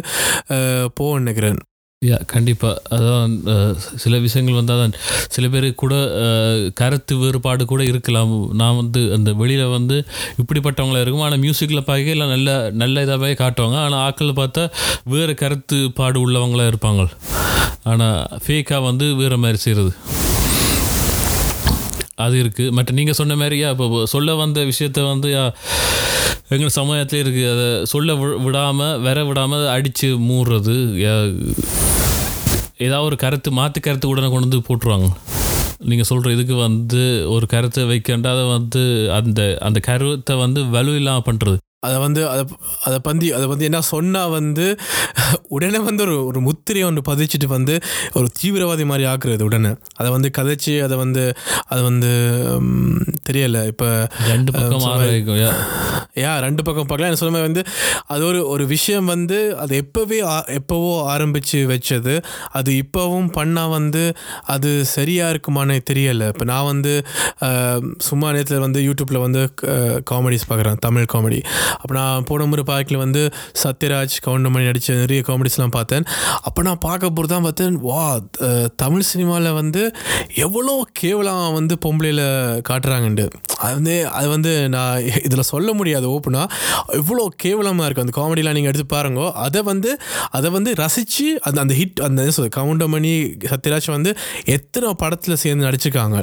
அஹ், 0.48 0.88
நினைக்கிறேன். 1.18 1.60
யா 2.02 2.18
கண்டிப்பாக 2.24 2.76
அதான் 2.96 3.32
சில 4.02 4.18
விஷயங்கள் 4.18 4.56
வந்தால் 4.58 4.78
தான் 4.82 4.94
சில 5.34 5.48
பேர் 5.48 5.66
கூட 5.82 5.94
கருத்து 6.74 7.14
வேறுபாடு 7.22 7.64
கூட 7.72 7.82
இருக்கலாம். 7.84 8.30
நான் 8.60 8.78
வந்து 8.78 9.00
அந்த 9.16 9.32
வெளியில் 9.40 9.74
வந்து 9.74 9.96
இப்படிப்பட்டவங்களா 10.42 11.02
இருக்கும். 11.02 11.24
ஆனால் 11.26 11.42
மியூசிக்கில் 11.44 11.88
பார்க்கல 11.90 12.28
நல்ல 12.32 12.48
நல்ல 12.82 13.04
இதாகவே 13.06 13.32
காட்டுவாங்க. 13.42 13.78
ஆனால் 13.84 14.04
ஆக்களில் 14.06 14.38
பார்த்தா 14.40 14.64
வேறு 15.14 15.34
கருத்து 15.34 15.80
பாடு 15.98 16.20
உள்ளவங்களாக 16.24 16.72
இருப்பாங்க. 16.72 17.04
ஆனால் 17.84 18.16
ஃபேக்காக 18.44 18.82
வந்து 18.82 19.08
வேறு 19.20 19.42
மாதிரி 19.44 19.60
செய்கிறது 19.66 19.92
அது 22.24 22.36
இருக்குது 22.44 22.72
மற்ற 22.76 22.94
நீங்கள் 22.94 23.18
சொன்ன 23.20 23.36
மாதிரியா 23.36 23.68
இப்போ 23.74 23.86
சொல்ல 24.06 24.30
வந்த 24.36 24.60
விஷயத்த 24.64 25.04
வந்து 25.06 25.28
யா, 25.34 25.44
எங்கள் 26.48 26.74
சமயத்தில் 26.74 27.22
இருக்குது 27.22 27.50
அதை 27.52 27.68
சொல்ல 27.86 28.14
வி 28.14 28.28
விடாமல் 28.44 28.98
வர 29.00 29.24
விடாமல் 29.24 29.64
அடித்து 29.68 30.08
மூடுறது 30.28 30.74
யா- 31.02 31.30
ஏதாவது 32.86 33.06
ஒரு 33.06 33.16
கருத்து 33.16 33.50
மாற்று 33.52 33.80
கருத்து 33.80 34.08
உடனே 34.08 34.28
கொண்டு 34.30 34.46
வந்து 34.48 34.66
போட்டுருவாங்க. 34.68 35.08
நீங்கள் 35.90 36.08
சொல்கிற 36.10 36.32
இதுக்கு 36.32 36.54
வந்து 36.54 37.02
ஒரு 37.28 37.46
கருத்தை 37.46 37.82
வைக்கண்டா 37.84 38.30
அதை 38.36 38.44
வந்து 38.56 38.82
அந்த 39.18 39.40
அந்த 39.60 39.78
கருத்தை 39.88 40.36
வந்து 40.36 40.62
வலு 40.74 40.94
இல்லாமல் 40.96 41.26
பண்ணுறது 41.28 41.58
அதை 41.82 41.98
வந்து 41.98 42.22
அதை 42.30 42.42
அதை 42.84 42.96
பந்தி 42.98 43.26
அதை 43.32 43.46
வந்து 43.46 43.66
என்ன 43.68 43.78
சொன்னால் 43.90 44.30
வந்து 44.30 44.64
உடனே 45.48 45.78
வந்து 45.78 46.02
ஒரு 46.06 46.16
ஒரு 46.26 46.40
முத்திரையை 46.40 46.86
ஒன்று 46.88 47.02
பதிச்சுட்டு 47.08 47.46
வந்து 47.54 47.74
ஒரு 48.12 48.26
தீவிரவாதி 48.38 48.84
மாதிரி 48.84 49.04
ஆக்குறது 49.12 49.42
உடனே. 49.42 49.70
அதை 49.96 50.08
வந்து 50.10 50.30
கதைச்சி 50.38 50.72
அதை 50.82 50.96
வந்து 50.96 51.22
அது 51.68 51.82
வந்து 51.82 52.10
தெரியல 53.28 53.62
இப்போ 53.66 53.88
ரெண்டு 54.30 54.50
பக்கம் 54.52 54.84
யா? 56.16 56.32
ரெண்டு 56.46 56.62
பக்கம் 56.62 56.86
பார்க்கலாம் 56.86 57.10
என்ன 57.10 57.20
சொல்ல 57.20 57.32
மாதிரி 57.32 57.48
வந்து 57.48 57.62
அது 58.06 58.22
ஒரு 58.24 58.40
ஒரு 58.48 58.66
விஷயம் 58.66 59.04
வந்து 59.04 59.38
அது 59.56 59.72
எப்போவே 59.82 60.18
எப்போவோ 60.58 60.92
ஆரம்பித்து 61.04 61.58
வச்சது. 61.72 62.14
அது 62.50 62.70
இப்போவும் 62.82 63.30
பண்ணால் 63.38 63.70
வந்து 63.70 64.04
அது 64.46 64.70
சரியாக 64.94 65.32
இருக்குமானே 65.34 65.78
தெரியலை. 65.90 66.28
இப்போ 66.28 66.44
நான் 66.44 66.68
வந்து 66.72 66.94
சும்மா 68.00 68.28
நேரத்தில் 68.32 68.64
வந்து 68.66 68.80
யூடியூப்பில் 68.80 69.24
வந்து 69.26 69.42
காமெடிஸ் 70.12 70.48
பார்க்குறேன் 70.48 70.82
தமிழ் 70.86 71.10
காமெடி 71.14 71.40
அப்போ 71.80 71.92
நான் 71.98 72.26
போன 72.30 72.46
முறை 72.50 72.64
பார்க்கல 72.72 72.98
வந்து 73.04 73.22
சத்யராஜ் 73.62 74.16
கவுண்டமணி 74.26 74.68
நடித்த 74.70 74.98
நிறைய 75.02 75.22
காமெடிஸ்லாம் 75.28 75.74
பார்த்தேன். 75.78 76.06
அப்போ 76.48 76.60
நான் 76.68 76.82
பார்க்க 76.86 77.12
போகிறது 77.16 77.34
தான் 77.34 77.46
பார்த்தேன் 77.46 77.76
வா 77.88 78.02
தமிழ் 78.82 79.08
சினிமாவில் 79.10 79.50
வந்து 79.60 79.82
எவ்வளோ 80.46 80.74
கேவலம் 81.02 81.54
வந்து 81.58 81.76
பொம்பளையில் 81.86 82.24
காட்டுறாங்கண்டு. 82.70 83.26
அது 83.62 83.74
வந்து 83.78 83.96
அது 84.18 84.28
வந்து 84.34 84.52
நான் 84.74 85.06
இதில் 85.26 85.48
சொல்ல 85.52 85.70
முடியாது 85.78 86.06
ஓப்பனாக 86.14 86.46
எவ்வளோ 87.00 87.24
கேவலமாக 87.44 87.86
இருக்கும் 87.86 88.06
அந்த 88.06 88.14
காமெடிலாம் 88.20 88.56
நீங்கள் 88.58 88.72
எடுத்து 88.72 88.86
பாருங்க. 88.94 89.20
அதை 89.46 89.60
வந்து 89.70 89.90
அதை 90.36 90.48
வந்து 90.56 90.70
ரசித்து 90.82 91.28
அந்த 91.48 91.58
அந்த 91.64 91.74
ஹிட் 91.80 92.00
அந்த 92.06 92.22
என்ன 92.22 92.48
கவுண்டமணி 92.58 93.12
சத்யராஜ் 93.52 93.88
வந்து 93.96 94.12
எத்தனை 94.56 94.88
படத்தில் 95.02 95.40
சேர்ந்து 95.42 95.66
நடிச்சிருக்காங்க. 95.68 96.18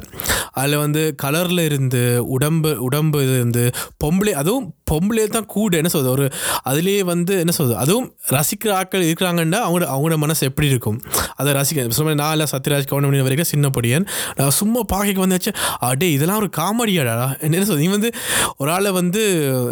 அதில் 0.59 0.81
வந்து 0.83 1.01
கலரில் 1.23 1.63
இருந்து 1.69 2.01
உடம்பு 2.35 2.71
உடம்பு 2.87 3.19
இருந்து 3.35 3.63
பொம்பளை 4.03 4.33
அதுவும் 4.41 4.67
பொம்பளே 4.91 5.25
தான் 5.35 5.47
கூட 5.55 5.77
என்ன 5.77 5.89
சொல்றது? 5.93 6.11
ஒரு 6.15 6.25
அதுலேயே 6.69 7.01
வந்து 7.11 7.33
என்ன 7.43 7.53
சொல்றது? 7.57 7.77
அதுவும் 7.83 8.07
ரசிக்கிற 8.35 8.71
ஆட்கள் 8.79 9.07
இருக்கிறாங்கன்னா 9.09 9.59
அவங்களோட 9.65 9.87
அவங்களோட 9.93 10.17
மனசு 10.17 10.47
எப்படி 10.49 10.67
இருக்கும்? 10.73 10.99
அதை 11.35 11.53
ரசிக்க 11.53 11.87
சும்மா 11.97 12.13
நான் 12.23 12.33
இல்லை 12.35 12.47
சத்யராஜ் 12.51 12.89
கவுண்டமணி 12.91 13.23
வரைக்கும் 13.27 13.51
சின்ன 13.53 13.71
பொடியன். 13.77 14.07
நான் 14.39 14.55
சும்மா 14.61 14.81
பார்க்க 14.93 15.25
வந்தாச்சு 15.25 15.53
அடே 15.89 16.09
இதெல்லாம் 16.11 16.41
ஒரு 16.43 16.49
காமெடியாடா? 16.59 17.15
என்ன 17.45 17.65
சொல்றது? 17.65 17.83
நீ 17.85 17.91
வந்து 17.97 18.11
ஒரு 18.57 18.71
ஆளை 18.71 18.91
வந்து 18.91 19.23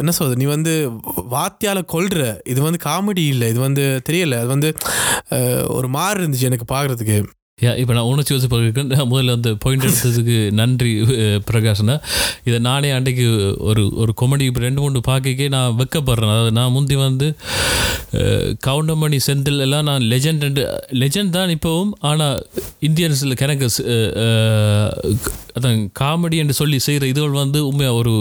என்ன 0.01 0.11
சொல்றது? 0.11 0.39
நீ 0.41 0.47
வந்து 0.55 0.73
வாத்தியால் 1.35 1.81
கொள்ற 1.93 2.21
இது 2.53 2.59
வந்து 2.61 2.81
காமெடி 2.89 3.25
இல்லை 3.33 3.49
இது 3.49 3.59
வந்து 3.59 3.85
தெரியல. 4.09 4.37
அது 4.43 4.51
வந்து 4.55 4.71
ஒரு 5.77 5.87
மாறு 5.87 6.17
இருந்துச்சு 6.21 6.49
எனக்கு 6.51 6.67
பார்க்குறதுக்கு 6.73 7.17
யா 7.59 7.71
இப்போ 7.81 7.93
நான் 7.93 8.07
உணர்ச்சி 8.09 8.33
வச்சு 8.33 8.47
பார்க்குறேன் 8.51 9.09
முதல்ல 9.11 9.35
அந்த 9.37 9.49
பாயிண்ட் 9.63 9.85
எடுத்ததுக்கு 9.85 10.37
நன்றி 10.51 10.89
பிரகாஷ்னா 11.47 11.95
இதை 12.43 12.57
நானே 12.59 12.89
அன்றைக்கு 12.91 13.25
ஒரு 13.67 13.83
ஒரு 13.95 14.11
காமெடி 14.21 14.47
இப்போ 14.49 14.61
ரெண்டு 14.65 14.81
மூணு 14.81 15.01
பார்க்கக்கே 15.07 15.47
நான் 15.55 15.77
வெக்கப்படுறேன். 15.77 16.33
அதாவது 16.33 16.51
நான் 16.51 16.73
முந்தி 16.75 16.95
வந்து 17.01 17.27
கவுண்டமணி 18.65 19.17
செந்தில் 19.25 19.63
எல்லாம் 19.65 19.87
நான் 19.89 20.03
லெஜெண்ட் 20.11 20.59
லெஜெண்ட் 21.01 21.35
தான் 21.37 21.53
இப்போவும் 21.55 21.93
ஆனால் 22.01 22.37
இந்தியன்ஸில் 22.79 23.39
கணக்கு 23.39 23.67
அதான் 25.57 25.81
காமெடி 25.99 26.37
என்று 26.37 26.53
சொல்லி 26.53 26.77
செய்கிற 26.79 27.03
இதுகள் 27.07 27.39
வந்து 27.41 27.59
உண்மையாக 27.67 27.99
ஒரு 27.99 28.13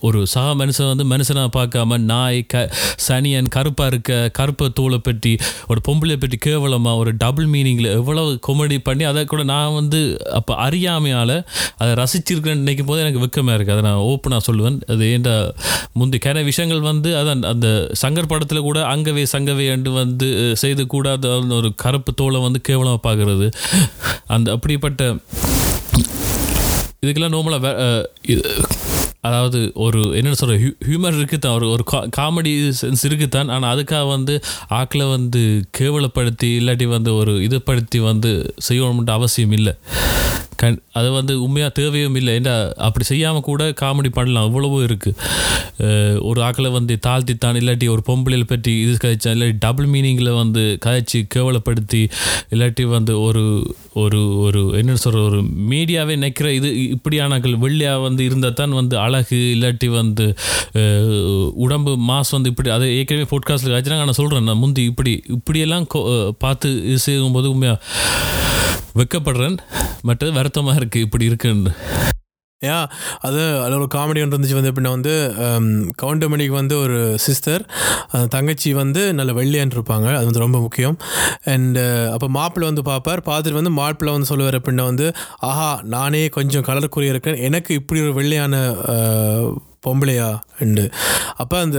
ஒரு 0.00 0.18
சக 0.26 0.48
மனுஷன் 0.54 0.90
வந்து 0.90 1.04
மனுஷனாக 1.04 1.50
பார்க்காம 1.54 1.98
நாய் 2.04 2.40
க 2.46 2.64
சனியன் 2.98 3.48
கருப்பாக 3.48 3.90
இருக்க 3.92 4.18
கருப்பை 4.38 4.68
தூளை 4.78 4.98
பற்றி 5.00 5.32
ஒரு 5.68 5.80
பொம்பளை 5.88 6.16
பற்றி 6.16 6.38
கேவலமாக 6.38 7.00
ஒரு 7.02 7.12
டபுள் 7.16 7.48
மீனிங்கில் 7.54 7.90
எவ்வளவு 7.92 8.32
காமெடி 8.48 8.78
பண்ணி 8.88 9.04
அதை 9.10 9.22
கூட 9.32 9.42
நான் 9.52 9.76
வந்து 9.78 10.00
அப்போ 10.38 10.52
அறியாமையால் 10.66 11.36
அதை 11.80 11.90
ரசிச்சிருக்கேன்னு 12.00 12.62
நினைக்கும் 12.64 12.90
போது 12.90 13.02
எனக்கு 13.04 13.22
வெக்கமாக 13.24 13.56
இருக்குது 13.58 13.76
அதை 13.76 13.84
நான் 13.88 14.04
ஓப்பனாக 14.10 14.42
சொல்லுவேன். 14.48 14.78
அது 14.92 15.04
ஏன்டா 15.14 15.34
முந்தி 16.00 16.18
கன 16.26 16.44
விஷயங்கள் 16.50 16.82
வந்து 16.90 17.10
அதான் 17.20 17.42
அந்த 17.52 17.68
சங்கர் 18.02 18.30
படத்தில் 18.32 18.66
கூட 18.68 18.80
அங்கவே 18.94 19.24
சங்கவே 19.34 19.66
என்று 19.76 19.92
வந்து 20.00 20.28
செய்து 20.62 20.84
கூட 20.94 21.08
அந்த 21.16 21.54
ஒரு 21.60 21.70
கருப்பு 21.84 22.12
தோலை 22.20 22.40
வந்து 22.46 22.60
கேவலமாக 22.68 23.02
பார்க்குறது. 23.08 23.48
அந்த 24.36 24.48
அப்படிப்பட்ட 24.56 25.02
இதுக்கெல்லாம் 27.04 27.34
நார்மலாக 27.34 27.70
அதாவது 29.24 29.70
ஒரு 29.74 30.16
என்ன 30.16 30.34
சொல்கிற 30.34 30.56
ஹியூ 30.62 30.70
ஹியூமர் 30.86 31.16
இருக்குதான் 31.18 31.54
ஒரு 31.54 31.66
ஒரு 31.70 31.84
காமெடி 32.16 32.52
சென்ஸ் 32.80 33.04
இருக்குதான் 33.04 33.50
ஆனால் 33.50 33.70
அதுக்காக 33.74 34.08
வந்து 34.08 34.34
ஆக்களை 34.70 35.06
வந்து 35.10 35.42
கேவலப்படுத்தி 35.78 36.48
இல்லாட்டி 36.58 36.88
வந்து 36.88 37.14
ஒரு 37.14 37.32
இதுப்படுத்தி 37.32 38.00
வந்து 38.00 38.54
செய்யணும்ன்ற 38.68 39.10
அவசியம் 39.10 39.52
இல்லை. 39.52 39.74
கண் 40.60 40.76
அது 40.98 41.08
வந்து 41.16 41.34
உண்மையாக 41.44 41.72
தேவையும் 41.78 42.16
இல்லை. 42.20 42.32
ஏன்னா 42.40 42.54
அப்படி 42.86 43.04
செய்யாமல் 43.10 43.44
கூட 43.48 43.62
காமெடி 43.80 44.10
பண்ணலாம். 44.18 44.46
அவ்வளவோ 44.48 44.78
இருக்குது 44.88 46.20
ஒரு 46.28 46.40
ஆக்களை 46.48 46.70
வந்து 46.76 46.94
தாழ்த்தித்தான் 47.06 47.58
இல்லாட்டி 47.60 47.86
ஒரு 47.94 48.02
பொம்பளையில் 48.08 48.50
பற்றி 48.50 48.72
இது 48.82 48.92
கதைச்சா 49.04 49.30
இல்லாட்டி 49.34 49.56
டபுள் 49.66 49.88
மீனிங்கில் 49.94 50.30
வந்து 50.40 50.62
கதைச்சி 50.84 51.20
கேவலப்படுத்தி 51.34 52.02
இல்லாட்டி 52.54 52.84
வந்து 52.96 53.14
ஒரு 53.26 53.42
ஒரு 54.02 54.20
ஒரு 54.44 54.60
என்ன 54.80 54.98
சொல்கிற 55.04 55.22
ஒரு 55.30 55.38
மீடியாவே 55.70 56.14
நிற்கிற 56.16 56.50
இது 56.58 56.68
இப்படியானாக்கள் 56.96 57.56
வெள்ளையாக 57.64 58.04
வந்து 58.06 58.22
இருந்தால் 58.24 58.58
தான் 58.60 58.78
வந்து 58.80 58.94
அழகு 58.98 59.40
இல்லாட்டி 59.54 59.88
வந்து 59.98 60.26
உடம்பு 61.64 61.94
மாஸ் 62.10 62.34
வந்து 62.36 62.52
இப்படி 62.54 62.70
அதை 62.76 62.88
ஏற்கனவே 62.98 63.28
போட்காஸ்ட்டில் 63.32 63.74
கதைச்சினாங்க 63.74 64.06
நான் 64.10 64.20
சொல்கிறேன் 64.20 64.48
நான் 64.50 64.62
முந்தி 64.64 64.84
இப்படி 64.92 65.14
இப்படியெல்லாம் 65.36 65.88
பார்த்து 66.44 66.70
இது 66.90 67.00
செய்யும்போது 67.06 67.50
உண்மையாக 67.54 67.78
வெக்கப்படுறேன். 68.98 69.58
மற்றது 70.08 70.32
வருத்தமாக 70.38 70.80
இருக்குது 70.80 71.06
இப்படி 71.06 71.24
இருக்குன்னு. 71.30 71.72
ஏன் 72.60 72.88
அது 73.26 73.40
அதில் 73.62 73.78
ஒரு 73.78 73.88
காமெடி 73.94 74.20
ஒன்று 74.22 74.36
இருந்துச்சு 74.36 74.56
வந்து 74.58 74.70
எப்படின்னா 74.72 74.92
வந்து 74.96 75.14
கவுண்டமணிக்கு 76.02 76.54
வந்து 76.58 76.74
ஒரு 76.82 76.98
சிஸ்டர் 77.24 77.62
தங்கச்சி 78.34 78.70
வந்து 78.80 79.02
நல்ல 79.18 79.32
வெள்ளையான் 79.38 79.74
இருப்பாங்க 79.76 80.08
அது 80.18 80.28
வந்து 80.28 80.44
ரொம்ப 80.44 80.60
முக்கியம். 80.66 80.96
அண்டு 81.54 81.84
அப்போ 82.12 82.28
மாப்பிள்ளை 82.38 82.68
வந்து 82.70 82.84
பார்ப்பார் 82.90 83.24
பார்த்துட்டு 83.30 83.60
வந்து 83.60 83.74
மாப்பிள்ளை 83.80 84.14
வந்து 84.16 84.30
சொல்லுவார் 84.30 84.58
எப்படின்னா 84.60 84.86
வந்து 84.92 85.08
ஆஹா 85.50 85.70
நானே 85.96 86.22
கொஞ்சம் 86.38 86.66
கலர் 86.70 86.88
இருக்கேன் 87.12 87.42
எனக்கு 87.48 87.74
இப்படி 87.80 88.02
ஒரு 88.06 88.14
வெள்ளையான 88.20 88.64
பொம்பளையா? 89.86 90.28
உண்டு 90.64 90.84
அப்போ 91.42 91.56
அந்த 91.66 91.78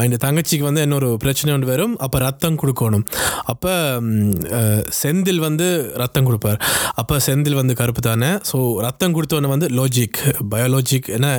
அந்த 0.00 0.16
தங்கச்சிக்கு 0.24 0.64
வந்து 0.68 0.84
இன்னொரு 0.86 1.08
பிரச்சனை 1.22 1.50
ஒன்று 1.54 1.70
வரும். 1.72 1.94
அப்போ 2.04 2.18
ரத்தம் 2.18 2.58
கொடுக்கணும். 2.62 3.04
அப்போ 3.52 3.72
செந்தில் 5.02 5.44
வந்து 5.46 5.66
ரத்தம் 6.02 6.28
கொடுப்பார். 6.28 6.58
அப்போ 7.00 7.16
செந்தில் 7.26 7.60
வந்து 7.60 7.74
கருப்பு 7.80 8.02
தானே? 8.08 8.30
ஸோ 8.50 8.58
ரத்தம் 8.86 9.16
கொடுத்தோன்னே 9.16 9.52
வந்து 9.54 9.68
லாஜிக் 9.78 10.20
பயாலஜிக் 10.54 11.10
ஏன்னா 11.18 11.32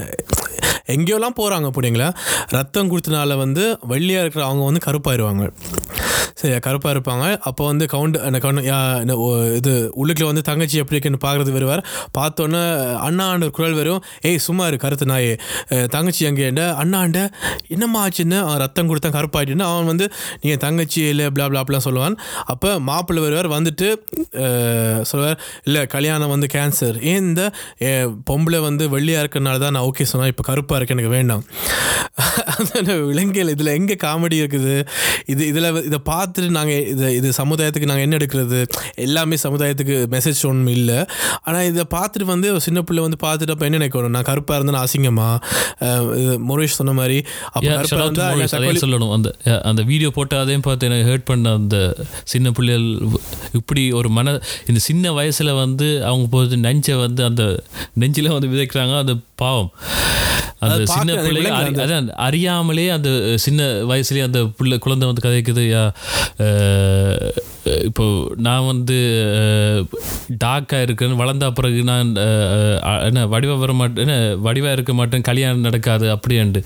எங்கேயோலாம் 0.93 1.37
போகிறாங்க 1.39 1.67
அப்படிங்களா 1.69 2.09
ரத்தம் 2.49 2.91
கொடுத்தனால 2.91 3.37
வந்து 3.37 3.63
வெள்ளியாக 3.89 4.23
இருக்கிற 4.25 4.45
அவங்க 4.45 4.63
வந்து 4.69 4.85
கருப்பாயிருவாங்க. 4.87 5.45
சரியா 6.39 6.59
கருப்பாக 6.65 6.91
இருப்பாங்க 6.95 7.37
அப்போ 7.49 7.65
வந்து 7.65 7.85
கவுண்ட் 7.93 8.17
அந்த 8.27 8.37
கவுண்ட் 8.43 9.11
ஓ- 9.23 9.53
இது 9.59 9.71
உள்ளுக்குள்ள 10.01 10.27
வந்து 10.31 10.41
தங்கச்சி 10.41 10.77
எப்படி 10.81 10.97
இருக்குன்னு 10.99 11.21
பார்க்குறது 11.25 11.51
வருவார். 11.51 11.81
பார்த்தோன்னே 12.17 12.61
அண்ணாண்ட 13.07 13.43
ஒரு 13.47 13.51
குரல் 13.51 13.73
வரும். 13.73 14.03
ஏய் 14.21 14.37
சும்மா 14.45 14.67
இரு 14.67 14.77
கருத்து 14.77 15.05
நாயே. 15.05 15.33
தங்கச்சி 15.95 16.25
அங்கேண்ட 16.25 16.61
அண்ணாண்ட 16.83 17.17
என்னம்மா 17.67 18.07
ஆச்சுன்னு? 18.07 18.37
அவன் 18.45 18.57
ரத்தம் 18.57 18.87
கொடுத்தான் 18.87 19.15
கருப்பாயிட்டுன்னு 19.17 19.65
அவன் 19.71 19.89
வந்து 19.91 20.07
நீங்கள் 20.41 20.61
தங்கச்சி 20.65 21.01
இல்லை 21.01 21.25
பிளா 21.25 21.47
பிளாப்லாம் 21.53 21.85
சொல்லுவான். 21.87 22.15
அப்போ 22.45 22.71
மாப்பிள்ளை 22.89 23.23
வருவார் 23.25 23.49
வந்துட்டு 23.57 23.89
சொல்லுவார் 25.11 25.39
இல்லை 25.63 25.85
கல்யாணம் 25.85 26.29
வந்து 26.29 26.49
கேன்சர் 26.53 26.97
ஏன் 27.11 27.21
இந்த 27.27 27.43
பொம்பளை 28.31 28.61
வந்து 28.67 28.85
வெள்ளியாக 28.95 29.25
இருக்கிறனால 29.25 29.59
தான் 29.65 29.75
நான் 29.77 29.87
ஓகே 29.91 30.07
சொன்னேன். 30.13 30.31
இப்போ 30.31 30.43
கருப்பாக 30.51 30.78
இருக்கு 30.79 30.95
எனக்கு 30.97 31.13
வேண்டாம். 31.17 31.43
அந்த 32.77 32.93
விலங்கியல் 33.09 33.51
இதில் 33.53 33.71
எங்கே 33.79 33.95
காமெடி 34.03 34.37
இருக்குது? 34.43 34.75
இது 35.33 35.43
இதில் 35.51 35.67
இதை 35.89 35.99
பார்த்துட்டு 36.11 36.49
நாங்கள் 36.57 36.81
இது 36.93 37.05
இது 37.19 37.29
சமுதாயத்துக்கு 37.39 37.89
நாங்கள் 37.91 38.05
என்ன 38.07 38.17
எடுக்கிறது? 38.19 38.59
எல்லாமே 39.05 39.35
சமுதாயத்துக்கு 39.45 39.95
மெசேஜ் 40.15 40.41
ஒன்றும் 40.51 40.73
இல்லை. 40.77 40.97
ஆனால் 41.47 41.67
இதை 41.71 41.85
பார்த்துட்டு 41.95 42.27
வந்து 42.33 42.47
சின்ன 42.67 42.79
பிள்ளை 42.87 43.03
வந்து 43.07 43.19
பார்த்துட்டு 43.25 43.55
அப்போ 43.55 43.67
என்ன 43.69 43.79
நினைக்கணும்? 43.81 44.15
நான் 44.17 44.27
கருப்பாக 44.31 44.57
இருந்தேன் 44.59 44.81
அசிங்கமா? 44.85 45.29
முரேஷ் 46.49 46.77
சொன்ன 46.79 46.95
மாதிரி 47.01 47.19
அப்போ 47.55 48.73
சொல்லணும். 48.83 49.13
அந்த 49.17 49.29
அந்த 49.71 49.81
வீடியோ 49.91 50.11
போட்டு 50.17 50.35
அதையும் 50.41 50.65
பார்த்து 50.67 50.89
எனக்கு 50.89 51.07
ஹர்ட் 51.11 51.27
பண்ண 51.31 51.53
அந்த 51.61 51.77
சின்ன 52.33 52.51
பிள்ளைகள் 52.57 52.87
இப்படி 53.59 53.83
ஒரு 54.01 54.11
மன 54.17 54.35
இந்த 54.69 54.79
சின்ன 54.89 55.11
வயசுல 55.19 55.53
வந்து 55.63 55.89
அவங்க 56.11 56.27
போது 56.35 56.57
நெஞ்சை 56.67 56.95
வந்து 57.05 57.21
அந்த 57.29 57.43
நெஞ்சில 58.01 58.33
வந்து 58.37 58.51
விதைக்கிறாங்க. 58.53 58.95
அது 59.05 59.15
பாவம். 59.43 59.71
அந்த 60.65 60.85
சின்ன 60.93 61.15
பிள்ளைங்க 61.25 61.83
அதான் 61.85 62.09
அறியாமலே 62.27 62.85
அந்த 62.97 63.09
சின்ன 63.45 63.67
வயசுலயே 63.91 64.27
அந்த 64.29 64.41
பிள்ளை 64.59 64.77
குழந்தை 64.85 65.07
வந்து 65.09 65.25
கதைக்குது 65.27 65.65
இப்போ 67.87 68.05
நான் 68.45 68.67
வந்து 68.69 68.97
டாக்காக 70.43 70.85
இருக்கேன்னு 70.85 71.19
வளர்ந்த 71.21 71.47
பிறகு 71.57 71.81
நான் 71.89 72.09
என்ன 73.07 73.25
வடிவா 73.33 73.55
வர 73.63 73.73
மாட்டேன் 73.79 74.03
என்ன 74.05 74.15
வடிவாக 74.47 74.75
இருக்க 74.77 74.93
மாட்டேன் 74.99 75.25
கல்யாணம் 75.29 75.65
நடக்காது 75.67 76.07
அப்படியாண்டு 76.15 76.61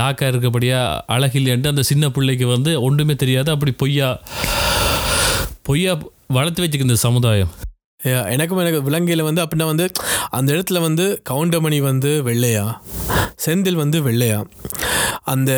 டாக்காக 0.00 0.30
இருக்கபடியா 0.32 0.80
அழகில்லையாண்டு 1.16 1.72
அந்த 1.72 1.84
சின்ன 1.90 2.10
பிள்ளைக்கு 2.16 2.48
வந்து 2.54 2.72
ஒன்றுமே 2.88 3.16
தெரியாது. 3.24 3.50
அப்படி 3.54 3.74
பொய்யா 3.82 4.08
பொய்யா 5.68 5.94
வளர்த்து 6.38 6.62
வச்சுக்கு 6.64 6.88
இந்த 6.88 6.98
சமுதாயம். 7.06 7.52
எனக்கும் 8.34 8.60
எனக்கு 8.62 8.80
விலங்கையில் 8.86 9.26
வந்து 9.28 9.42
அப்படின்னா 9.42 9.66
வந்து 9.70 9.86
அந்த 10.38 10.48
இடத்துல 10.54 10.80
வந்து 10.86 11.04
கவுண்டமணி 11.30 11.78
வந்து 11.90 12.10
வெள்ளையா? 12.28 12.64
செந்தில் 13.46 13.74
வந்து 13.74 14.02
வெள்ளையா? 14.02 14.38
அந்த 15.24 15.52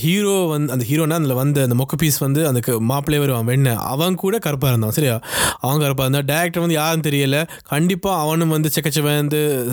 ஹீரோ 0.00 0.46
வந்து 0.50 0.72
அந்த 0.72 0.84
ஹீரோனா 0.88 1.12
அதில் 1.12 1.32
வந்து 1.32 1.62
அந்த 1.62 1.74
மொக்க 1.74 1.96
பீஸ் 1.96 2.18
வந்து 2.18 2.46
அந்த 2.46 2.60
க- 2.60 2.80
மாப்பிள்ளை 2.80 3.26
வருவான் 3.26 3.76
அவன் 3.76 4.14
கூட 4.14 4.38
கருப்பாக 4.38 4.72
இருந்தான் 4.72 4.94
சரியா? 4.94 5.20
அவன் 5.60 5.78
கருப்பாக 5.78 6.10
இருந்தான். 6.10 6.36
டேரக்டர் 6.36 6.58
வந்து 6.58 6.74
யாரும் 6.74 7.00
தெரியல. 7.00 7.48
கண்டிப்பாக 7.64 8.20
அவனும் 8.20 8.48
வந்து 8.48 8.70
செக்கச்சவன் 8.80 9.14
வந்து 9.14 9.66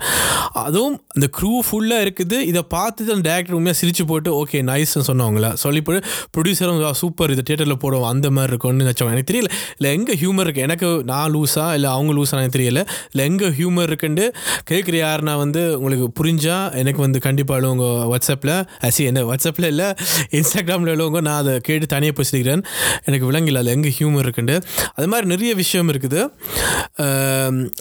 அதுவும் 0.52 1.02
அந்த 1.08 1.30
க்ரூ 1.40 1.60
ஃபுல்லாக 1.72 2.06
இருக்குது. 2.06 2.40
இதை 2.42 2.66
பார்த்துட்டு 2.76 3.14
அந்த 3.14 3.30
டேரக்டர் 3.32 3.52
உண்மையாக 3.52 3.88
சிரிச்சு 3.88 4.06
போட்டு 4.08 4.46
ஓகே 4.46 4.52
நைஸ்னு 4.52 5.02
சொன்னவங்கள 5.08 5.54
சொல்லி 5.54 5.82
போட்டு 5.82 6.08
ப்ரொடியூசரும் 6.38 6.92
சூப்பர் 6.92 7.32
இது 7.32 7.44
தேட்டரில் 7.50 7.78
போடுவோம். 7.82 8.08
அந்த 8.08 8.30
மாதிரி 8.30 8.48
இருக்கும்னு 8.48 8.84
நினச்சவன். 8.84 9.12
எனக்கு 9.12 9.34
தெரியல. 9.34 9.50
இல்லை 9.78 9.98
எங்கே 9.98 10.14
ஹியூமர் 10.14 10.48
இருக்குது 10.48 10.58
எனக்கு 10.58 11.04
நான் 11.04 11.34
லூஸா 11.34 11.74
இல்லை 11.74 11.90
அவங்க 11.90 12.14
லூஸாக 12.14 12.32
எனக்கு 12.32 12.60
தெரியல. 12.60 12.86
இல்லை 13.12 13.30
எங்கே 13.30 13.48
ஹியூமர் 13.48 13.82
இருக்குன்னு 13.82 14.32
கேட்குற 14.72 15.04
யாருன்னா 15.06 15.38
வந்து 15.38 15.82
உங்களுக்கு 15.82 16.24
புரிஞ்சால் 16.24 16.76
எனக்கு 16.76 17.02
வந்து 17.02 17.19
கண்டிப்பாக 17.20 17.70
உங்கள் 17.70 18.10
வாட்ஸ்அப்பில் 18.12 18.54
அசி 18.82 19.02
என்ன 19.06 19.24
வாட்ஸ்அப்பில் 19.26 19.68
இல்லை 19.68 19.88
இன்ஸ்டாகிராமில் 20.32 20.94
உள்ளவங்க 20.94 21.22
நான் 21.22 21.40
அதை 21.40 21.60
கேட்டு 21.60 21.86
தனியாக 21.86 22.16
பேசிக்கிறேன். 22.18 22.64
எனக்கு 23.06 23.26
விளங்கல 23.30 23.60
அதில் 23.60 23.74
எங்கே 23.74 23.94
ஹியூமர் 23.98 24.24
இருக்குண்டு 24.24 24.56
அது 24.96 25.08
மாதிரி 25.08 25.28
நிறைய 25.28 25.54
விஷயம் 25.56 25.90
இருக்குது. 25.90 26.22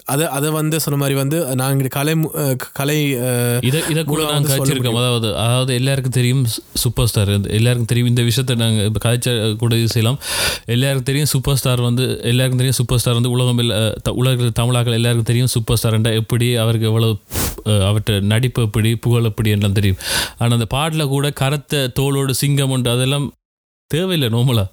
அதை 0.05 0.25
அதை 0.29 0.49
வந்து 0.51 0.79
சொன்ன 0.79 0.97
மாதிரி 0.97 1.15
வந்து 1.15 1.37
நாங்கள் 1.55 1.87
கலை 1.89 2.13
கலை 2.73 2.97
இதை 3.61 3.79
இதை 3.89 4.01
கூட 4.03 4.21
நாங்கள் 4.23 4.35
வந்து 4.35 4.51
கழிச்சிருக்கோம் 4.53 4.99
அதாவது 5.01 5.29
அதாவது 5.37 5.71
எல்லாருக்கும் 5.73 6.11
தெரியும் 6.11 6.43
சூப்பர் 6.75 7.07
ஸ்டார் 7.07 7.29
எல்லாருக்கும் 7.51 7.85
தெரியும் 7.85 8.09
இந்த 8.09 8.21
விஷயத்தை 8.21 8.55
நாங்கள் 8.55 8.85
இப்போ 8.85 9.01
கதைச்ச 9.05 9.29
கூட 9.57 9.73
இது 9.75 9.87
செய்யலாம். 9.87 10.19
எல்லாருக்கும் 10.67 11.03
தெரியும் 11.03 11.29
சூப்பர் 11.29 11.55
ஸ்டார் 11.55 11.81
வந்து 11.81 12.03
எல்லாருக்கும் 12.23 12.57
தெரியும் 12.57 12.79
சூப்பர் 12.79 12.99
ஸ்டார் 12.99 13.13
வந்து 13.13 13.31
உலகம் 13.31 13.59
இல்ல- 13.59 13.77
உலக 14.15 14.27
தமிழாக்கள் 14.59 14.93
எல்லாருக்கும் 14.93 15.23
தெரியும் 15.23 15.47
சூப்பர் 15.47 15.79
ஸ்டார்ண்டா 15.79 16.13
எப்படி 16.15 16.55
அவருக்கு 16.55 16.87
எவ்வளோ 16.87 17.09
அவர்கிட்ட 17.83 18.13
நடிப்பு 18.27 18.61
எப்படி 18.61 18.95
புகழ் 18.97 19.27
எப்படி 19.31 19.49
எல்லாம் 19.55 19.77
தெரியும். 19.79 20.01
ஆனால் 20.37 20.57
அந்த 20.57 20.67
பாட்டில் 20.75 21.11
கூட 21.15 21.29
கருத்த 21.41 21.81
தோளோடு 21.99 22.35
சிங்கம் 22.41 22.73
உண்டு 22.75 22.89
அதெல்லாம் 22.95 23.27
தேவையில்லை 23.91 24.29
நோமலா 24.35 24.65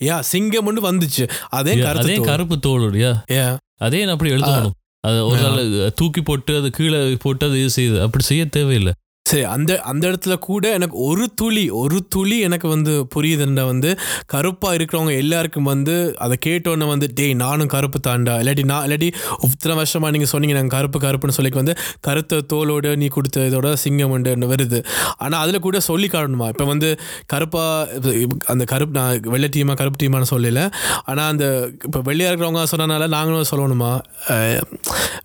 யா 0.00 0.16
சிங்கம் 0.30 0.66
ஒன்று 0.68 0.80
வந்துச்சு. 0.90 1.24
அதே 1.58 1.74
அதே 2.00 2.16
கருப்பு 2.30 2.56
தோளோடு 2.66 2.98
யா. 3.04 3.46
அதே 3.86 4.00
அப்படி 4.14 4.32
எழுதணும் 4.36 4.76
அது 5.08 5.18
ஒரு 5.30 5.40
நாள் 5.42 5.92
தூக்கி 5.98 6.20
போட்டு 6.28 6.52
அது 6.60 6.68
கீழே 6.76 7.00
போட்டு 7.24 7.44
அது 7.48 7.56
இது 7.62 7.72
செய்யுது. 7.76 7.98
அப்படி 8.06 8.24
செய்ய 8.30 8.44
தேவையில்லை. 8.56 8.92
சரி 9.28 9.44
அந்த 9.54 9.72
அந்த 9.90 10.02
இடத்துல 10.10 10.34
கூட 10.48 10.64
எனக்கு 10.78 10.96
ஒரு 11.08 11.24
துளி 11.40 11.64
ஒரு 11.82 11.98
துளி 12.14 12.36
எனக்கு 12.48 12.66
வந்து 12.74 12.92
புரியுதுண்டா 13.14 13.64
வந்து 13.72 13.90
கருப்பாக 14.32 14.76
இருக்கிறவங்க 14.78 15.14
எல்லாருக்கும் 15.22 15.70
வந்து 15.72 15.94
அதை 16.24 16.34
கேட்டோன்னே 16.46 16.86
வந்து 16.94 17.06
டேய் 17.18 17.34
நானும் 17.44 17.70
கருப்பு 17.74 17.98
தாண்டா 18.08 18.34
இல்லாட்டி 18.42 18.64
நான் 18.72 18.84
இல்லாட்டி 18.86 19.08
இத்தனை 19.48 19.74
வருஷமாக 19.80 20.10
நீங்கள் 20.14 20.32
சொன்னீங்க 20.32 20.54
நாங்கள் 20.58 20.74
கருப்பு 20.76 20.98
கருப்புன்னு 21.06 21.36
சொல்லி 21.38 21.52
வந்து 21.62 21.74
கருத்த 22.06 22.40
தோலோடு 22.52 22.90
நீ 23.02 23.06
கொடுத்த 23.16 23.46
இதோட 23.50 23.68
சிங்கம் 23.84 24.12
உண்டுன்னு 24.14 24.48
வருது. 24.52 24.78
ஆனால் 25.24 25.40
அதில் 25.44 25.64
கூட 25.66 25.78
சொல்லி 25.88 26.08
காட்டணுமா? 26.14 26.46
இப்போ 26.52 26.64
வந்து 26.72 26.88
கருப்பாக 27.32 28.12
அந்த 28.52 28.62
கருப்பு 28.72 28.94
நான் 28.98 29.28
வெள்ளை 29.34 29.48
டீமாக 29.56 29.76
கருப்பு 29.80 30.00
டீமான்னு 30.02 30.30
சொல்லலை. 30.34 30.64
ஆனால் 31.10 31.28
அந்த 31.32 31.44
இப்போ 31.88 32.00
வெள்ளையாக 32.08 32.32
இருக்கிறவங்க 32.32 32.64
சொன்னனால 32.74 33.08
நாங்களும் 33.16 33.50
சொல்லணுமா? 33.52 33.92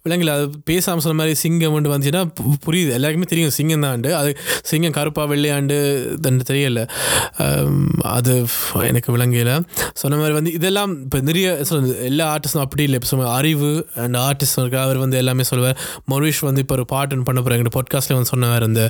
விலங்குல 0.05 0.33
அது 0.39 0.45
பேசாமல் 0.71 1.03
சொன்ன 1.05 1.19
மாதிரி 1.21 1.35
சிங்கம் 1.43 1.73
உண்டு 1.77 1.93
வந்துச்சுன்னா 1.93 2.23
புரியுது. 2.67 2.91
எல்லாருக்குமே 2.97 3.29
தெரியும் 3.33 3.55
சிங்கம் 3.59 3.83
தான். 3.85 3.90
வெள்ளையாண்டு 3.91 4.11
அது 4.21 4.31
சிங்கம் 4.69 4.95
கருப்பா 4.97 5.23
வெள்ளையாண்டு 5.31 5.77
தண்டு 6.25 6.43
தெரியல. 6.49 6.79
அது 8.15 8.33
எனக்கு 8.89 9.09
விளங்கல. 9.15 9.51
சொன்ன 10.01 10.17
மாதிரி 10.21 10.35
வந்து 10.39 10.51
இதெல்லாம் 10.57 10.91
இப்போ 11.05 11.17
நிறைய 11.29 11.47
எல்லா 12.09 12.25
ஆர்டிஸ்டும் 12.33 12.63
அப்படி 12.65 12.83
இல்லை. 12.87 12.99
இப்போ 13.01 13.29
அறிவு 13.39 13.71
அண்ட் 14.03 14.17
ஆர்டிஸ்டும் 14.27 14.63
இருக்கு 14.63 14.79
அவர் 14.85 14.99
வந்து 15.03 15.17
எல்லாமே 15.21 15.43
சொல்லுவார். 15.51 15.77
மொரிஷ் 16.11 16.41
வந்து 16.49 16.63
இப்போ 16.65 16.75
ஒரு 16.79 16.85
பாட்டுன்னு 16.93 17.27
பண்ண 17.29 17.39
போகிறாங்க 17.41 17.63
எங்கள் 17.63 17.75
பாட்காஸ்ட்டில் 17.77 18.17
வந்து 18.17 18.31
சொன்னவர் 18.33 18.67
அந்த 18.69 18.83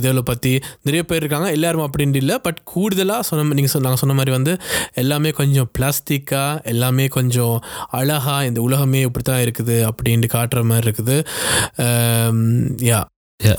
இதெல்லாம் 0.00 0.28
பற்றி 0.32 0.52
நிறைய 0.88 1.02
பேர் 1.10 1.22
இருக்காங்க. 1.24 1.48
எல்லாரும் 1.58 1.86
அப்படின்ட்டு 1.86 2.22
இல்லை. 2.24 2.36
பட் 2.46 2.60
கூடுதலாக 2.72 3.28
சொன்ன 3.30 3.56
நீங்கள் 3.58 3.74
சொன்ன 3.74 3.86
நாங்கள் 3.88 4.02
சொன்ன 4.04 4.16
மாதிரி 4.20 4.34
வந்து 4.38 4.54
எல்லாமே 5.02 5.32
கொஞ்சம் 5.40 5.70
பிளாஸ்டிக்காக 5.78 6.60
எல்லாமே 6.72 7.06
கொஞ்சம் 7.18 7.56
அழகாக 8.00 8.48
இந்த 8.50 8.60
உலகமே 8.68 9.00
இப்படி 9.08 9.24
தான் 9.30 9.42
இருக்குது 9.46 9.78
அப்படின்ட்டு 9.90 10.34
காட்டுற 10.36 10.62
மாதிரி 10.72 10.86
இருக்குது. 10.88 11.16
யா 12.90 13.00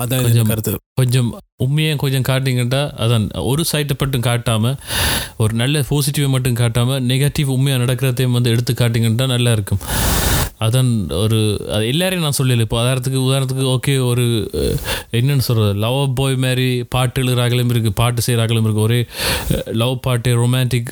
அதான் 0.01 0.09
கொஞ்சம் 0.09 0.27
கொஞ்சம் 0.27 0.49
கருத்து. 0.51 0.73
கொஞ்சம் 0.99 1.29
உண்மையை 1.65 1.93
கொஞ்சம் 2.03 2.25
காட்டிங்கட்டா 2.29 2.81
அதான் 3.03 3.25
ஒரு 3.51 3.63
சைட்டை 3.71 3.95
மட்டும் 4.01 4.25
காட்டாமல் 4.29 4.77
ஒரு 5.43 5.53
நல்ல 5.61 5.83
பாசிட்டிவை 5.89 6.29
மட்டும் 6.35 6.59
காட்டாமல் 6.61 7.01
நெகட்டிவ் 7.11 7.49
உண்மையாக 7.55 7.81
நடக்கிறதையும் 7.83 8.37
வந்து 8.37 8.51
எடுத்து 8.53 8.73
காட்டிங்கட்டா 8.81 9.27
நல்லா 9.33 9.51
இருக்கும். 9.57 9.81
அதான் 10.65 10.89
ஒரு 11.21 11.37
அது 11.75 11.83
எல்லாரையும் 11.91 12.25
நான் 12.25 12.37
சொல்லல. 12.39 12.65
இப்போ 12.65 12.77
உதாரணத்துக்கு 12.81 13.19
உதாரணத்துக்கு 13.27 13.65
ஓகே 13.75 13.93
ஒரு 14.09 14.25
என்னன்னு 15.19 15.45
சொல்கிறது 15.47 15.73
லவ் 15.85 16.01
பாய் 16.19 16.37
மாதிரி 16.45 16.67
பாட்டு 16.95 17.21
எழுதுறாங்களும் 17.23 17.71
இருக்குது 17.73 17.97
பாட்டு 18.01 18.25
செய்கிறாங்களும் 18.27 18.67
இருக்குது 18.67 18.87
ஒரே 18.89 18.99
லவ் 19.81 19.95
பாட்டு 20.07 20.35
ரொமான்டிக் 20.43 20.91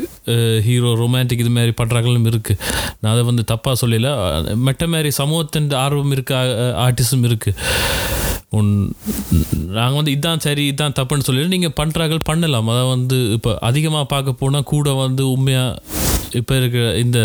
ஹீரோ 0.68 0.92
ரொமான்டிக் 1.04 1.44
இது 1.46 1.54
மாதிரி 1.58 1.76
பண்ணுறாங்களும் 1.82 2.28
இருக்குது 2.32 2.60
நான் 3.02 3.14
அதை 3.14 3.26
வந்து 3.32 3.46
தப்பாக 3.54 3.78
சொல்லல. 3.84 4.12
மெட்ட 4.68 4.88
மாதிரி 4.96 5.12
சமூகத்தின் 5.22 5.72
ஆர்வம் 5.86 6.16
இருக்க 6.18 6.36
ஆர்டிஸ்டும் 6.88 7.28
இருக்குது 7.30 7.58
உன் 8.58 8.70
நாங்கள் 9.78 9.98
வந்து 10.00 10.14
இதுதான் 10.16 10.44
சரி 10.46 10.64
இதான் 10.72 10.96
தப்புன்னு 11.00 11.28
சொல்லி 11.28 11.48
நீங்கள் 11.56 11.76
பண்ணுறாங்க 11.80 12.20
பண்ணலாம். 12.30 12.70
அதான் 12.74 12.94
வந்து 12.96 13.18
இப்போ 13.38 13.52
அதிகமாக 13.70 14.06
பார்க்க 14.14 14.42
போனால் 14.42 14.70
கூட 14.74 14.94
வந்து 15.04 15.26
உண்மையாக 15.32 15.82
இப்போ 16.40 16.54
இருக்கிற 16.58 16.86
இந்த 17.04 17.20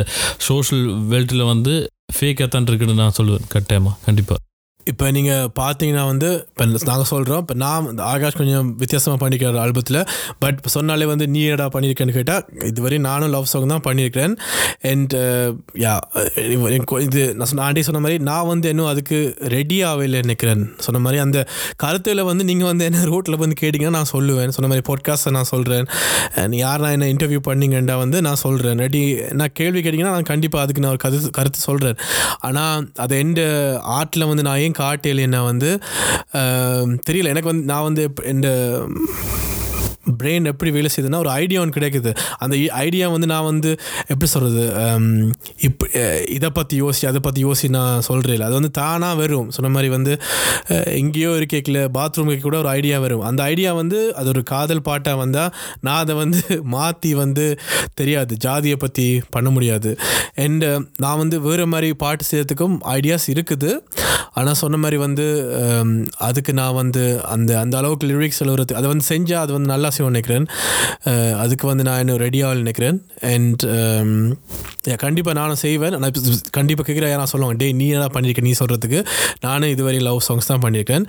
சோஷியல் 0.49 0.85
வேர்ல்டில் 1.13 1.51
வந்து 1.53 1.75
ஃபேக்காக 2.17 2.49
தான் 2.49 2.69
இருக்குன்னு 2.71 3.01
நான் 3.03 3.17
சொல்லுவேன். 3.21 3.47
கட்டாயமாக 3.55 3.97
கண்டிப்பாக 4.07 4.41
இப்போ 4.91 5.07
நீங்கள் 5.17 5.49
பார்த்தீங்கன்னா 5.59 6.05
வந்து 6.11 6.29
இப்போ 6.49 6.65
நாங்கள் 6.91 7.09
சொல்கிறோம் 7.13 7.41
இப்போ 7.45 7.55
நான் 7.63 7.89
இந்த 7.91 8.03
ஆகாஷ் 8.13 8.39
கொஞ்சம் 8.41 8.67
வித்தியாசமாக 8.83 9.19
பண்ணிக்கிற 9.23 9.61
ஆல்பத்தில். 9.65 10.01
பட் 10.43 10.57
இப்போ 10.59 10.71
சொன்னாலே 10.75 11.07
வந்து 11.13 11.27
நீ 11.35 11.41
என்னடா 11.47 11.67
பண்ணியிருக்கேன்னு 11.75 12.15
கேட்டால் 12.17 12.43
இதுவரை 12.71 12.99
நானும் 13.09 13.33
லவ் 13.35 13.49
சாங் 13.53 13.73
தான் 13.75 13.85
பண்ணியிருக்கிறேன் 13.89 14.35
அண்ட் 14.91 15.15
uh, 15.15 15.49
யா 15.85 15.95
இது 17.07 17.23
நான் 17.39 17.49
சொன்ன 17.51 17.65
ஆண்டி 17.69 17.83
சொன்ன 17.89 18.03
மாதிரி 18.05 18.19
நான் 18.31 18.49
வந்து 18.53 18.69
இன்னும் 18.73 18.91
அதுக்கு 18.93 19.19
ரெடி 19.57 19.79
ஆகல 19.91 20.21
நினைக்கிறேன். 20.27 20.63
சொன்ன 20.87 21.03
மாதிரி 21.05 21.21
அந்த 21.27 21.39
கருத்தில் 21.77 22.23
வந்து 22.31 22.45
நீங்கள் 22.51 22.71
வந்து 22.71 22.85
என்ன 22.91 23.05
ரோட்டில் 23.13 23.39
வந்து 23.45 23.59
கேட்டிங்கன்னா 23.63 23.97
நான் 23.99 24.13
சொல்லுவேன். 24.15 24.55
சொன்ன 24.59 24.71
மாதிரி 24.73 24.87
பாட்காஸ்ட்டை 24.91 25.33
நான் 25.39 25.51
சொல்கிறேன் 25.55 25.89
அண்ட் 26.43 26.57
யார் 26.63 26.85
நான் 26.85 26.97
என்ன 26.99 27.09
இன்டர்வியூ 27.15 27.43
பண்ணிங்கண்டா 27.51 27.97
வந்து 28.05 28.21
நான் 28.29 28.41
சொல்கிறேன் 28.45 28.79
ரெடி 28.85 29.03
நான் 29.33 29.55
கேள்வி 29.61 29.81
கேட்டிங்கன்னா 29.81 30.15
நான் 30.19 30.31
கண்டிப்பாக 30.33 30.65
அதுக்கு 30.65 30.83
நான் 30.85 30.95
ஒரு 30.97 31.03
கருத்து 31.07 31.31
கருத்து 31.31 31.61
சொல்கிறேன் 31.69 31.99
ஆனால் 32.41 32.87
அது 32.97 33.15
எந்த 33.19 33.43
ஆர்ட்டில் 33.99 34.29
வந்து 34.31 34.47
நான் 34.49 34.61
ஏன் 34.61 34.74
காட்டலைன்னா 34.79 35.45
வந்து 35.45 35.71
தெரியல. 37.09 37.33
எனக்கு 37.35 37.51
வந்து 37.53 37.65
நான் 37.65 37.87
வந்து 37.89 38.05
இந்த 38.25 38.49
பிரெயின் 40.21 40.51
எப்படி 40.53 40.71
வேலை 40.77 40.91
செய்யுதுன்னா 40.95 41.21
ஒரு 41.25 41.31
ஐடியா 41.41 41.61
ஒன்று 41.63 41.77
கிடைக்குது. 41.79 42.11
அந்த 42.45 42.55
ஐடியா 42.85 43.07
வந்து 43.15 43.29
நான் 43.33 43.49
வந்து 43.51 43.71
எப்படி 44.13 44.29
சொல்கிறது 44.35 44.65
இப்போ 45.69 45.85
இதை 46.37 46.51
பற்றி 46.59 46.75
யோசி 46.83 47.05
அதை 47.11 47.23
பற்றி 47.27 47.43
யோசி 47.47 47.69
நான் 47.79 48.05
சொல்கிறேன் 48.09 48.47
அது 48.49 48.57
வந்து 48.59 48.73
தானாக 48.81 49.15
வரும். 49.23 49.49
சொன்ன 49.57 49.73
மாதிரி 49.77 49.91
வந்து 49.97 50.13
எங்கேயோ 51.01 51.31
இருக்கேக்கில் 51.41 51.81
பாத்ரூமுக்கு 51.99 52.45
கூட 52.47 52.59
ஒரு 52.63 52.71
ஐடியா 52.79 52.97
வரும். 53.07 53.25
அந்த 53.31 53.41
ஐடியா 53.53 53.71
வந்து 53.83 54.01
அது 54.21 54.29
ஒரு 54.35 54.43
காதல் 54.53 54.87
பாட்டாக 54.89 55.23
வந்தால் 55.23 55.53
நான் 55.87 56.03
அதை 56.05 56.17
வந்து 56.23 56.43
மாற்றி 56.77 57.13
வந்து 57.23 57.47
தெரியாது. 58.01 58.33
ஜாதியை 58.47 58.77
பற்றி 58.85 59.07
பண்ண 59.37 59.49
முடியாது. 59.57 59.91
அண்டு 60.45 60.69
நான் 61.05 61.21
வந்து 61.23 61.37
வேறு 61.47 61.67
மாதிரி 61.75 61.91
பாட்டு 62.05 62.25
செய்யறதுக்கும் 62.31 62.77
ஐடியாஸ் 62.97 63.27
இருக்குது. 63.35 63.71
ஆனால் 64.39 64.59
சொன்ன 64.61 64.77
மாதிரி 64.83 64.99
வந்து 65.05 65.25
அதுக்கு 66.29 66.53
நான் 66.61 66.77
வந்து 66.81 67.03
அந்த 67.35 67.51
அந்த 67.63 67.75
அளவுக்கு 67.81 68.07
லிரிக்ஸ் 68.11 68.41
எழுதுறது 68.45 68.73
அதை 68.79 68.87
வந்து 68.93 69.07
செஞ்சால் 69.11 69.43
அது 69.45 69.53
வந்து 69.57 69.71
நல்லா 69.73 69.91
செய்வோம் 70.05 70.15
நினைக்கிறேன். 70.15 70.47
அதுக்கு 71.43 71.65
வந்து 71.71 71.85
நான் 71.89 72.01
இன்னும் 72.03 72.21
ரெடியாக 72.27 72.61
நினைக்கிறேன். 72.63 72.99
அண்ட் 73.33 73.63
um, 73.77 74.13
கண்டிப்பாக 75.05 75.35
நானும் 75.41 75.61
செய்வேன். 75.65 75.95
ஆனால் 75.97 76.13
கண்டிப்பாக 76.57 76.85
கேட்குற 76.89 77.07
யாரும் 77.11 77.31
சொல்லுவாங்க 77.33 77.57
டே 77.63 77.69
நீ 77.81 77.87
என்ன 77.97 78.09
பண்ணியிருக்க 78.15 78.43
நீ 78.49 78.53
சொல்கிறதுக்கு 78.61 79.01
நானும் 79.47 79.73
இதுவரை 79.75 80.01
லவ் 80.09 80.21
சாங்ஸ் 80.27 80.51
தான் 80.51 80.63
பண்ணியிருக்கேன் 80.65 81.05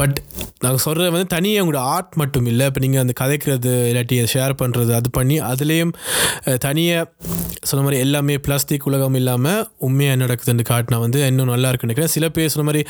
பட் 0.00 0.16
நாங்கள் 0.64 0.82
சொல்கிறது 0.86 1.14
வந்து 1.16 1.28
தனியாக 1.36 1.64
உங்களோட 1.64 1.82
ஆர்ட் 1.94 2.14
மட்டும் 2.22 2.46
இல்லை. 2.52 2.66
இப்போ 2.70 2.80
நீங்கள் 2.84 3.02
அந்த 3.04 3.14
கதைக்கிறது 3.22 3.72
இல்லாட்டி 3.90 4.18
ஷேர் 4.34 4.54
பண்ணுறது 4.62 4.92
அது 5.00 5.10
பண்ணி 5.18 5.36
அதுலேயும் 5.50 5.92
தனியாக 6.66 7.04
சொன்ன 7.68 7.82
மாதிரி 7.84 8.00
எல்லாமே 8.06 8.34
பிளாஸ்டிக் 8.46 8.88
உலகம் 8.90 9.18
இல்லாமல் 9.20 9.60
உண்மையாக 9.88 10.14
என்ன 10.16 10.26
நடக்குதுன்னு 10.26 10.66
காட்டினா 10.72 10.98
வந்து 11.04 11.20
இன்னும் 11.30 11.52
நல்லா 11.54 11.70
இருக்குன்னு 11.70 11.90
நினைக்கிறேன். 11.90 12.14
சில 12.16 12.28
பேர் 12.36 12.52
சொன்ன 12.54 12.66
மாதிரி 12.70 12.82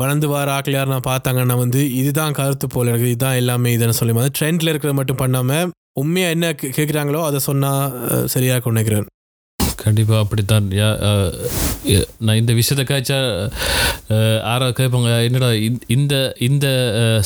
வளர்ந்து 0.00 0.26
வர 0.32 0.48
ஆக்கள் 0.54 0.76
யார் 0.76 0.90
நான் 0.94 1.08
பார்த்தாங்கன்னா 1.10 1.56
வந்து 1.62 1.80
இதுதான் 2.00 2.34
கருத்து 2.38 2.66
போல் 2.72 2.90
எனக்கு 2.90 3.10
இதுதான் 3.12 3.38
எல்லாமே 3.40 3.70
இதுன்னு 3.78 3.98
சொல்லி 4.00 4.14
மாதிரி 4.14 4.32
ட்ரெண்டில் 4.38 4.70
இருக்கிறத 4.72 4.92
மட்டும் 4.92 5.16
பண்ணாமல் 5.16 5.70
உண்மையாக 5.92 6.32
என்ன 6.32 6.52
கே- 6.52 6.72
கேட்குறாங்களோ 6.76 7.22
அதை 7.22 7.38
சொன்னால் 7.38 7.92
சரியாக 8.26 8.70
நினைக்கிறேன். 8.70 9.06
கண்டிப்பாக 9.78 10.20
அப்படித்தான். 10.20 10.66
யா 10.72 10.88
நான் 12.18 12.36
இந்த 12.36 12.52
விஷயத்தை 12.52 12.84
காய்ச்சா 12.86 13.18
அஹ், 14.10 14.40
கேட்பாங்க 14.78 15.24
என்னடா 15.24 15.52
இந்த- 15.60 15.84
இந்த 15.88 16.14
இந்த 16.38 16.66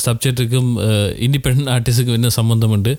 சப்ஜெக்ட்டுக்கும் 0.05 0.71
இண்டிபெண்ட் 1.25 1.69
ஆர்டிஸ்ட்டுக்கும் 1.69 2.13
என்ன 2.13 2.29
சம்மந்தம் 2.29 2.69
உண்டு? 2.69 2.93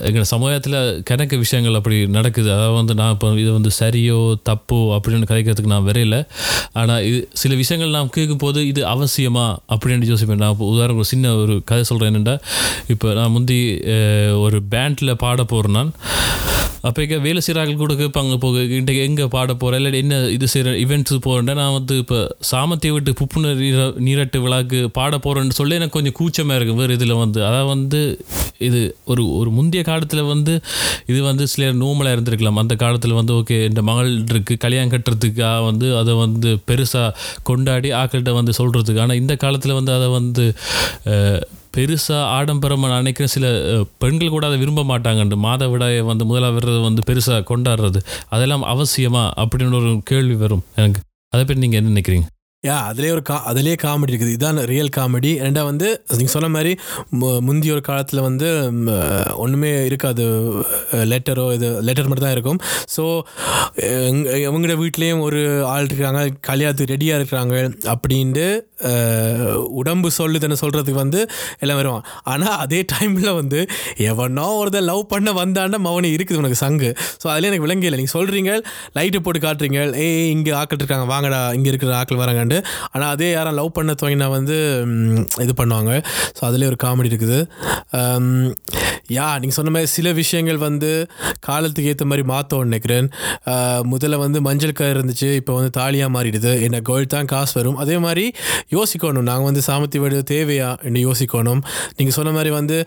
எங்கள் 0.00 0.22
சமுதாயத்தில் 0.24 0.78
கணக்கு 1.02 1.38
விஷயங்கள் 1.38 1.74
அப்படி 1.74 2.06
நடக்குது. 2.08 2.52
அதாவது 2.52 2.74
வந்து 2.74 2.94
நான் 2.94 3.12
இப்போ 3.12 3.32
இது 3.34 3.52
வந்து 3.52 3.70
சரியோ 3.78 4.18
தப்போ 4.48 4.78
அப்படின்னு 4.96 5.28
கதைக்கிறதுக்கு 5.28 5.72
நான் 5.72 5.86
வரையில. 5.86 6.18
ஆனால் 6.72 7.02
இது 7.02 7.28
சில 7.34 7.54
விஷயங்கள் 7.54 7.90
நான் 7.90 8.10
கேட்கும்போது 8.10 8.66
இது 8.66 8.84
அவசியமா 8.86 9.46
அப்படின்னு 9.68 10.10
யோசிப்பேன். 10.10 10.36
நான் 10.36 10.50
இப்போ 10.50 10.68
உதாரணம் 10.68 10.96
ஒரு 10.96 11.04
சின்ன 11.04 11.34
ஒரு 11.36 11.62
கதை 11.64 11.84
சொல்கிறேன் 11.84 12.12
என்னென்னா 12.12 12.36
இப்போ 12.88 13.12
நான் 13.12 13.30
முந்தி 13.30 13.60
ஒரு 14.38 14.60
பேண்டில் 14.70 15.14
பாட 15.16 15.44
போகிறேன் 15.44 15.72
நான். 15.72 15.92
அப்போ 16.88 17.00
இங்கே 17.04 17.18
வேலை 17.26 17.40
செய்கிறார்கள் 17.44 17.82
கூட 17.82 17.92
கேட்பாங்க 18.00 18.32
இப்போ 18.36 18.48
இன்றைக்கு 18.78 19.02
எங்கே 19.08 19.26
பாட 19.34 19.52
போகிறேன் 19.62 19.80
இல்லை 19.80 20.00
என்ன 20.04 20.16
இது 20.34 20.46
செய்கிற 20.54 20.72
இவெண்ட்ஸுக்கு 20.84 21.22
போகிறேன்டா 21.26 21.54
நான் 21.60 21.76
வந்து 21.76 21.94
இப்போ 22.02 22.18
சாமத்திய 22.50 22.92
விட்டு 22.96 23.12
புப்புணர் 23.20 23.60
நீர 23.64 23.86
நீரட்டு 24.06 24.40
விழாக்கு 24.44 24.80
பாட 24.98 25.14
போகிறேன்னு 25.26 25.56
சொல்லி 25.60 25.78
எனக்கு 25.78 25.96
கொஞ்சம் 25.98 26.16
கூச்சமாக 26.20 26.58
இருக்குது 26.58 26.80
வேறு 26.80 26.96
இதில் 26.98 27.14
வந்து. 27.22 27.40
அதான் 27.48 27.70
வந்து 27.74 28.00
இது 28.68 28.80
ஒரு 29.12 29.22
ஒரு 29.38 29.50
முந்தைய 29.50 29.82
காலத்தில் 29.90 30.22
வந்து 30.32 30.52
இது 31.12 31.20
வந்து 31.30 31.46
சில 31.54 31.70
நோமலாக 31.82 32.16
இருந்திருக்கலாம். 32.16 32.60
அந்த 32.64 32.74
காலத்தில் 32.84 33.18
வந்து 33.20 33.34
ஓகே 33.40 33.58
இந்த 33.70 33.82
மகள் 33.90 34.12
இருக்குது 34.32 34.62
கல்யாணம் 34.66 34.94
கட்டுறதுக்காக 34.94 35.64
வந்து 35.70 35.88
அதை 36.02 36.14
வந்து 36.24 36.52
பெருசாக 36.70 37.10
கொண்டாடி 37.50 37.90
ஆக்கள்கிட்ட 38.02 38.34
வந்து 38.40 38.54
சொல்கிறதுக்கு 38.60 39.04
ஆனால் 39.06 39.20
இந்த 39.22 39.36
காலத்தில் 39.44 39.78
வந்து 39.80 39.94
அதை 39.98 40.08
வந்து 40.20 40.46
பெருசாக 41.74 42.26
ஆடம்பரமாக 42.34 42.90
நான் 42.90 43.02
நினைக்கிறேன் 43.02 43.28
சில 43.28 43.46
பெண்கள் 43.98 44.28
கூட 44.28 44.46
அதை 44.46 44.58
விரும்ப 44.58 44.84
மாட்டாங்கண்டு 44.84 45.38
மாதவிடாயை 45.46 46.02
வந்து 46.02 46.24
முதலாக 46.24 46.56
வர்றது 46.58 46.82
வந்து 46.82 47.02
பெருசாக 47.06 47.48
கொண்டாடுறது 47.50 48.00
அதெல்லாம் 48.28 48.64
அவசியமா 48.64 49.24
அப்படின்னு 49.42 49.80
ஒரு 49.80 50.00
கேள்வி 50.04 50.34
வரும் 50.34 50.64
எனக்கு. 50.76 51.02
அதை 51.32 51.44
பற்றி 51.44 51.60
நீங்கள் 51.60 51.80
என்ன 51.80 51.92
நினைக்கிறீங்க? 51.92 52.26
யா 52.64 52.76
அதிலே 52.82 53.10
ஒரு 53.10 53.22
கா 53.22 53.42
அதிலே 53.44 53.74
காமெடி 53.82 54.10
இருக்குது. 54.10 54.32
இதுதான் 54.34 54.58
ரியல் 54.64 54.92
காமெடி 54.96 55.30
ரெண்டாக 55.40 55.64
வந்து 55.64 55.88
நீங்கள் 56.08 56.26
சொன்ன 56.26 56.48
மாதிரி 56.48 56.72
மு- 57.12 57.40
முந்தைய 57.40 57.72
ஒரு 57.72 57.80
காலத்தில் 57.80 58.20
வந்து 58.20 58.48
ஒன்றுமே 59.36 59.84
இருக்காது 59.84 60.24
லெட்டரோ 61.10 61.52
இது 61.52 61.68
லெட்டர் 61.82 62.08
மட்டும் 62.08 62.26
தான் 62.26 62.32
இருக்கும். 62.32 62.60
ஸோ 62.96 63.04
இவங்களோட 64.44 64.76
வீட்லேயும் 64.80 65.20
ஒரு 65.20 65.40
ஆள் 65.66 65.84
இருக்காங்க 65.84 66.22
கல்யாணத்துக்கு 66.40 66.94
ரெடியாக 66.94 67.20
இருக்கிறாங்க 67.20 67.54
அப்படின்ட்டு 67.86 68.46
உடம்பு 69.80 70.08
சொல்லுதுன்னு 70.18 70.58
சொல்கிறதுக்கு 70.62 71.00
வந்து 71.02 71.20
எல்லாம் 71.62 71.80
வருவான். 71.80 72.04
ஆனால் 72.32 72.56
அதே 72.64 72.80
டைமில் 72.92 73.30
வந்து 73.40 73.60
எவனோ 74.10 74.46
ஒருத்தர் 74.60 74.88
லவ் 74.90 75.02
பண்ண 75.12 75.32
வந்தான்னா 75.40 75.80
மவனி 75.88 76.10
இருக்குது 76.16 76.40
உனக்கு 76.42 76.58
சங்கு. 76.64 76.90
ஸோ 77.22 77.26
அதில் 77.32 77.48
எனக்கு 77.50 77.66
விளங்கல 77.66 77.98
நீங்கள் 78.00 78.16
சொல்கிறீங்க 78.18 78.52
லைட்டு 78.98 79.24
போட்டு 79.26 79.42
காட்டுறீங்க 79.46 79.80
ஏய் 80.06 80.30
இங்கே 80.36 80.54
ஆக்கள் 80.60 80.80
இருக்காங்க 80.82 81.08
வாங்கடா 81.12 81.40
இங்கே 81.58 81.70
இருக்கிற 81.72 81.92
ஆக்கள் 82.00 82.22
வராங்கண்டு 82.22 82.58
ஆனால் 82.94 83.10
அதே 83.14 83.30
யாரும் 83.36 83.58
லவ் 83.60 83.76
பண்ண 83.78 83.94
துவங்கினா 84.00 84.28
வந்து 84.38 84.56
இது 85.46 85.54
பண்ணுவாங்க. 85.60 85.92
ஸோ 86.38 86.42
அதிலே 86.50 86.70
ஒரு 86.72 86.78
காமெடி 86.86 87.12
இருக்குது. 87.12 87.40
யா 89.14 89.24
நீங்கள் 89.40 89.56
சொன்ன 89.56 89.72
மாதிரி 89.74 89.88
சில 89.94 90.08
விஷயங்கள் 90.18 90.58
வந்து 90.66 90.90
காலத்துக்கு 91.46 91.90
ஏற்ற 91.92 92.04
மாதிரி 92.10 92.22
மாற்றோன்னு 92.30 92.70
நினைக்கிறேன். 92.70 93.08
முதல்ல 93.92 94.18
வந்து 94.22 94.38
மஞ்சள் 94.46 94.76
கயிறு 94.78 94.96
இருந்துச்சு 94.98 95.28
இப்போ 95.40 95.52
வந்து 95.58 95.72
தாலியாக 95.78 96.10
மாறிடுது. 96.14 96.52
என்ன 96.66 96.80
கோயில் 96.88 97.12
தான் 97.14 97.28
காசு 97.32 97.54
வரும். 97.58 97.78
அதே 97.82 97.96
மாதிரி 98.04 98.24
யோசிக்கணும். 98.76 99.28
நாங்கள் 99.30 99.44
வந்து 99.44 99.62
சாமத்தி 99.66 100.00
வீடு 100.00 100.22
தேவையா? 100.30 100.82
என்று 100.82 101.12
யோசிக்கணும். 101.12 101.62
நீங்கள் 101.96 102.14
சொன்ன 102.14 102.30
மாதிரி 102.30 102.50
வந்து 102.50 102.86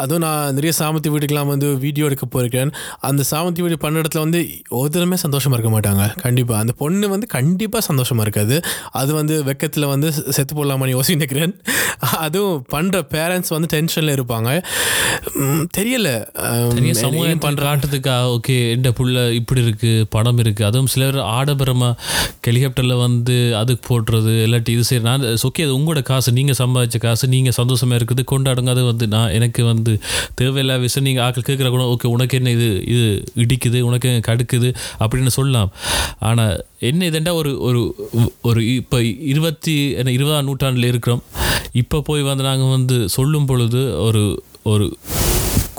அதுவும் 0.00 0.22
நான் 0.24 0.54
நிறைய 0.56 0.72
சாமத்தி 0.78 1.08
வீட்டுக்கெலாம் 1.12 1.50
வந்து 1.52 1.68
வீடியோ 1.82 2.04
எடுக்க 2.08 2.26
போயிருக்கேன் 2.34 2.70
அந்த 3.08 3.22
சாமத்தி 3.30 3.62
வீடு 3.64 3.76
பண்ண 3.82 4.02
இடத்துல 4.02 4.20
வந்து 4.26 4.40
ஒருத்தருமே 4.78 5.16
சந்தோஷமாக 5.24 5.56
இருக்க 5.58 5.72
மாட்டாங்க. 5.74 6.04
கண்டிப்பாக 6.22 6.60
அந்த 6.62 6.74
பொண்ணு 6.82 7.08
வந்து 7.14 7.26
கண்டிப்பாக 7.34 7.82
சந்தோஷமாக 7.88 8.24
இருக்காது. 8.26 8.56
அது 9.00 9.10
வந்து 9.18 9.34
வெக்கத்தில் 9.48 9.86
வந்து 9.94 10.10
செத்து 10.36 10.52
போடலாமான்னு 10.58 10.94
யோசிக்கிறேன் 10.96 11.52
அதுவும் 12.26 12.62
பண்ணுற 12.74 13.02
பேரண்ட்ஸ் 13.14 13.52
வந்து 13.54 13.68
டென்ஷனில் 13.74 14.14
இருப்பாங்க. 14.16 14.50
தெரியல. 15.76 16.08
சமூகம் 17.02 17.44
பண்ணுற 17.44 17.68
ஆட்டத்துக்கா? 17.72 18.16
ஓகே 18.36 18.56
எந்த 18.76 18.88
புள்ள 19.00 19.26
இப்படி 19.40 19.60
இருக்குது 19.66 20.08
படம் 20.16 20.40
இருக்குது 20.44 20.68
அதுவும் 20.70 20.90
சிலர் 20.94 21.20
ஆடம்பரமாக 21.36 21.92
ஹெலிகாப்டரில் 22.48 22.96
வந்து 23.04 23.36
அதுக்கு 23.60 23.84
போடுறது 23.90 24.32
இல்லாட்டி 24.46 24.72
இது 24.78 24.88
சரி 24.88 25.04
நான் 25.10 25.28
ஓகே 25.50 25.64
அது 25.66 25.76
உங்களோட 25.78 26.02
காசு 26.10 26.36
நீங்கள் 26.40 26.60
சம்பாதிச்ச 26.62 26.98
காசு 27.06 27.32
நீங்கள் 27.36 27.58
சந்தோஷமாக 27.60 28.00
இருக்குது 28.00 28.24
கொண்டாடுங்க. 28.32 28.70
அது 28.76 28.84
வந்து 28.90 29.06
நான் 29.16 29.32
எனக்கு 29.38 29.62
வந்து 29.70 29.81
வந்து 29.82 29.94
தேவையில்லாத 30.40 30.80
விஷயம் 30.86 31.06
நீங்கள் 31.08 31.24
ஆக்கள் 31.26 31.48
கேட்குற 31.50 31.68
கூட 31.74 31.84
ஓகே 31.92 32.12
உனக்கு 32.16 32.38
என்ன 32.40 32.50
இது? 32.58 32.68
இது 32.94 33.06
இடிக்குது 33.44 33.78
உனக்கு 33.88 34.08
என்ன 34.10 34.24
கடுக்குது? 34.30 34.68
அப்படின்னு 35.02 35.32
சொல்லலாம். 35.38 35.70
ஆனால் 36.28 36.54
என்ன 36.90 37.06
இதுண்டா 37.10 37.32
ஒரு 37.40 37.50
ஒரு 37.68 37.80
ஒரு 38.48 38.60
இப்போ 38.78 38.98
இருபத்தி 39.32 39.74
என்ன 40.00 40.12
இருபதாம் 40.18 40.48
நூற்றாண்டில் 40.48 40.90
இருக்கிறோம். 40.92 41.22
இப்போ 41.82 41.98
போய் 42.08 42.28
வந்து 42.30 42.44
நாங்கள் 42.48 42.74
வந்து 42.76 42.96
சொல்லும் 43.16 43.48
பொழுது 43.50 43.82
ஒரு 44.06 44.22
ஒரு 44.72 44.86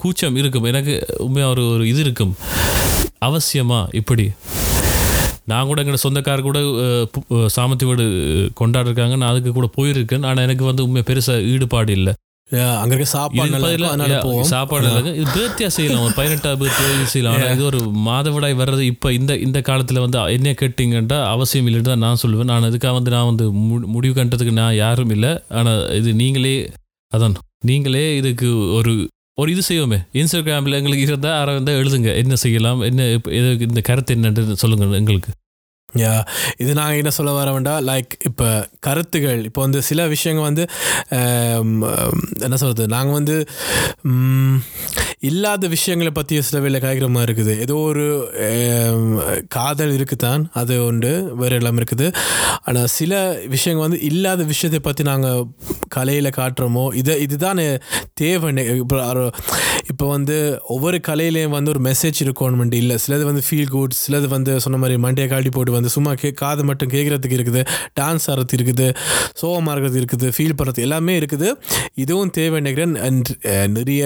கூச்சம் 0.01 0.37
இருக்கும். 0.41 0.65
எனக்கு 0.71 0.93
உண்மையாக 1.25 1.53
ஒரு 1.53 1.63
ஒரு 1.73 1.83
இது 1.91 2.01
இருக்கும். 2.05 2.33
அவசியமாக 3.27 3.91
இப்படி? 3.99 4.25
நான் 5.51 5.69
கூட 5.69 5.79
எங்கள் 5.83 6.01
சொந்தக்கார 6.03 6.41
கூட 6.47 6.59
சாமத்தி 7.55 7.85
வீடு 7.89 8.05
கொண்டாடிருக்காங்க. 8.59 9.15
நான் 9.21 9.31
அதுக்கு 9.31 9.51
கூட 9.57 9.67
போயிருக்கேன். 9.77 10.25
ஆனால் 10.29 10.45
எனக்கு 10.47 10.65
வந்து 10.69 10.85
உண்மையாக 10.87 11.07
பெருசாக 11.09 11.47
ஈடுபாடு 11.53 11.91
இல்லை. 11.99 12.13
அங்கே 12.61 13.03
சாப்பாடு 13.03 13.35
இதுக்கு 13.35 13.51
நல்லா 13.51 13.67
பதிலா- 13.67 13.71
இருக்கும், 13.71 13.89
அதனால 13.89 14.19
yeah, 14.19 14.23
போவோம் 14.23 14.43
சாப்பாடு. 14.43 14.87
இது 15.15 15.31
பேர்த்தியா 15.35 15.67
செய்யலாம் 15.67 16.03
ஒரு 16.03 16.13
பதினெட்டாவது 16.15 16.69
செய்யலாம் 17.05 17.39
ஆனால் 17.39 17.53
இது 17.53 17.65
ஒரு 17.65 17.79
மாதவிடாய் 17.79 18.57
வர்றது 18.57 18.81
இப்போ 18.81 19.13
இந்த 19.13 19.37
இந்த 19.37 19.61
காலத்தில் 19.61 19.99
வந்து 19.99 20.19
என்ன 20.33 20.51
கேட்டிங்கன்றா 20.51 21.25
அவசியம் 21.25 21.67
இல்லைன்னு 21.67 21.81
தான் 21.81 21.97
நான் 21.97 22.17
சொல்லுவேன். 22.27 22.43
நான் 22.43 22.63
அதுக்காக 22.63 22.91
வந்து 22.91 23.11
நான் 23.11 23.25
வந்து 23.25 23.51
முடிவு 23.87 24.13
கண்டதுக்கு 24.13 24.51
நான் 24.51 24.75
யாரும் 24.75 25.09
இல்லை. 25.09 25.43
ஆனால் 25.49 25.91
இது 25.91 26.13
நீங்களே 26.13 26.69
அதான் 27.11 27.33
நீங்களே 27.65 28.15
இதுக்கு 28.15 28.73
ஒரு 28.73 29.09
ஒரு 29.33 29.51
இது 29.51 29.61
செய்வோமே. 29.69 30.05
இன்ஸ்டாகிராமில் 30.13 30.73
எங்களுக்கு 30.73 31.01
இருந்தால் 31.01 31.31
யாரை 31.31 31.53
வந்தால் 31.53 31.75
எழுதுங்க. 31.75 32.15
என்ன 32.15 32.35
செய்யலாம்? 32.35 32.81
என்ன 32.81 33.19
இந்த 33.59 33.81
கருத்து 33.81 34.15
என்னன்னு 34.15 34.51
சொல்லுங்க 34.53 34.95
எங்களுக்கு. 34.95 35.31
இது 36.57 36.73
நாங்கள் 36.73 36.97
என்ன 36.97 37.09
சொல்ல 37.09 37.31
வர 37.31 37.51
வேண்டாம் 37.51 37.85
லைக் 37.85 38.13
இப்போ 38.23 38.67
கருத்துகள் 38.79 39.43
இப்போ 39.43 39.61
வந்து 39.61 39.81
சில 39.81 40.07
விஷயங்கள் 40.07 40.43
வந்து 40.43 40.67
um, 41.11 41.83
um, 41.83 42.19
என்ன 42.41 42.57
சொல்கிறது 42.57 42.87
நாங்கள் 42.87 43.13
வந்து 43.13 43.45
இல்லாத 45.19 45.67
விஷயங்களை 45.67 46.11
பற்றி 46.11 46.41
சில 46.41 46.59
வேலை 46.59 46.79
காய்க்கிற 46.81 47.07
மாதிரி 47.07 47.31
இருக்குது. 47.31 47.59
ஏதோ 47.59 47.75
ஒரு 47.75 48.31
um, 48.47 49.47
காதல் 49.47 49.99
இருக்குதான் 49.99 50.45
அது 50.51 50.85
உண்டு 50.85 51.33
வேறு 51.35 51.55
எல்லாம் 51.55 51.77
இருக்குது. 51.77 52.13
ஆனால் 52.63 52.87
சில 52.87 53.37
விஷயங்கள் 53.47 53.89
வந்து 53.89 54.01
இல்லாத 54.01 54.43
விஷயத்தை 54.43 54.79
பற்றி 54.79 55.03
நாங்கள் 55.03 55.45
கலையில் 55.87 56.29
காட்டுறோமோ 56.29 56.93
இதை 56.93 57.21
இதுதான் 57.21 57.61
தேவை 58.13 58.51
இப்போ 58.57 59.31
இப்போ 59.87 60.07
வந்து 60.07 60.61
ஒவ்வொரு 60.63 60.99
கலையிலையும் 61.07 61.49
வந்து 61.49 61.69
ஒரு 61.69 61.91
மெசேஜ் 61.91 62.19
இருக்கணும் 62.19 62.73
இல்லை. 62.73 62.97
சிலது 63.05 63.23
வந்து 63.23 63.41
ஃபீல் 63.49 63.69
குட் 63.69 63.93
சிலது 64.07 64.27
வந்து 64.27 64.59
சொன்ன 64.59 64.77
மாதிரி 64.77 65.01
மண்டையை 65.01 65.27
காட்டி 65.27 65.49
போட்டு 65.49 65.71
வந்து 65.71 65.82
சும்மா 65.95 66.11
கே 66.21 66.29
காது 66.41 66.63
மட்டும் 66.69 66.91
கேட்குறதுக்கு 66.93 67.37
இருக்குது 67.39 67.61
டான்ஸ் 67.99 68.27
ஆடுறது 68.31 68.55
இருக்குது 68.57 68.87
சோகமாக 69.41 69.73
இருக்கிறது 69.75 69.99
இருக்குது 70.01 70.27
ஃபீல் 70.35 70.55
பண்ணுறது 70.59 70.83
எல்லாமே 70.87 71.13
இருக்குது. 71.21 71.49
இதுவும் 72.03 72.31
தேவை 72.37 72.59
நினைக்கிறேன். 72.63 72.95
அண்ட் 73.07 73.29
நிறைய 73.77 74.03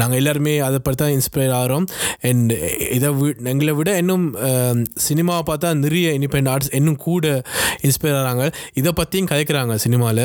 நாங்கள் 0.00 0.18
எல்லாருமே 0.20 0.54
அதை 0.68 0.78
பற்றி 0.86 0.98
தான் 1.02 1.14
இன்ஸ்பயர் 1.18 1.54
ஆகிறோம். 1.60 1.86
அண்ட் 2.30 2.52
இதை 2.96 3.10
வி 3.18 3.28
எங்களை 3.52 3.74
விட 3.80 3.90
இன்னும் 4.02 4.26
சினிமாவை 5.06 5.44
பார்த்தா 5.50 5.68
நிறைய 5.84 6.08
இண்டிபெண்ட் 6.18 6.50
ஆர்ட்ஸ் 6.52 6.72
இன்னும் 6.78 6.98
கூட 7.06 7.26
இன்ஸ்பயர் 7.88 8.18
ஆகிறாங்க. 8.20 8.46
இதை 8.80 8.92
பற்றியும் 9.00 9.30
கதைக்கிறாங்க 9.32 9.74
சினிமாவில் 9.84 10.24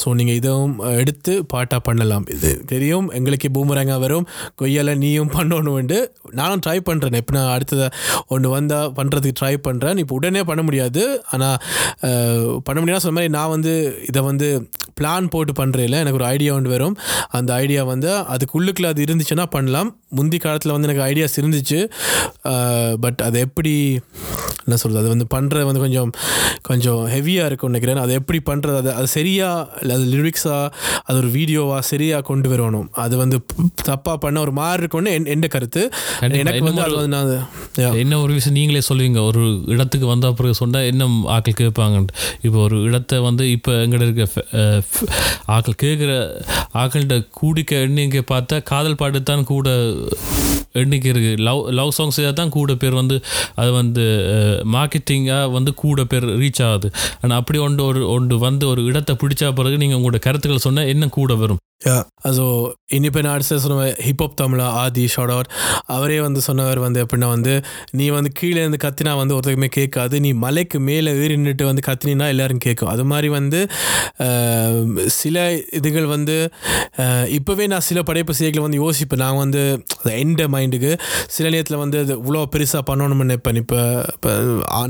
ஸோ 0.00 0.14
நீங்கள் 0.20 0.38
இதுவும் 0.40 0.76
எடுத்து 1.02 1.32
பாட்டாக 1.52 1.80
பண்ணலாம். 1.88 2.24
இது 2.36 2.50
தெரியும். 2.72 3.08
எங்களுக்கு 3.18 3.48
பூமரங்காக 3.56 4.00
வரும். 4.04 4.26
கொய்யால 4.60 4.94
நீயும் 5.04 5.32
பண்ணணும்னு 5.36 5.98
நானும் 6.40 6.62
ட்ரை 6.64 6.78
பண்ணுறேன் 6.88 7.18
இப்போ 7.22 7.32
நான் 7.36 7.52
அடுத்ததை 7.56 7.86
ஒன்று 8.34 8.48
வந்தால் 8.56 8.92
பண்ணுறதுக்கு 8.98 9.38
ட்ரை 9.40 9.54
பண்ணுறேன் 9.66 10.00
இப்போ 10.02 10.14
உடனே 10.18 10.35
பண்ண 10.44 10.62
முடியாது. 10.62 11.22
ஆனால் 11.32 11.58
பண்ண 12.64 12.80
முடியாது 12.80 13.00
சொன்ன 13.00 13.14
மாதிரி 13.14 13.32
நான் 13.32 13.48
வந்து 13.48 14.02
இதை 14.08 14.22
வந்து 14.22 14.68
பிளான் 15.00 15.30
போட்டு 15.34 15.52
பண்ணுறேன் 15.60 16.00
எனக்கு 16.02 16.20
ஒரு 16.20 16.28
ஐடியா 16.34 16.52
ஒன்று 16.56 16.74
வரும். 16.76 16.96
அந்த 17.38 17.50
ஐடியா 17.62 17.84
வந்து 17.92 18.10
அதுக்குள்ளுக்குள்ள 18.34 18.90
அது 18.94 19.06
இருந்துச்சுன்னா 19.06 19.46
பண்ணலாம். 19.56 19.90
முந்தி 20.18 20.38
காலத்தில் 20.44 20.74
வந்து 20.74 20.88
எனக்கு 20.88 21.06
ஐடியாஸ் 21.10 21.38
இருந்துச்சு. 21.40 21.78
பட் 23.04 23.20
அதை 23.28 23.38
எப்படி 23.46 23.72
என்ன 24.66 24.76
சொல்கிறது 24.82 25.02
அது 25.02 25.10
வந்து 25.14 25.26
பண்ணுறது 25.34 25.66
வந்து 25.68 25.82
கொஞ்சம் 25.84 26.10
கொஞ்சம் 26.68 27.02
ஹெவியாக 27.14 27.48
இருக்கும்னு 27.48 27.72
நினைக்கிறேன். 27.72 28.00
அதை 28.04 28.12
எப்படி 28.20 28.38
பண்ணுறது 28.48 28.78
அது 28.82 28.90
அது 28.98 29.08
சரியாக 29.16 29.80
இல்லை 29.82 29.94
அது 29.98 30.06
லிரிக்ஸாக 30.14 30.70
அது 31.08 31.16
ஒரு 31.22 31.30
வீடியோவாக 31.36 31.82
சரியாக 31.90 32.24
கொண்டு 32.30 32.48
வரணும். 32.52 32.88
அது 33.04 33.14
வந்து 33.22 33.38
தப்பாக 33.90 34.16
பண்ண 34.24 34.40
ஒரு 34.46 34.54
மாதிரி 34.60 34.82
இருக்கும்னு 34.82 35.12
என் 35.18 35.28
என் 35.34 35.44
கருத்து. 35.54 35.82
எனக்கு 36.40 36.66
வந்து 36.68 36.84
அது 36.86 36.96
வந்து 37.00 37.12
நான். 37.16 37.98
என்ன 38.02 38.18
ஒரு 38.24 38.32
விஷயம் 38.38 38.56
நீங்களே 38.58 38.82
சொல்லுவீங்க 38.88 39.20
ஒரு 39.30 39.42
இடத்துக்கு 39.74 40.06
வந்த 40.12 40.32
பிறகு 40.40 40.60
சொன்னால் 40.62 40.88
என்ன 40.92 41.08
ஆக்கள் 41.36 41.60
கேட்பாங்க 41.62 42.02
இப்போ 42.46 42.58
ஒரு 42.66 42.76
இடத்த 42.88 43.20
வந்து 43.28 43.44
இப்போ 43.56 43.72
எங்கிட்ட 43.82 44.08
இருக்க 44.08 44.26
ஆக்கள் 45.46 45.82
கேட்குற 45.82 46.12
ஆக்கள்கிட்ட 46.74 47.16
கூடிக்க 47.30 47.76
எண்ணிக்கை 47.76 48.22
பார்த்தா 48.30 48.62
காதல் 48.62 48.96
பாட்டு 48.96 49.22
தான் 49.22 49.44
கூட 49.44 49.68
எண்ணிக்கை 50.82 51.10
இருக்குது 51.12 51.42
லவ் 51.48 51.62
லவ் 51.80 51.92
சாங்ஸ் 51.98 52.20
தான் 52.40 52.54
கூட 52.56 52.74
பேர் 52.84 53.00
வந்து 53.00 53.18
அது 53.62 53.70
வந்து 53.80 54.06
மார்க்கெட்டிங்காக 54.76 55.52
வந்து 55.56 55.74
கூட 55.84 56.04
பேர் 56.14 56.28
ரீச் 56.42 56.62
ஆகுது. 56.68 56.90
ஆனால் 57.22 57.38
அப்படி 57.42 57.60
ஒன்று 57.66 57.84
ஒரு 57.90 58.02
ஒன்று 58.16 58.38
வந்து 58.48 58.66
ஒரு 58.72 58.82
இடத்தை 58.90 59.16
பிடிச்சா 59.22 59.54
பிறகு 59.60 59.82
நீங்கள் 59.84 60.00
உங்களோட 60.00 60.20
கருத்துக்கள் 60.26 60.66
சொன்னால் 60.68 60.90
என்ன 60.94 61.08
கூட 61.18 61.34
வரும். 61.44 61.62
யா 61.86 61.96
also 62.26 62.44
இண்டிபெண்ட் 62.96 63.28
ஆர்ட்ஸை 63.30 63.56
சொன்ன 63.62 63.86
ஹிப்ஹாப் 64.04 64.36
தமிழா 64.40 64.66
ஆதி 64.82 65.02
ஷார்ட் 65.14 65.32
அவுட் 65.34 65.50
அவரே 65.96 66.16
வந்து 66.26 66.40
சொன்னவர் 66.46 66.78
வந்து 66.84 66.98
எப்படின்னா 67.04 67.28
வந்து 67.32 67.54
நீ 67.98 68.06
வந்து 68.16 68.30
கீழே 68.38 68.60
இருந்து 68.62 68.80
கத்தினா 68.84 69.12
வந்து 69.20 69.34
ஒருத்தருக்குமே 69.36 69.70
கேட்காது. 69.76 70.14
நீ 70.26 70.30
மலைக்கு 70.44 70.78
மேலே 70.88 71.12
ஏறி 71.22 71.34
நின்றுட்டு 71.36 71.64
வந்து 71.70 71.82
கத்தினா 71.88 72.28
எல்லாரும் 72.34 72.62
கேட்கும். 72.66 72.90
அது 72.94 73.04
மாதிரி 73.10 73.28
வந்து 73.36 73.60
சில 75.20 75.44
இதுகள் 75.80 76.08
வந்து 76.14 76.36
இப்போவே 77.38 77.66
நான் 77.72 77.86
சில 77.88 78.02
படைப்பு 78.10 78.38
செய்திகளை 78.38 78.64
வந்து 78.66 78.80
யோசிப்பேன். 78.84 79.22
நான் 79.24 79.42
வந்து 79.44 79.62
எந்த 80.24 80.42
மைண்டுக்கு 80.66 80.92
சில 81.36 81.46
நேரத்தில் 81.54 81.80
வந்து 81.84 81.96
அது 82.04 82.12
இவ்வளோ 82.20 82.44
பெருசாக 82.54 82.82
பண்ணணும்னு 82.90 83.24
நினைப்பேன். 83.24 83.58
இப்போ 83.62 83.78
இப்போ 84.16 84.30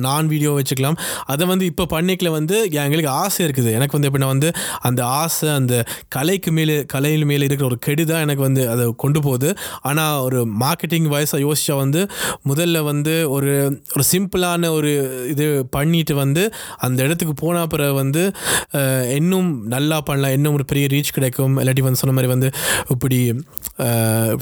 நான் 0.06 0.30
வீடியோ 0.32 0.50
வச்சுக்கலாம். 0.58 0.98
அதை 1.32 1.44
வந்து 1.52 1.64
இப்போ 1.72 1.84
பண்ணிக்கல 1.94 2.28
வந்து 2.38 2.56
எங்களுக்கு 2.84 3.10
ஆசை 3.22 3.40
இருக்குது. 3.46 3.70
எனக்கு 3.78 3.94
வந்து 3.96 4.08
எப்படின்னா 4.08 4.30
வந்து 4.34 4.48
அந்த 4.88 5.00
ஆசை 5.20 5.48
அந்த 5.58 5.74
கலைக்கு 6.16 6.50
மேலே 6.56 6.76
கலையில் 6.94 7.24
மேலே 7.30 7.46
இருக்கிற 7.48 7.66
ஒரு 7.70 7.78
கெடு 7.86 8.02
தான் 8.10 8.22
எனக்கு 8.26 8.42
வந்து 8.48 8.62
அதை 8.72 8.84
கொண்டு 9.04 9.20
போகுது. 9.26 9.48
ஆனால் 9.90 10.16
ஒரு 10.26 10.40
மார்க்கெட்டிங் 10.62 11.08
வயசாக 11.14 11.40
யோசிச்சா 11.46 11.76
வந்து 11.82 12.00
முதல்ல 12.50 12.82
வந்து 12.90 13.14
ஒரு 13.36 13.52
ஒரு 13.94 14.04
சிம்பிளான 14.12 14.70
ஒரு 14.78 14.92
இது 15.32 15.46
பண்ணிட்டு 15.76 16.16
வந்து 16.22 16.42
அந்த 16.86 16.98
இடத்துக்கு 17.06 17.34
போன 17.44 17.64
பிறகு 17.74 17.94
வந்து 18.02 18.22
இன்னும் 19.18 19.50
நல்லா 19.74 19.98
பண்ணலாம். 20.08 20.34
இன்னும் 20.36 20.56
ஒரு 20.58 20.66
பெரிய 20.72 20.86
ரீச் 20.94 21.14
கிடைக்கும். 21.16 21.54
இல்லாட்டி 21.62 21.84
வந்து 21.86 22.02
சொன்ன 22.02 22.14
மாதிரி 22.18 22.32
வந்து 22.34 22.50
இப்படி 22.94 23.18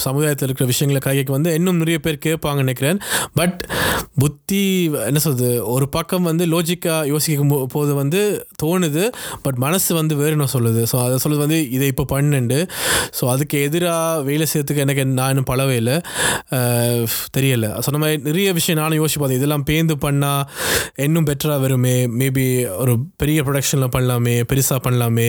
சமுதாயத்தில் 0.07 0.49
இருக்கிற 0.49 0.67
விஷயங்களை 0.73 1.01
கைக்கு 1.25 1.37
வந்து 1.39 1.53
இன்னும் 1.59 1.81
நிறைய 1.83 1.99
பேர் 2.05 2.25
கேட்பாங்க 2.27 2.59
நினைக்கிறேன். 2.67 2.99
பட் 3.39 3.59
புத்தி 4.23 4.63
என்ன 5.09 5.21
சொல்றது? 5.25 5.51
ஒரு 5.75 5.87
பக்கம் 5.95 6.27
வந்து 6.31 6.45
லோஜிக்காக 6.53 7.09
யோசிக்கும் 7.13 7.53
போது 7.75 7.93
வந்து 8.01 8.21
தோணுது. 8.63 9.05
பட் 9.45 9.59
மனசு 9.65 9.91
வந்து 10.01 10.15
வேறு 10.21 10.35
என்ன 10.37 10.47
சொல்லுது? 10.55 10.83
ஸோ 10.91 10.97
அதை 11.05 11.17
சொல்லுது 11.25 11.43
வந்து 11.45 11.59
இதை 11.77 11.87
இப்போ 11.93 12.05
பண்ணுண்டு. 12.13 12.59
ஸோ 13.19 13.25
அதுக்கு 13.33 13.57
எதிராக 13.69 14.23
வேலை 14.29 14.47
செய்யறதுக்கு 14.51 14.85
எனக்கு 14.87 15.05
நான் 15.19 15.33
இன்னும் 15.35 15.49
பழவே 15.51 15.77
இல்லை. 15.83 15.97
தெரியலை. 17.37 17.71
சொன்ன 17.87 18.01
மாதிரி 18.03 18.21
நிறைய 18.29 18.49
விஷயம் 18.59 18.81
நானும் 18.83 19.01
யோசிச்சு 19.01 19.21
பார்த்தேன். 19.23 19.41
இதெல்லாம் 19.43 19.67
பேந்து 19.71 19.97
பண்ணால் 20.07 20.45
இன்னும் 21.07 21.27
பெட்டராக 21.31 21.59
வருமே? 21.65 21.97
மேபி 22.21 22.47
ஒரு 22.83 22.95
பெரிய 23.23 23.39
ப்ரொடக்ஷனில் 23.49 23.93
பண்ணலாமே? 23.97 24.37
பெருசாக 24.53 24.81
பண்ணலாமே? 24.87 25.29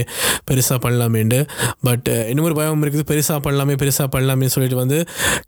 பெருசாக 0.50 0.80
பண்ணலாமேண்டு. 0.86 1.42
பட் 1.90 2.10
இன்னும் 2.32 2.48
ஒரு 2.50 2.58
பயம் 2.62 2.86
இருக்குது. 2.86 3.08
பெருசாக 3.14 3.40
பண்ணலாமே? 3.48 3.76
பெருசாக 3.84 4.10
பண்ணலாமே 4.16 4.50
சொல்லிட்டு 4.56 4.80
வந்து 4.84 5.00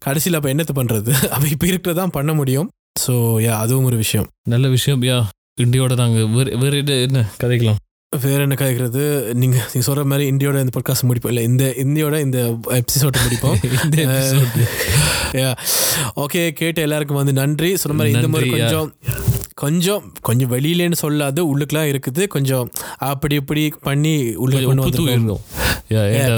கடைசி 0.07 0.27
கடைசியில் 0.28 0.40
அப்போ 0.40 0.50
என்னத்தை 0.54 0.74
பண்ணுறது 0.80 1.12
அப்போ 1.34 1.48
இப்போ 1.48 1.66
இருக்கிறதான் 1.68 2.13
பண்ண 2.18 2.32
முடியும். 2.34 2.70
ஸோ 3.04 3.13
யா 3.46 3.54
அதுவும் 3.63 3.88
ஒரு 3.90 3.98
விஷயம். 3.98 4.28
நல்ல 4.50 4.66
விஷயம் 4.68 5.02
யா. 5.02 5.18
இண்டியோட 5.62 5.94
நாங்கள் 5.96 6.26
வேறு 6.30 6.58
வேறு 6.58 6.78
என்ன? 7.08 7.20
கதைக்கலாம். 7.44 7.80
வேற 8.13 8.40
என்ன 8.42 8.56
கேட்குறது 8.60 9.02
நீங்கள் 9.34 9.63
நீங்கள் 9.63 9.88
சொல்கிற 9.88 10.04
மாதிரி 10.06 10.26
இந்தியோட 10.32 10.62
இந்த 10.63 10.74
பாட்காஸ்ட் 10.76 11.08
முடிப்போம். 11.10 11.32
இல்லை 11.34 11.44
இந்த 11.44 11.63
இந்தியோட 11.84 12.16
இந்த 12.20 12.40
எபிசோட 12.80 13.16
முடிப்போம். 13.26 13.58
ஓகே 16.24 16.42
கேட்ட 16.60 16.80
எல்லாருக்கும் 16.82 17.20
வந்து 17.22 17.34
நன்றி. 17.34 17.72
சொன்ன 17.76 17.98
மாதிரி 17.98 18.16
இந்த 18.16 18.30
மாதிரி. 18.34 18.50
கொஞ்சம் 18.56 18.90
கொஞ்சம் 19.56 20.04
கொஞ்சம் 20.22 20.52
வெளியிலேன்னு 20.52 21.00
சொல்லாது. 21.02 21.42
உள்ளுக்குலாம் 21.52 21.92
இருக்குது. 21.94 22.24
கொஞ்சம் 22.28 22.66
அப்படி 23.12 23.36
இப்படி 23.36 23.63
பண்ணி 23.82 24.16
உள்ள 24.36 24.63
கொண்டு 24.63 24.84
வந்து 24.84 25.06
கொஞ்சம் 25.06 25.40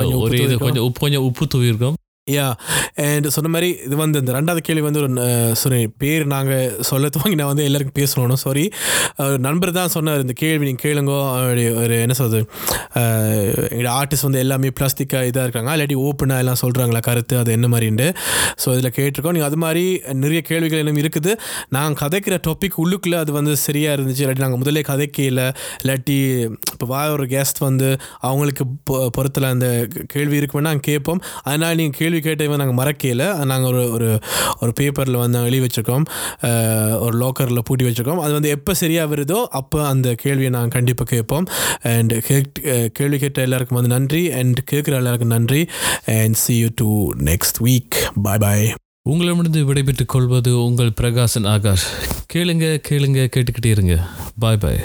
ஒரு 0.04 0.18
உப்பு 0.20 0.44
இது 0.44 0.58
கொஞ்சம் 0.58 0.84
உப்பு 0.84 1.00
கொஞ்சம் 1.00 1.26
உப்பு 1.28 1.46
தூவி 1.48 1.68
இருக்கும் 1.68 1.98
யா 2.28 2.48
அண்ட் 2.96 3.28
சொன்ன 3.28 3.50
மாதிரி 3.50 3.70
இது 3.86 3.96
வந்து 3.96 4.20
இந்த 4.20 4.32
ரெண்டாவது 4.32 4.58
கேள்வி 4.58 4.82
வந்து 4.82 5.02
ஒரு 5.02 5.10
சொன்ன 5.56 5.86
பேர் 5.98 6.26
நாங்கள் 6.26 6.82
சொல்ல 6.82 7.10
துவங்கி 7.10 7.36
நான் 7.36 7.48
வந்து 7.48 7.64
எல்லாருக்கும் 7.64 8.00
பேசணும் 8.00 8.34
சாரி 8.34 8.66
நண்பர் 9.38 9.72
தான் 9.72 9.88
சொன்னார் 9.88 10.20
இந்த 10.20 10.34
கேள்வி 10.34 10.66
நீங்கள் 10.66 10.86
கேளுங்க. 10.86 11.14
ஒரு 11.76 12.02
என்ன 12.02 12.14
சொல்கிறது 12.14 12.46
எங்களோட 13.70 13.92
ஆர்டிஸ்ட் 13.92 14.22
வந்து 14.22 14.40
எல்லாமே 14.40 14.72
பிளாஸ்டிக்காக 14.80 15.30
இதாக 15.30 15.46
இருக்காங்க. 15.46 15.78
இல்லாட்டி 15.78 15.98
ஓப்பனாக 16.02 16.38
எல்லாம் 16.38 16.62
சொல்கிறாங்களா 16.62 17.02
கருத்து 17.02 17.38
அது 17.38 17.52
என்ன 17.52 17.68
மாதிரின்ட்டு. 17.68 18.08
ஸோ 18.64 18.78
இதில் 18.78 18.92
கேட்டிருக்கோம். 18.92 19.32
நீங்கள் 19.32 19.50
அது 19.50 19.58
மாதிரி 19.58 19.84
நிறைய 20.14 20.42
கேள்விகள் 20.42 20.80
இன்னும் 20.80 20.98
இருக்குது. 20.98 21.34
நாங்கள் 21.70 22.00
கதைக்கிற 22.04 22.38
டாபிக் 22.48 22.78
உள்ளுக்குள்ளே 22.78 23.16
அது 23.16 23.32
வந்து 23.32 23.58
சரியாக 23.58 24.02
இருந்துச்சு. 24.02 24.24
இல்லாட்டி 24.26 24.40
நாங்கள் 24.40 24.62
முதல்ல 24.62 24.84
கதைக்கையில் 24.84 25.44
இல்லாட்டி 25.84 26.18
இப்போ 26.74 26.86
வா 26.86 27.12
ஒரு 27.12 27.26
கெஸ்ட் 27.26 27.60
வந்து 27.60 27.90
அவங்களுக்கு 28.20 28.66
பொ- 28.92 29.10
பொறுத்தல 29.18 29.50
அந்த 29.50 29.70
கேள்வி 30.08 30.40
இருக்குமென்னா 30.40 30.70
நாங்கள் 30.70 30.88
கேட்போம். 30.90 31.22
அதனால் 31.44 31.76
நீங்கள் 31.76 32.00
கேள்வி 32.00 32.19
கேட்டவங்க 32.28 32.60
நாங்கள் 32.62 32.80
மறக்கையில் 32.80 33.26
நாங்கள் 33.52 33.70
ஒரு 33.72 33.84
ஒரு 33.96 34.10
ஒரு 34.62 34.72
பேப்பரில் 34.80 35.20
வந்து 35.22 35.36
நாங்கள் 35.38 35.52
எழுதி 35.52 35.66
வச்சுருக்கோம். 35.66 36.06
ஒரு 37.06 37.16
லாக்கரில் 37.22 37.66
பூட்டி 37.70 37.86
வச்சுருக்கோம். 37.88 38.22
அது 38.26 38.34
வந்து 38.38 38.54
எப்போ 38.58 38.74
சரியாக 38.82 39.16
வருதோ 39.16 39.40
அப்போ 39.60 39.80
அந்த 39.94 40.16
கேள்வியை 40.24 40.52
நாங்கள் 40.56 40.76
கண்டிப்பாக 40.78 41.10
கேட்போம். 41.16 41.48
அண்ட் 41.94 42.14
கேட் 42.28 42.54
கேள்வி 43.00 43.20
கேட்ட 43.24 43.48
எல்லாருக்கும் 43.48 43.80
வந்து 43.82 43.94
நன்றி. 43.96 44.24
அண்ட் 44.42 44.60
கேட்குற 44.72 45.02
எல்லாருக்கும் 45.02 45.34
நன்றி. 45.38 45.64
And 46.20 46.38
see 46.44 46.56
you 46.64 46.70
to 46.84 46.90
next 47.32 47.60
week 47.68 47.98
bye 48.28 48.44
bye 48.46 48.68
உங்களிடமிருந்து 49.12 49.62
விடைபெற்றுக் 49.66 50.14
கொள்வது 50.14 50.52
உங்கள் 50.64 50.96
பிரகாசன் 51.02 51.50
ஆகாஷ். 51.56 51.86
கேளுங்க 52.34 52.66
கேளுங்க 52.90 53.20
கேட்டுக்கிட்டே 53.36 53.72
இருங்க. 53.76 53.96
பாய் 54.44 54.62
பாய் 54.64 54.82